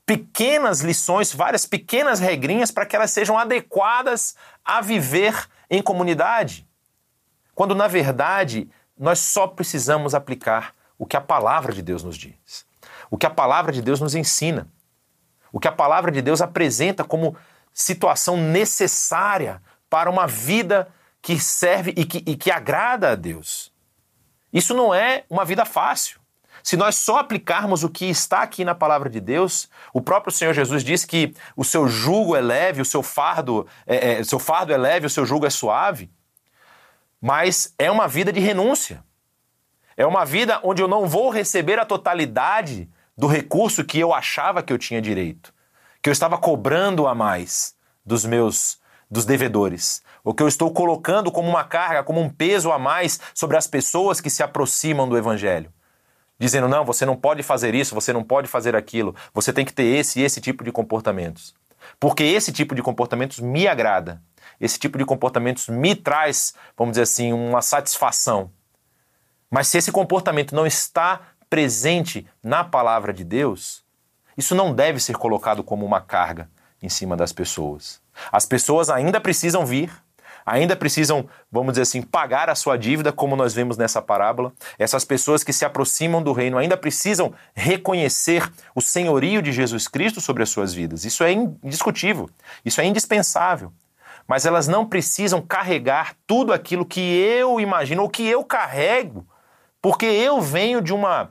pequenas 0.05 0.81
lições, 0.81 1.33
várias 1.33 1.65
pequenas 1.65 2.19
regrinhas 2.19 2.71
para 2.71 2.85
que 2.85 2.95
elas 2.95 3.11
sejam 3.11 3.37
adequadas 3.37 4.35
a 4.63 4.81
viver 4.81 5.47
em 5.69 5.81
comunidade. 5.81 6.67
Quando 7.55 7.75
na 7.75 7.87
verdade 7.87 8.69
nós 8.97 9.19
só 9.19 9.47
precisamos 9.47 10.13
aplicar 10.13 10.75
o 10.97 11.05
que 11.05 11.17
a 11.17 11.21
palavra 11.21 11.73
de 11.73 11.81
Deus 11.81 12.03
nos 12.03 12.17
diz, 12.17 12.65
o 13.09 13.17
que 13.17 13.25
a 13.25 13.29
palavra 13.29 13.71
de 13.71 13.81
Deus 13.81 13.99
nos 13.99 14.15
ensina, 14.15 14.67
o 15.51 15.59
que 15.59 15.67
a 15.67 15.71
palavra 15.71 16.11
de 16.11 16.21
Deus 16.21 16.41
apresenta 16.41 17.03
como 17.03 17.35
situação 17.73 18.37
necessária 18.37 19.61
para 19.89 20.09
uma 20.09 20.27
vida 20.27 20.87
que 21.21 21.39
serve 21.39 21.93
e 21.95 22.05
que, 22.05 22.23
e 22.25 22.35
que 22.35 22.51
agrada 22.51 23.11
a 23.11 23.15
Deus. 23.15 23.71
Isso 24.51 24.73
não 24.73 24.93
é 24.93 25.23
uma 25.29 25.45
vida 25.45 25.65
fácil. 25.65 26.19
Se 26.63 26.77
nós 26.77 26.95
só 26.95 27.17
aplicarmos 27.17 27.83
o 27.83 27.89
que 27.89 28.05
está 28.05 28.41
aqui 28.41 28.63
na 28.63 28.73
palavra 28.73 29.09
de 29.09 29.19
Deus, 29.19 29.69
o 29.93 30.01
próprio 30.01 30.31
Senhor 30.31 30.53
Jesus 30.53 30.81
diz 30.81 31.03
que 31.03 31.35
o 31.57 31.63
seu 31.65 31.89
jugo 31.89 32.37
é 32.37 32.41
leve, 32.41 32.81
o 32.81 32.85
seu 32.85 33.03
fardo 33.03 33.67
é, 33.85 34.13
é, 34.13 34.23
seu 34.23 34.39
fardo 34.39 34.71
é 34.71 34.77
leve, 34.77 35.05
o 35.05 35.09
seu 35.09 35.25
jugo 35.25 35.45
é 35.45 35.49
suave. 35.49 36.09
Mas 37.19 37.73
é 37.77 37.91
uma 37.91 38.07
vida 38.07 38.31
de 38.31 38.39
renúncia. 38.39 39.03
É 39.97 40.05
uma 40.05 40.23
vida 40.23 40.61
onde 40.63 40.81
eu 40.81 40.87
não 40.87 41.05
vou 41.05 41.29
receber 41.29 41.77
a 41.79 41.85
totalidade 41.85 42.89
do 43.15 43.27
recurso 43.27 43.83
que 43.83 43.99
eu 43.99 44.13
achava 44.13 44.63
que 44.63 44.71
eu 44.71 44.77
tinha 44.77 45.01
direito, 45.01 45.53
que 46.01 46.09
eu 46.09 46.13
estava 46.13 46.37
cobrando 46.37 47.07
a 47.07 47.13
mais 47.13 47.75
dos 48.05 48.25
meus 48.25 48.81
dos 49.11 49.25
devedores. 49.25 50.01
o 50.23 50.33
que 50.33 50.41
eu 50.41 50.47
estou 50.47 50.71
colocando 50.71 51.29
como 51.29 51.49
uma 51.49 51.65
carga, 51.65 52.03
como 52.03 52.21
um 52.21 52.29
peso 52.29 52.71
a 52.71 52.79
mais 52.79 53.19
sobre 53.33 53.57
as 53.57 53.67
pessoas 53.67 54.21
que 54.21 54.29
se 54.29 54.41
aproximam 54.41 55.07
do 55.07 55.17
Evangelho. 55.17 55.71
Dizendo, 56.43 56.67
não, 56.67 56.83
você 56.83 57.05
não 57.05 57.15
pode 57.15 57.41
fazer 57.41 57.73
isso, 57.73 57.95
você 57.95 58.11
não 58.11 58.21
pode 58.21 58.49
fazer 58.49 58.75
aquilo, 58.75 59.15
você 59.33 59.53
tem 59.53 59.63
que 59.63 59.71
ter 59.71 59.85
esse 59.85 60.19
e 60.19 60.23
esse 60.23 60.41
tipo 60.41 60.61
de 60.61 60.73
comportamentos. 60.73 61.55
Porque 61.97 62.21
esse 62.21 62.51
tipo 62.51 62.75
de 62.75 62.81
comportamentos 62.81 63.39
me 63.39 63.65
agrada, 63.65 64.21
esse 64.59 64.77
tipo 64.77 64.97
de 64.97 65.05
comportamentos 65.05 65.69
me 65.69 65.95
traz, 65.95 66.53
vamos 66.77 66.91
dizer 66.91 67.03
assim, 67.03 67.31
uma 67.31 67.61
satisfação. 67.61 68.51
Mas 69.49 69.69
se 69.69 69.77
esse 69.77 69.89
comportamento 69.89 70.53
não 70.53 70.67
está 70.67 71.21
presente 71.49 72.27
na 72.43 72.61
palavra 72.61 73.13
de 73.13 73.23
Deus, 73.23 73.81
isso 74.37 74.53
não 74.53 74.75
deve 74.75 74.99
ser 74.99 75.15
colocado 75.15 75.63
como 75.63 75.85
uma 75.85 76.01
carga 76.01 76.49
em 76.81 76.89
cima 76.89 77.15
das 77.15 77.31
pessoas. 77.31 78.01
As 78.29 78.45
pessoas 78.45 78.89
ainda 78.89 79.21
precisam 79.21 79.65
vir, 79.65 79.89
ainda 80.45 80.75
precisam, 80.75 81.27
vamos 81.51 81.73
dizer 81.73 81.83
assim, 81.83 82.01
pagar 82.01 82.49
a 82.49 82.55
sua 82.55 82.77
dívida, 82.77 83.11
como 83.11 83.35
nós 83.35 83.53
vemos 83.53 83.77
nessa 83.77 84.01
parábola. 84.01 84.51
Essas 84.77 85.05
pessoas 85.05 85.43
que 85.43 85.53
se 85.53 85.65
aproximam 85.65 86.21
do 86.21 86.33
reino 86.33 86.57
ainda 86.57 86.77
precisam 86.77 87.33
reconhecer 87.53 88.49
o 88.75 88.81
senhorio 88.81 89.41
de 89.41 89.51
Jesus 89.51 89.87
Cristo 89.87 90.21
sobre 90.21 90.43
as 90.43 90.49
suas 90.49 90.73
vidas. 90.73 91.05
Isso 91.05 91.23
é 91.23 91.31
indiscutível, 91.31 92.29
isso 92.65 92.81
é 92.81 92.85
indispensável. 92.85 93.71
Mas 94.27 94.45
elas 94.45 94.67
não 94.67 94.85
precisam 94.85 95.41
carregar 95.41 96.15
tudo 96.25 96.53
aquilo 96.53 96.85
que 96.85 97.01
eu 97.01 97.59
imagino 97.59 98.03
ou 98.03 98.09
que 98.09 98.25
eu 98.25 98.43
carrego, 98.43 99.27
porque 99.81 100.05
eu 100.05 100.39
venho 100.41 100.81
de 100.81 100.93
uma 100.93 101.29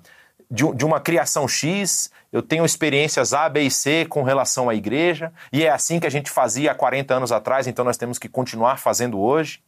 de, 0.53 0.85
uma 0.85 1.01
criação 1.01 1.49
X, 1.49 2.11
eu 2.31 2.43
tenho 2.43 2.63
experiências 2.63 3.33
A, 3.33 3.49
B 3.49 3.63
e 3.63 3.71
C 3.71 4.05
com 4.05 4.23
relação 4.23 4.69
à 4.69 4.75
igreja, 4.75 5.33
e 5.51 5.65
é 5.65 5.71
assim 5.71 5.99
que 5.99 6.07
a 6.07 6.11
gente 6.11 6.31
fazia 6.31 6.73
há 6.73 6.75
40 6.75 7.15
anos 7.15 7.33
atrás, 7.33 7.67
então 7.67 7.83
nós 7.83 7.97
temos 7.97 8.19
que 8.19 8.29
continuar 8.29 8.79
fazendo 8.79 9.19
hoje. 9.19 9.63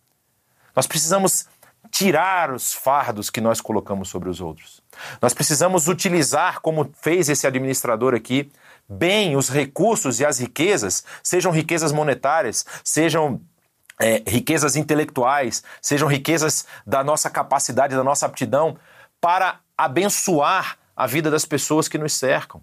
Nós 0.76 0.86
precisamos 0.86 1.46
tirar 1.90 2.52
os 2.52 2.74
fardos 2.74 3.30
que 3.30 3.40
nós 3.40 3.62
colocamos 3.62 4.10
sobre 4.10 4.28
os 4.28 4.42
outros. 4.42 4.82
Nós 5.22 5.32
precisamos 5.32 5.88
utilizar, 5.88 6.60
como 6.60 6.90
fez 7.00 7.30
esse 7.30 7.46
administrador 7.46 8.14
aqui, 8.14 8.52
bem 8.86 9.36
os 9.36 9.48
recursos 9.48 10.20
e 10.20 10.26
as 10.26 10.38
riquezas, 10.38 11.02
sejam 11.22 11.50
riquezas 11.50 11.92
monetárias, 11.92 12.66
sejam 12.84 13.40
é, 13.98 14.22
riquezas 14.26 14.76
intelectuais, 14.76 15.62
sejam 15.80 16.08
riquezas 16.08 16.66
da 16.86 17.02
nossa 17.02 17.30
capacidade, 17.30 17.96
da 17.96 18.04
nossa 18.04 18.26
aptidão, 18.26 18.76
para 19.18 19.60
abençoar 19.76 20.78
a 20.96 21.06
vida 21.06 21.30
das 21.30 21.44
pessoas 21.44 21.88
que 21.88 21.98
nos 21.98 22.12
cercam. 22.12 22.62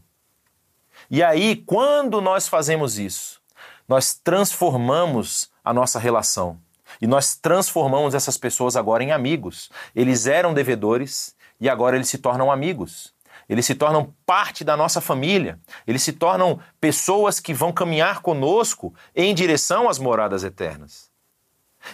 E 1.09 1.21
aí, 1.21 1.55
quando 1.55 2.21
nós 2.21 2.47
fazemos 2.47 2.97
isso, 2.97 3.41
nós 3.87 4.13
transformamos 4.13 5.51
a 5.63 5.73
nossa 5.73 5.99
relação. 5.99 6.59
E 7.01 7.07
nós 7.07 7.35
transformamos 7.35 8.15
essas 8.15 8.37
pessoas 8.37 8.75
agora 8.75 9.03
em 9.03 9.11
amigos. 9.11 9.69
Eles 9.95 10.27
eram 10.27 10.53
devedores 10.53 11.35
e 11.59 11.69
agora 11.69 11.95
eles 11.95 12.09
se 12.09 12.17
tornam 12.17 12.51
amigos. 12.51 13.13
Eles 13.47 13.65
se 13.65 13.75
tornam 13.75 14.13
parte 14.25 14.63
da 14.63 14.77
nossa 14.77 15.01
família. 15.01 15.59
Eles 15.85 16.03
se 16.03 16.13
tornam 16.13 16.59
pessoas 16.79 17.39
que 17.39 17.53
vão 17.53 17.71
caminhar 17.71 18.21
conosco 18.21 18.93
em 19.15 19.33
direção 19.35 19.89
às 19.89 19.99
moradas 19.99 20.43
eternas. 20.43 21.09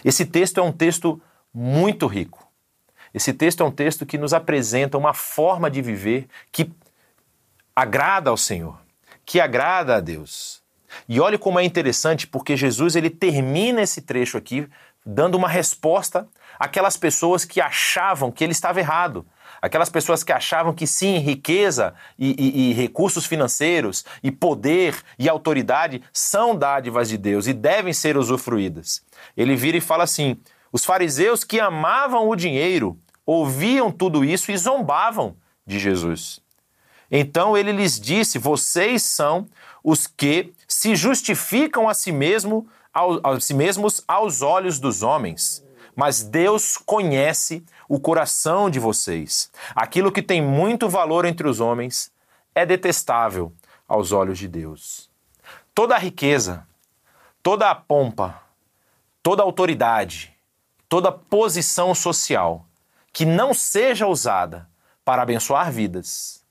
Esse 0.04 0.24
texto 0.24 0.58
é 0.58 0.62
um 0.62 0.72
texto 0.72 1.20
muito 1.52 2.06
rico. 2.06 2.47
Esse 3.18 3.32
texto 3.32 3.64
é 3.64 3.66
um 3.66 3.70
texto 3.72 4.06
que 4.06 4.16
nos 4.16 4.32
apresenta 4.32 4.96
uma 4.96 5.12
forma 5.12 5.68
de 5.68 5.82
viver 5.82 6.28
que 6.52 6.70
agrada 7.74 8.30
ao 8.30 8.36
Senhor, 8.36 8.78
que 9.26 9.40
agrada 9.40 9.96
a 9.96 10.00
Deus. 10.00 10.62
E 11.08 11.18
olhe 11.18 11.36
como 11.36 11.58
é 11.58 11.64
interessante, 11.64 12.28
porque 12.28 12.56
Jesus 12.56 12.94
ele 12.94 13.10
termina 13.10 13.82
esse 13.82 14.02
trecho 14.02 14.38
aqui 14.38 14.68
dando 15.04 15.34
uma 15.34 15.48
resposta 15.48 16.28
àquelas 16.60 16.96
pessoas 16.96 17.44
que 17.44 17.60
achavam 17.60 18.30
que 18.30 18.44
ele 18.44 18.52
estava 18.52 18.78
errado. 18.78 19.26
Aquelas 19.60 19.88
pessoas 19.88 20.22
que 20.22 20.30
achavam 20.30 20.72
que 20.72 20.86
sim, 20.86 21.18
riqueza 21.18 21.94
e, 22.16 22.36
e, 22.38 22.70
e, 22.70 22.72
recursos 22.72 23.26
financeiros, 23.26 24.04
e 24.22 24.30
poder 24.30 24.94
e 25.18 25.28
autoridade 25.28 26.04
são 26.12 26.54
dádivas 26.54 27.08
de 27.08 27.18
Deus 27.18 27.48
e 27.48 27.52
devem 27.52 27.92
ser 27.92 28.16
usufruídas. 28.16 29.02
Ele 29.36 29.56
vira 29.56 29.76
e 29.76 29.80
fala 29.80 30.04
assim: 30.04 30.36
os 30.70 30.84
fariseus 30.84 31.42
que 31.42 31.58
amavam 31.58 32.28
o 32.28 32.36
dinheiro 32.36 32.96
ouviam 33.28 33.92
tudo 33.92 34.24
isso 34.24 34.50
e 34.50 34.56
zombavam 34.56 35.36
de 35.66 35.78
Jesus. 35.78 36.40
Então 37.10 37.54
ele 37.54 37.72
lhes 37.72 38.00
disse: 38.00 38.38
Vocês 38.38 39.02
são 39.02 39.46
os 39.84 40.06
que 40.06 40.54
se 40.66 40.96
justificam 40.96 41.90
a 41.90 41.92
si, 41.92 42.10
mesmo, 42.10 42.66
a 42.94 43.38
si 43.38 43.52
mesmos 43.52 44.02
aos 44.08 44.40
olhos 44.40 44.80
dos 44.80 45.02
homens. 45.02 45.62
Mas 45.94 46.22
Deus 46.22 46.78
conhece 46.78 47.62
o 47.86 48.00
coração 48.00 48.70
de 48.70 48.78
vocês. 48.78 49.50
Aquilo 49.74 50.10
que 50.10 50.22
tem 50.22 50.40
muito 50.40 50.88
valor 50.88 51.26
entre 51.26 51.46
os 51.46 51.60
homens 51.60 52.10
é 52.54 52.64
detestável 52.64 53.52
aos 53.86 54.10
olhos 54.10 54.38
de 54.38 54.48
Deus. 54.48 55.10
Toda 55.74 55.96
a 55.96 55.98
riqueza, 55.98 56.66
toda 57.42 57.70
a 57.70 57.74
pompa, 57.74 58.40
toda 59.22 59.42
a 59.42 59.44
autoridade, 59.44 60.32
toda 60.88 61.12
posição 61.12 61.94
social 61.94 62.67
que 63.18 63.26
não 63.26 63.52
seja 63.52 64.06
usada 64.06 64.68
para 65.04 65.22
abençoar 65.22 65.72
vidas, 65.72 66.44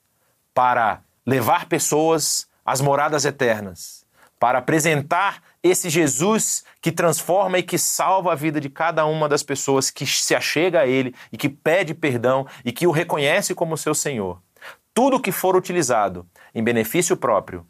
para 0.53 1.01
levar 1.25 1.69
pessoas 1.69 2.45
às 2.65 2.81
moradas 2.81 3.23
eternas, 3.23 4.05
para 4.37 4.59
apresentar 4.59 5.41
esse 5.63 5.89
Jesus 5.89 6.65
que 6.81 6.91
transforma 6.91 7.57
e 7.57 7.63
que 7.63 7.77
salva 7.77 8.33
a 8.33 8.35
vida 8.35 8.59
de 8.59 8.69
cada 8.69 9.05
uma 9.05 9.29
das 9.29 9.43
pessoas 9.43 9.89
que 9.89 10.05
se 10.05 10.35
achega 10.35 10.81
a 10.81 10.85
Ele 10.85 11.15
e 11.31 11.37
que 11.37 11.47
pede 11.47 11.93
perdão 11.93 12.45
e 12.65 12.73
que 12.73 12.85
o 12.85 12.91
reconhece 12.91 13.55
como 13.55 13.77
seu 13.77 13.95
Senhor. 13.95 14.41
Tudo 14.93 15.21
que 15.21 15.31
for 15.31 15.55
utilizado 15.55 16.27
em 16.53 16.61
benefício 16.61 17.15
próprio, 17.15 17.65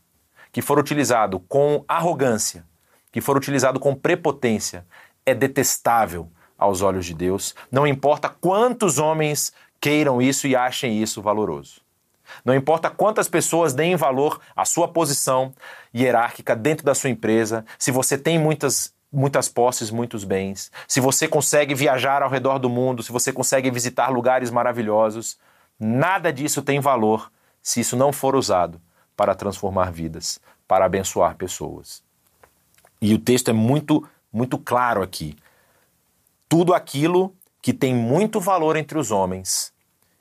que 0.52 0.60
for 0.60 0.80
utilizado 0.80 1.40
com 1.42 1.86
arrogância, 1.88 2.66
que 3.12 3.22
for 3.22 3.38
utilizado 3.38 3.80
com 3.80 3.94
prepotência, 3.94 4.88
é 5.24 5.36
detestável 5.36 6.32
aos 6.58 6.82
olhos 6.82 7.06
de 7.06 7.14
Deus, 7.14 7.54
não 7.72 7.86
importa 7.86 8.30
quantos 8.30 8.98
homens 8.98 9.54
queiram 9.80 10.22
isso 10.22 10.48
e 10.48 10.56
achem 10.56 11.02
isso 11.02 11.22
valoroso. 11.22 11.82
Não 12.44 12.56
importa 12.56 12.90
quantas 12.90 13.30
pessoas 13.30 13.74
deem 13.74 13.96
valor 13.96 14.40
à 14.56 14.66
sua 14.66 14.88
posição 14.88 15.54
hierárquica 15.96 16.56
dentro 16.56 16.86
da 16.86 16.96
sua 16.96 17.10
empresa, 17.10 17.66
se 17.78 17.92
você 17.92 18.18
tem 18.18 18.40
muitas 18.40 18.96
muitas 19.10 19.48
posses, 19.48 19.90
muitos 19.90 20.26
bens, 20.26 20.70
se 20.86 21.00
você 21.00 21.30
consegue 21.30 21.74
viajar 21.74 22.22
ao 22.22 22.30
redor 22.30 22.60
do 22.60 22.70
mundo, 22.70 23.02
se 23.02 23.10
você 23.12 23.32
consegue 23.32 23.72
visitar 23.72 24.10
lugares 24.10 24.52
maravilhosos, 24.52 25.40
nada 25.80 26.32
disso 26.32 26.62
tem 26.62 26.82
valor 26.82 27.32
se 27.64 27.80
isso 27.80 27.96
não 27.96 28.12
for 28.12 28.36
usado 28.36 28.82
para 29.16 29.34
transformar 29.34 29.94
vidas, 29.94 30.42
para 30.68 30.86
abençoar 30.86 31.36
pessoas. 31.36 32.04
E 33.02 33.14
o 33.14 33.18
texto 33.18 33.50
é 33.50 33.54
muito 33.54 34.06
muito 34.32 34.58
claro 34.58 35.02
aqui. 35.02 35.36
Tudo 36.50 36.74
aquilo 36.74 37.36
que 37.62 37.74
tem 37.74 37.94
muito 37.94 38.40
valor 38.40 38.78
entre 38.78 38.98
os 38.98 39.12
homens 39.12 39.74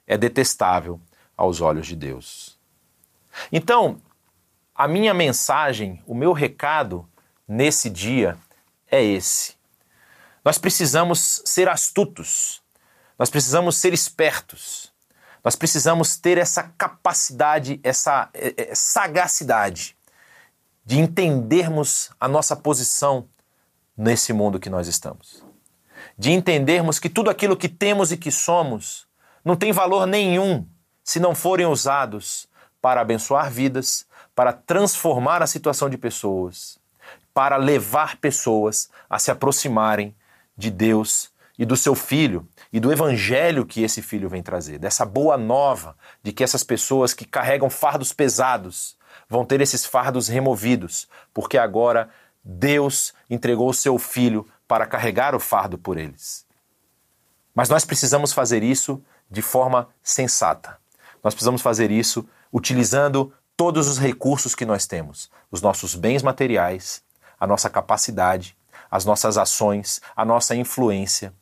é 0.06 0.18
detestável 0.18 1.00
aos 1.36 1.60
olhos 1.60 1.86
de 1.86 1.94
Deus. 1.94 2.58
Então, 3.52 4.00
a 4.74 4.88
minha 4.88 5.14
mensagem, 5.14 6.02
o 6.06 6.14
meu 6.14 6.32
recado 6.32 7.08
nesse 7.46 7.88
dia 7.88 8.36
é 8.90 9.02
esse. 9.02 9.54
Nós 10.44 10.58
precisamos 10.58 11.42
ser 11.44 11.68
astutos, 11.68 12.62
nós 13.18 13.30
precisamos 13.30 13.76
ser 13.76 13.92
espertos, 13.92 14.92
nós 15.44 15.54
precisamos 15.54 16.16
ter 16.16 16.38
essa 16.38 16.64
capacidade, 16.76 17.80
essa 17.84 18.28
é, 18.34 18.70
é, 18.70 18.74
sagacidade 18.74 19.96
de 20.84 20.98
entendermos 20.98 22.10
a 22.18 22.26
nossa 22.26 22.56
posição 22.56 23.28
nesse 23.96 24.32
mundo 24.32 24.58
que 24.58 24.70
nós 24.70 24.88
estamos 24.88 25.45
de 26.18 26.32
entendermos 26.32 26.98
que 26.98 27.08
tudo 27.08 27.30
aquilo 27.30 27.56
que 27.56 27.68
temos 27.68 28.10
e 28.12 28.16
que 28.16 28.30
somos 28.30 29.06
não 29.44 29.56
tem 29.56 29.72
valor 29.72 30.06
nenhum 30.06 30.66
se 31.04 31.20
não 31.20 31.34
forem 31.34 31.66
usados 31.66 32.48
para 32.80 33.00
abençoar 33.00 33.50
vidas, 33.50 34.06
para 34.34 34.52
transformar 34.52 35.42
a 35.42 35.46
situação 35.46 35.88
de 35.88 35.96
pessoas, 35.96 36.78
para 37.32 37.56
levar 37.56 38.16
pessoas 38.16 38.88
a 39.08 39.18
se 39.18 39.30
aproximarem 39.30 40.14
de 40.56 40.70
Deus 40.70 41.30
e 41.58 41.64
do 41.64 41.76
seu 41.76 41.94
filho 41.94 42.46
e 42.72 42.80
do 42.80 42.92
evangelho 42.92 43.64
que 43.64 43.82
esse 43.82 44.02
filho 44.02 44.28
vem 44.28 44.42
trazer, 44.42 44.78
dessa 44.78 45.04
boa 45.04 45.36
nova 45.36 45.96
de 46.22 46.32
que 46.32 46.44
essas 46.44 46.62
pessoas 46.62 47.14
que 47.14 47.24
carregam 47.24 47.70
fardos 47.70 48.12
pesados 48.12 48.96
vão 49.28 49.44
ter 49.44 49.60
esses 49.60 49.84
fardos 49.84 50.28
removidos, 50.28 51.08
porque 51.32 51.58
agora 51.58 52.08
Deus 52.44 53.12
entregou 53.28 53.70
o 53.70 53.74
seu 53.74 53.98
filho 53.98 54.46
para 54.66 54.86
carregar 54.86 55.34
o 55.34 55.40
fardo 55.40 55.78
por 55.78 55.96
eles. 55.96 56.46
Mas 57.54 57.68
nós 57.68 57.84
precisamos 57.84 58.32
fazer 58.32 58.62
isso 58.62 59.02
de 59.30 59.42
forma 59.42 59.88
sensata. 60.02 60.78
Nós 61.22 61.34
precisamos 61.34 61.62
fazer 61.62 61.90
isso 61.90 62.28
utilizando 62.52 63.32
todos 63.56 63.88
os 63.88 63.98
recursos 63.98 64.54
que 64.54 64.66
nós 64.66 64.86
temos, 64.86 65.30
os 65.50 65.62
nossos 65.62 65.94
bens 65.94 66.22
materiais, 66.22 67.02
a 67.40 67.46
nossa 67.46 67.70
capacidade, 67.70 68.56
as 68.90 69.04
nossas 69.04 69.38
ações, 69.38 70.00
a 70.14 70.24
nossa 70.24 70.54
influência, 70.54 71.32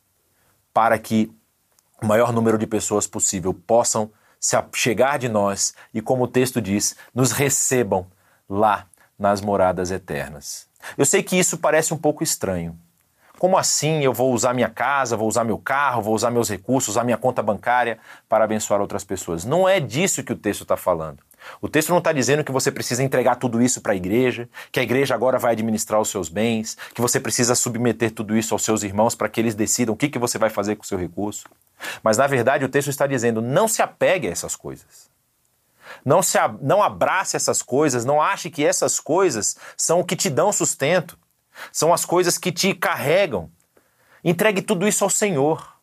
para 0.73 0.97
que 0.97 1.31
o 2.01 2.05
maior 2.05 2.31
número 2.33 2.57
de 2.57 2.65
pessoas 2.65 3.07
possível 3.07 3.53
possam 3.53 4.11
se 4.39 4.55
chegar 4.73 5.17
de 5.17 5.27
nós 5.27 5.73
e, 5.93 6.01
como 6.01 6.23
o 6.23 6.27
texto 6.27 6.61
diz, 6.61 6.95
nos 7.13 7.31
recebam 7.31 8.07
lá 8.49 8.87
nas 9.17 9.41
moradas 9.41 9.91
eternas. 9.91 10.67
Eu 10.97 11.05
sei 11.05 11.23
que 11.23 11.37
isso 11.37 11.57
parece 11.57 11.93
um 11.93 11.97
pouco 11.97 12.23
estranho. 12.23 12.79
Como 13.37 13.57
assim 13.57 14.03
eu 14.03 14.13
vou 14.13 14.33
usar 14.33 14.53
minha 14.53 14.69
casa, 14.69 15.17
vou 15.17 15.27
usar 15.27 15.43
meu 15.43 15.57
carro, 15.57 16.01
vou 16.01 16.15
usar 16.15 16.31
meus 16.31 16.49
recursos, 16.49 16.89
usar 16.89 17.03
minha 17.03 17.17
conta 17.17 17.43
bancária 17.43 17.99
para 18.29 18.43
abençoar 18.43 18.81
outras 18.81 19.03
pessoas? 19.03 19.45
Não 19.45 19.67
é 19.67 19.79
disso 19.79 20.23
que 20.23 20.33
o 20.33 20.35
texto 20.35 20.61
está 20.61 20.77
falando. 20.77 21.19
O 21.61 21.69
texto 21.69 21.89
não 21.89 21.99
está 21.99 22.11
dizendo 22.11 22.43
que 22.43 22.51
você 22.51 22.71
precisa 22.71 23.03
entregar 23.03 23.35
tudo 23.35 23.61
isso 23.61 23.81
para 23.81 23.93
a 23.93 23.95
igreja, 23.95 24.49
que 24.71 24.79
a 24.79 24.83
igreja 24.83 25.13
agora 25.13 25.37
vai 25.37 25.51
administrar 25.51 26.01
os 26.01 26.09
seus 26.09 26.29
bens, 26.29 26.77
que 26.93 27.01
você 27.01 27.19
precisa 27.19 27.55
submeter 27.55 28.11
tudo 28.11 28.35
isso 28.35 28.53
aos 28.53 28.63
seus 28.63 28.83
irmãos 28.83 29.15
para 29.15 29.29
que 29.29 29.39
eles 29.39 29.55
decidam 29.55 29.93
o 29.93 29.97
que, 29.97 30.09
que 30.09 30.19
você 30.19 30.37
vai 30.37 30.49
fazer 30.49 30.75
com 30.75 30.83
o 30.83 30.87
seu 30.87 30.97
recurso. 30.97 31.45
Mas 32.01 32.17
na 32.17 32.27
verdade 32.27 32.65
o 32.65 32.69
texto 32.69 32.89
está 32.89 33.05
dizendo: 33.05 33.41
não 33.41 33.67
se 33.67 33.81
apegue 33.81 34.27
a 34.27 34.31
essas 34.31 34.55
coisas. 34.55 35.13
Não, 36.03 36.21
se, 36.21 36.37
não 36.61 36.81
abrace 36.81 37.35
essas 37.35 37.61
coisas, 37.61 38.05
não 38.05 38.21
ache 38.21 38.49
que 38.49 38.65
essas 38.65 38.99
coisas 38.99 39.55
são 39.77 39.99
o 39.99 40.03
que 40.03 40.15
te 40.15 40.29
dão 40.29 40.51
sustento, 40.51 41.17
são 41.71 41.93
as 41.93 42.05
coisas 42.05 42.37
que 42.37 42.51
te 42.51 42.73
carregam. 42.73 43.49
Entregue 44.23 44.61
tudo 44.61 44.87
isso 44.87 45.03
ao 45.03 45.09
Senhor. 45.09 45.75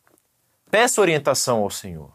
Peça 0.69 1.01
orientação 1.01 1.59
ao 1.59 1.69
Senhor. 1.69 2.11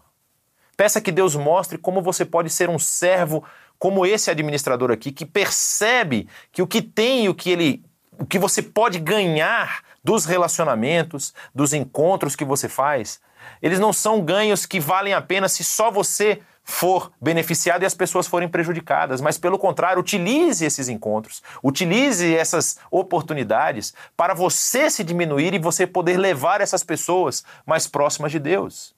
Peça 0.77 1.01
que 1.01 1.11
Deus 1.11 1.35
mostre 1.35 1.79
como 1.79 2.03
você 2.03 2.25
pode 2.25 2.51
ser 2.51 2.69
um 2.69 2.79
servo 2.79 3.45
como 3.79 4.05
esse 4.05 4.31
administrador 4.31 4.91
aqui, 4.91 5.13
que 5.13 5.25
percebe 5.25 6.29
que 6.51 6.61
o 6.61 6.67
que 6.67 6.83
tem 6.83 7.25
e 7.25 7.29
o 7.29 7.35
que 7.35 7.51
ele 7.51 7.85
o 8.19 8.27
que 8.27 8.39
você 8.39 8.61
pode 8.61 8.99
ganhar 8.99 9.85
dos 10.03 10.25
relacionamentos, 10.25 11.33
dos 11.55 11.73
encontros 11.73 12.35
que 12.35 12.45
você 12.45 12.69
faz, 12.69 13.21
eles 13.63 13.79
não 13.79 13.93
são 13.93 14.21
ganhos 14.21 14.67
que 14.67 14.81
valem 14.81 15.15
a 15.15 15.23
pena 15.23 15.49
se 15.49 15.63
só 15.63 15.89
você 15.89 16.43
for 16.71 17.11
beneficiado 17.19 17.83
e 17.83 17.87
as 17.87 17.95
pessoas 17.95 18.27
forem 18.27 18.47
prejudicadas, 18.47 19.23
mas 19.23 19.39
pelo 19.39 19.59
contrário, 19.59 20.01
utilize 20.01 20.63
esses 20.63 20.91
encontros, 20.91 21.43
utilize 21.65 22.37
essas 22.37 22.79
oportunidades 22.91 23.95
para 24.15 24.35
você 24.35 24.91
se 24.91 25.03
diminuir 25.03 25.55
e 25.55 25.59
você 25.59 25.87
poder 25.87 26.19
levar 26.19 26.61
essas 26.61 26.85
pessoas 26.85 27.43
mais 27.65 27.87
próximas 27.87 28.31
de 28.31 28.39
Deus. 28.39 28.95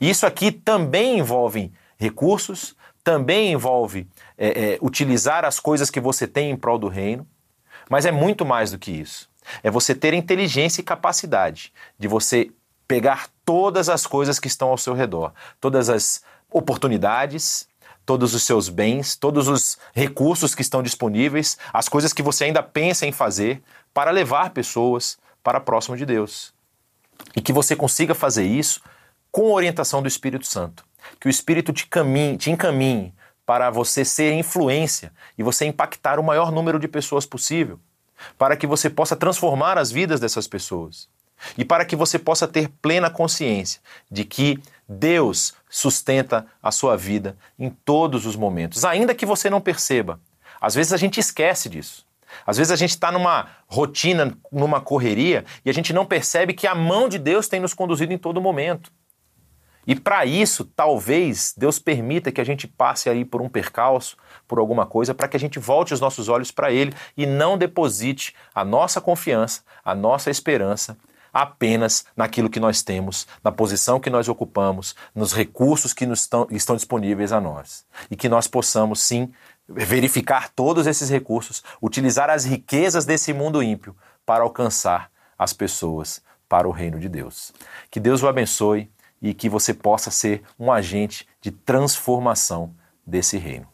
Isso 0.00 0.26
aqui 0.26 0.50
também 0.50 1.20
envolve 1.20 1.72
recursos, 1.96 2.74
também 3.04 3.52
envolve 3.52 4.08
é, 4.36 4.72
é, 4.72 4.78
utilizar 4.82 5.44
as 5.44 5.60
coisas 5.60 5.88
que 5.88 6.00
você 6.00 6.26
tem 6.26 6.50
em 6.50 6.56
prol 6.56 6.80
do 6.80 6.88
reino, 6.88 7.24
mas 7.88 8.04
é 8.04 8.10
muito 8.10 8.44
mais 8.44 8.72
do 8.72 8.78
que 8.78 8.90
isso. 8.90 9.30
É 9.62 9.70
você 9.70 9.94
ter 9.94 10.14
inteligência 10.14 10.80
e 10.80 10.84
capacidade 10.84 11.72
de 11.96 12.08
você 12.08 12.50
pegar 12.88 13.28
todas 13.44 13.88
as 13.88 14.04
coisas 14.04 14.40
que 14.40 14.48
estão 14.48 14.70
ao 14.70 14.76
seu 14.76 14.94
redor, 14.94 15.32
todas 15.60 15.88
as 15.88 16.24
oportunidades, 16.50 17.68
todos 18.04 18.34
os 18.34 18.42
seus 18.42 18.68
bens, 18.68 19.16
todos 19.16 19.48
os 19.48 19.78
recursos 19.94 20.54
que 20.54 20.62
estão 20.62 20.82
disponíveis, 20.82 21.56
as 21.72 21.88
coisas 21.88 22.12
que 22.12 22.22
você 22.22 22.44
ainda 22.44 22.62
pensa 22.62 23.06
em 23.06 23.12
fazer 23.12 23.62
para 23.94 24.10
levar 24.10 24.50
pessoas 24.50 25.18
para 25.42 25.60
próximo 25.60 25.96
de 25.96 26.04
Deus. 26.04 26.52
E 27.36 27.40
que 27.40 27.52
você 27.52 27.76
consiga 27.76 28.14
fazer 28.14 28.44
isso 28.44 28.80
com 29.30 29.50
a 29.50 29.54
orientação 29.54 30.02
do 30.02 30.08
Espírito 30.08 30.46
Santo. 30.46 30.84
Que 31.18 31.28
o 31.28 31.30
Espírito 31.30 31.72
te, 31.72 31.86
caminhe, 31.86 32.36
te 32.36 32.50
encaminhe 32.50 33.14
para 33.46 33.70
você 33.70 34.04
ser 34.04 34.32
influência 34.32 35.12
e 35.36 35.42
você 35.42 35.64
impactar 35.64 36.18
o 36.18 36.22
maior 36.22 36.52
número 36.52 36.78
de 36.78 36.86
pessoas 36.86 37.26
possível, 37.26 37.78
para 38.38 38.56
que 38.56 38.66
você 38.66 38.88
possa 38.88 39.16
transformar 39.16 39.78
as 39.78 39.90
vidas 39.90 40.20
dessas 40.20 40.46
pessoas 40.46 41.08
e 41.56 41.64
para 41.64 41.84
que 41.84 41.96
você 41.96 42.18
possa 42.18 42.46
ter 42.46 42.68
plena 42.82 43.10
consciência 43.10 43.80
de 44.10 44.24
que 44.24 44.58
Deus 44.92 45.54
sustenta 45.68 46.46
a 46.60 46.72
sua 46.72 46.96
vida 46.96 47.36
em 47.56 47.70
todos 47.70 48.26
os 48.26 48.34
momentos, 48.34 48.84
ainda 48.84 49.14
que 49.14 49.24
você 49.24 49.48
não 49.48 49.60
perceba. 49.60 50.18
Às 50.60 50.74
vezes 50.74 50.92
a 50.92 50.96
gente 50.96 51.20
esquece 51.20 51.68
disso. 51.68 52.04
Às 52.44 52.56
vezes 52.56 52.72
a 52.72 52.76
gente 52.76 52.90
está 52.90 53.12
numa 53.12 53.46
rotina, 53.68 54.36
numa 54.50 54.80
correria, 54.80 55.44
e 55.64 55.70
a 55.70 55.72
gente 55.72 55.92
não 55.92 56.04
percebe 56.04 56.54
que 56.54 56.66
a 56.66 56.74
mão 56.74 57.08
de 57.08 57.20
Deus 57.20 57.46
tem 57.46 57.60
nos 57.60 57.72
conduzido 57.72 58.12
em 58.12 58.18
todo 58.18 58.40
momento. 58.40 58.90
E 59.86 59.94
para 59.94 60.26
isso, 60.26 60.64
talvez 60.64 61.54
Deus 61.56 61.78
permita 61.78 62.32
que 62.32 62.40
a 62.40 62.44
gente 62.44 62.66
passe 62.66 63.08
aí 63.08 63.24
por 63.24 63.40
um 63.40 63.48
percalço, 63.48 64.16
por 64.46 64.58
alguma 64.58 64.86
coisa, 64.86 65.14
para 65.14 65.28
que 65.28 65.36
a 65.36 65.40
gente 65.40 65.60
volte 65.60 65.94
os 65.94 66.00
nossos 66.00 66.28
olhos 66.28 66.50
para 66.50 66.72
Ele 66.72 66.92
e 67.16 67.26
não 67.26 67.56
deposite 67.56 68.34
a 68.52 68.64
nossa 68.64 69.00
confiança, 69.00 69.62
a 69.84 69.94
nossa 69.94 70.30
esperança 70.30 70.96
apenas 71.32 72.04
naquilo 72.16 72.50
que 72.50 72.60
nós 72.60 72.82
temos, 72.82 73.26
na 73.42 73.52
posição 73.52 74.00
que 74.00 74.10
nós 74.10 74.28
ocupamos, 74.28 74.94
nos 75.14 75.32
recursos 75.32 75.92
que 75.92 76.06
nos 76.06 76.22
estão, 76.22 76.46
estão 76.50 76.76
disponíveis 76.76 77.32
a 77.32 77.40
nós. 77.40 77.84
E 78.10 78.16
que 78.16 78.28
nós 78.28 78.46
possamos, 78.46 79.00
sim, 79.00 79.32
verificar 79.68 80.48
todos 80.50 80.86
esses 80.86 81.08
recursos, 81.08 81.62
utilizar 81.80 82.28
as 82.28 82.44
riquezas 82.44 83.04
desse 83.04 83.32
mundo 83.32 83.62
ímpio 83.62 83.96
para 84.26 84.42
alcançar 84.42 85.10
as 85.38 85.52
pessoas 85.52 86.22
para 86.48 86.68
o 86.68 86.72
reino 86.72 86.98
de 86.98 87.08
Deus. 87.08 87.52
Que 87.90 88.00
Deus 88.00 88.22
o 88.22 88.28
abençoe 88.28 88.90
e 89.22 89.32
que 89.32 89.48
você 89.48 89.72
possa 89.72 90.10
ser 90.10 90.42
um 90.58 90.72
agente 90.72 91.26
de 91.40 91.50
transformação 91.50 92.74
desse 93.06 93.38
reino. 93.38 93.68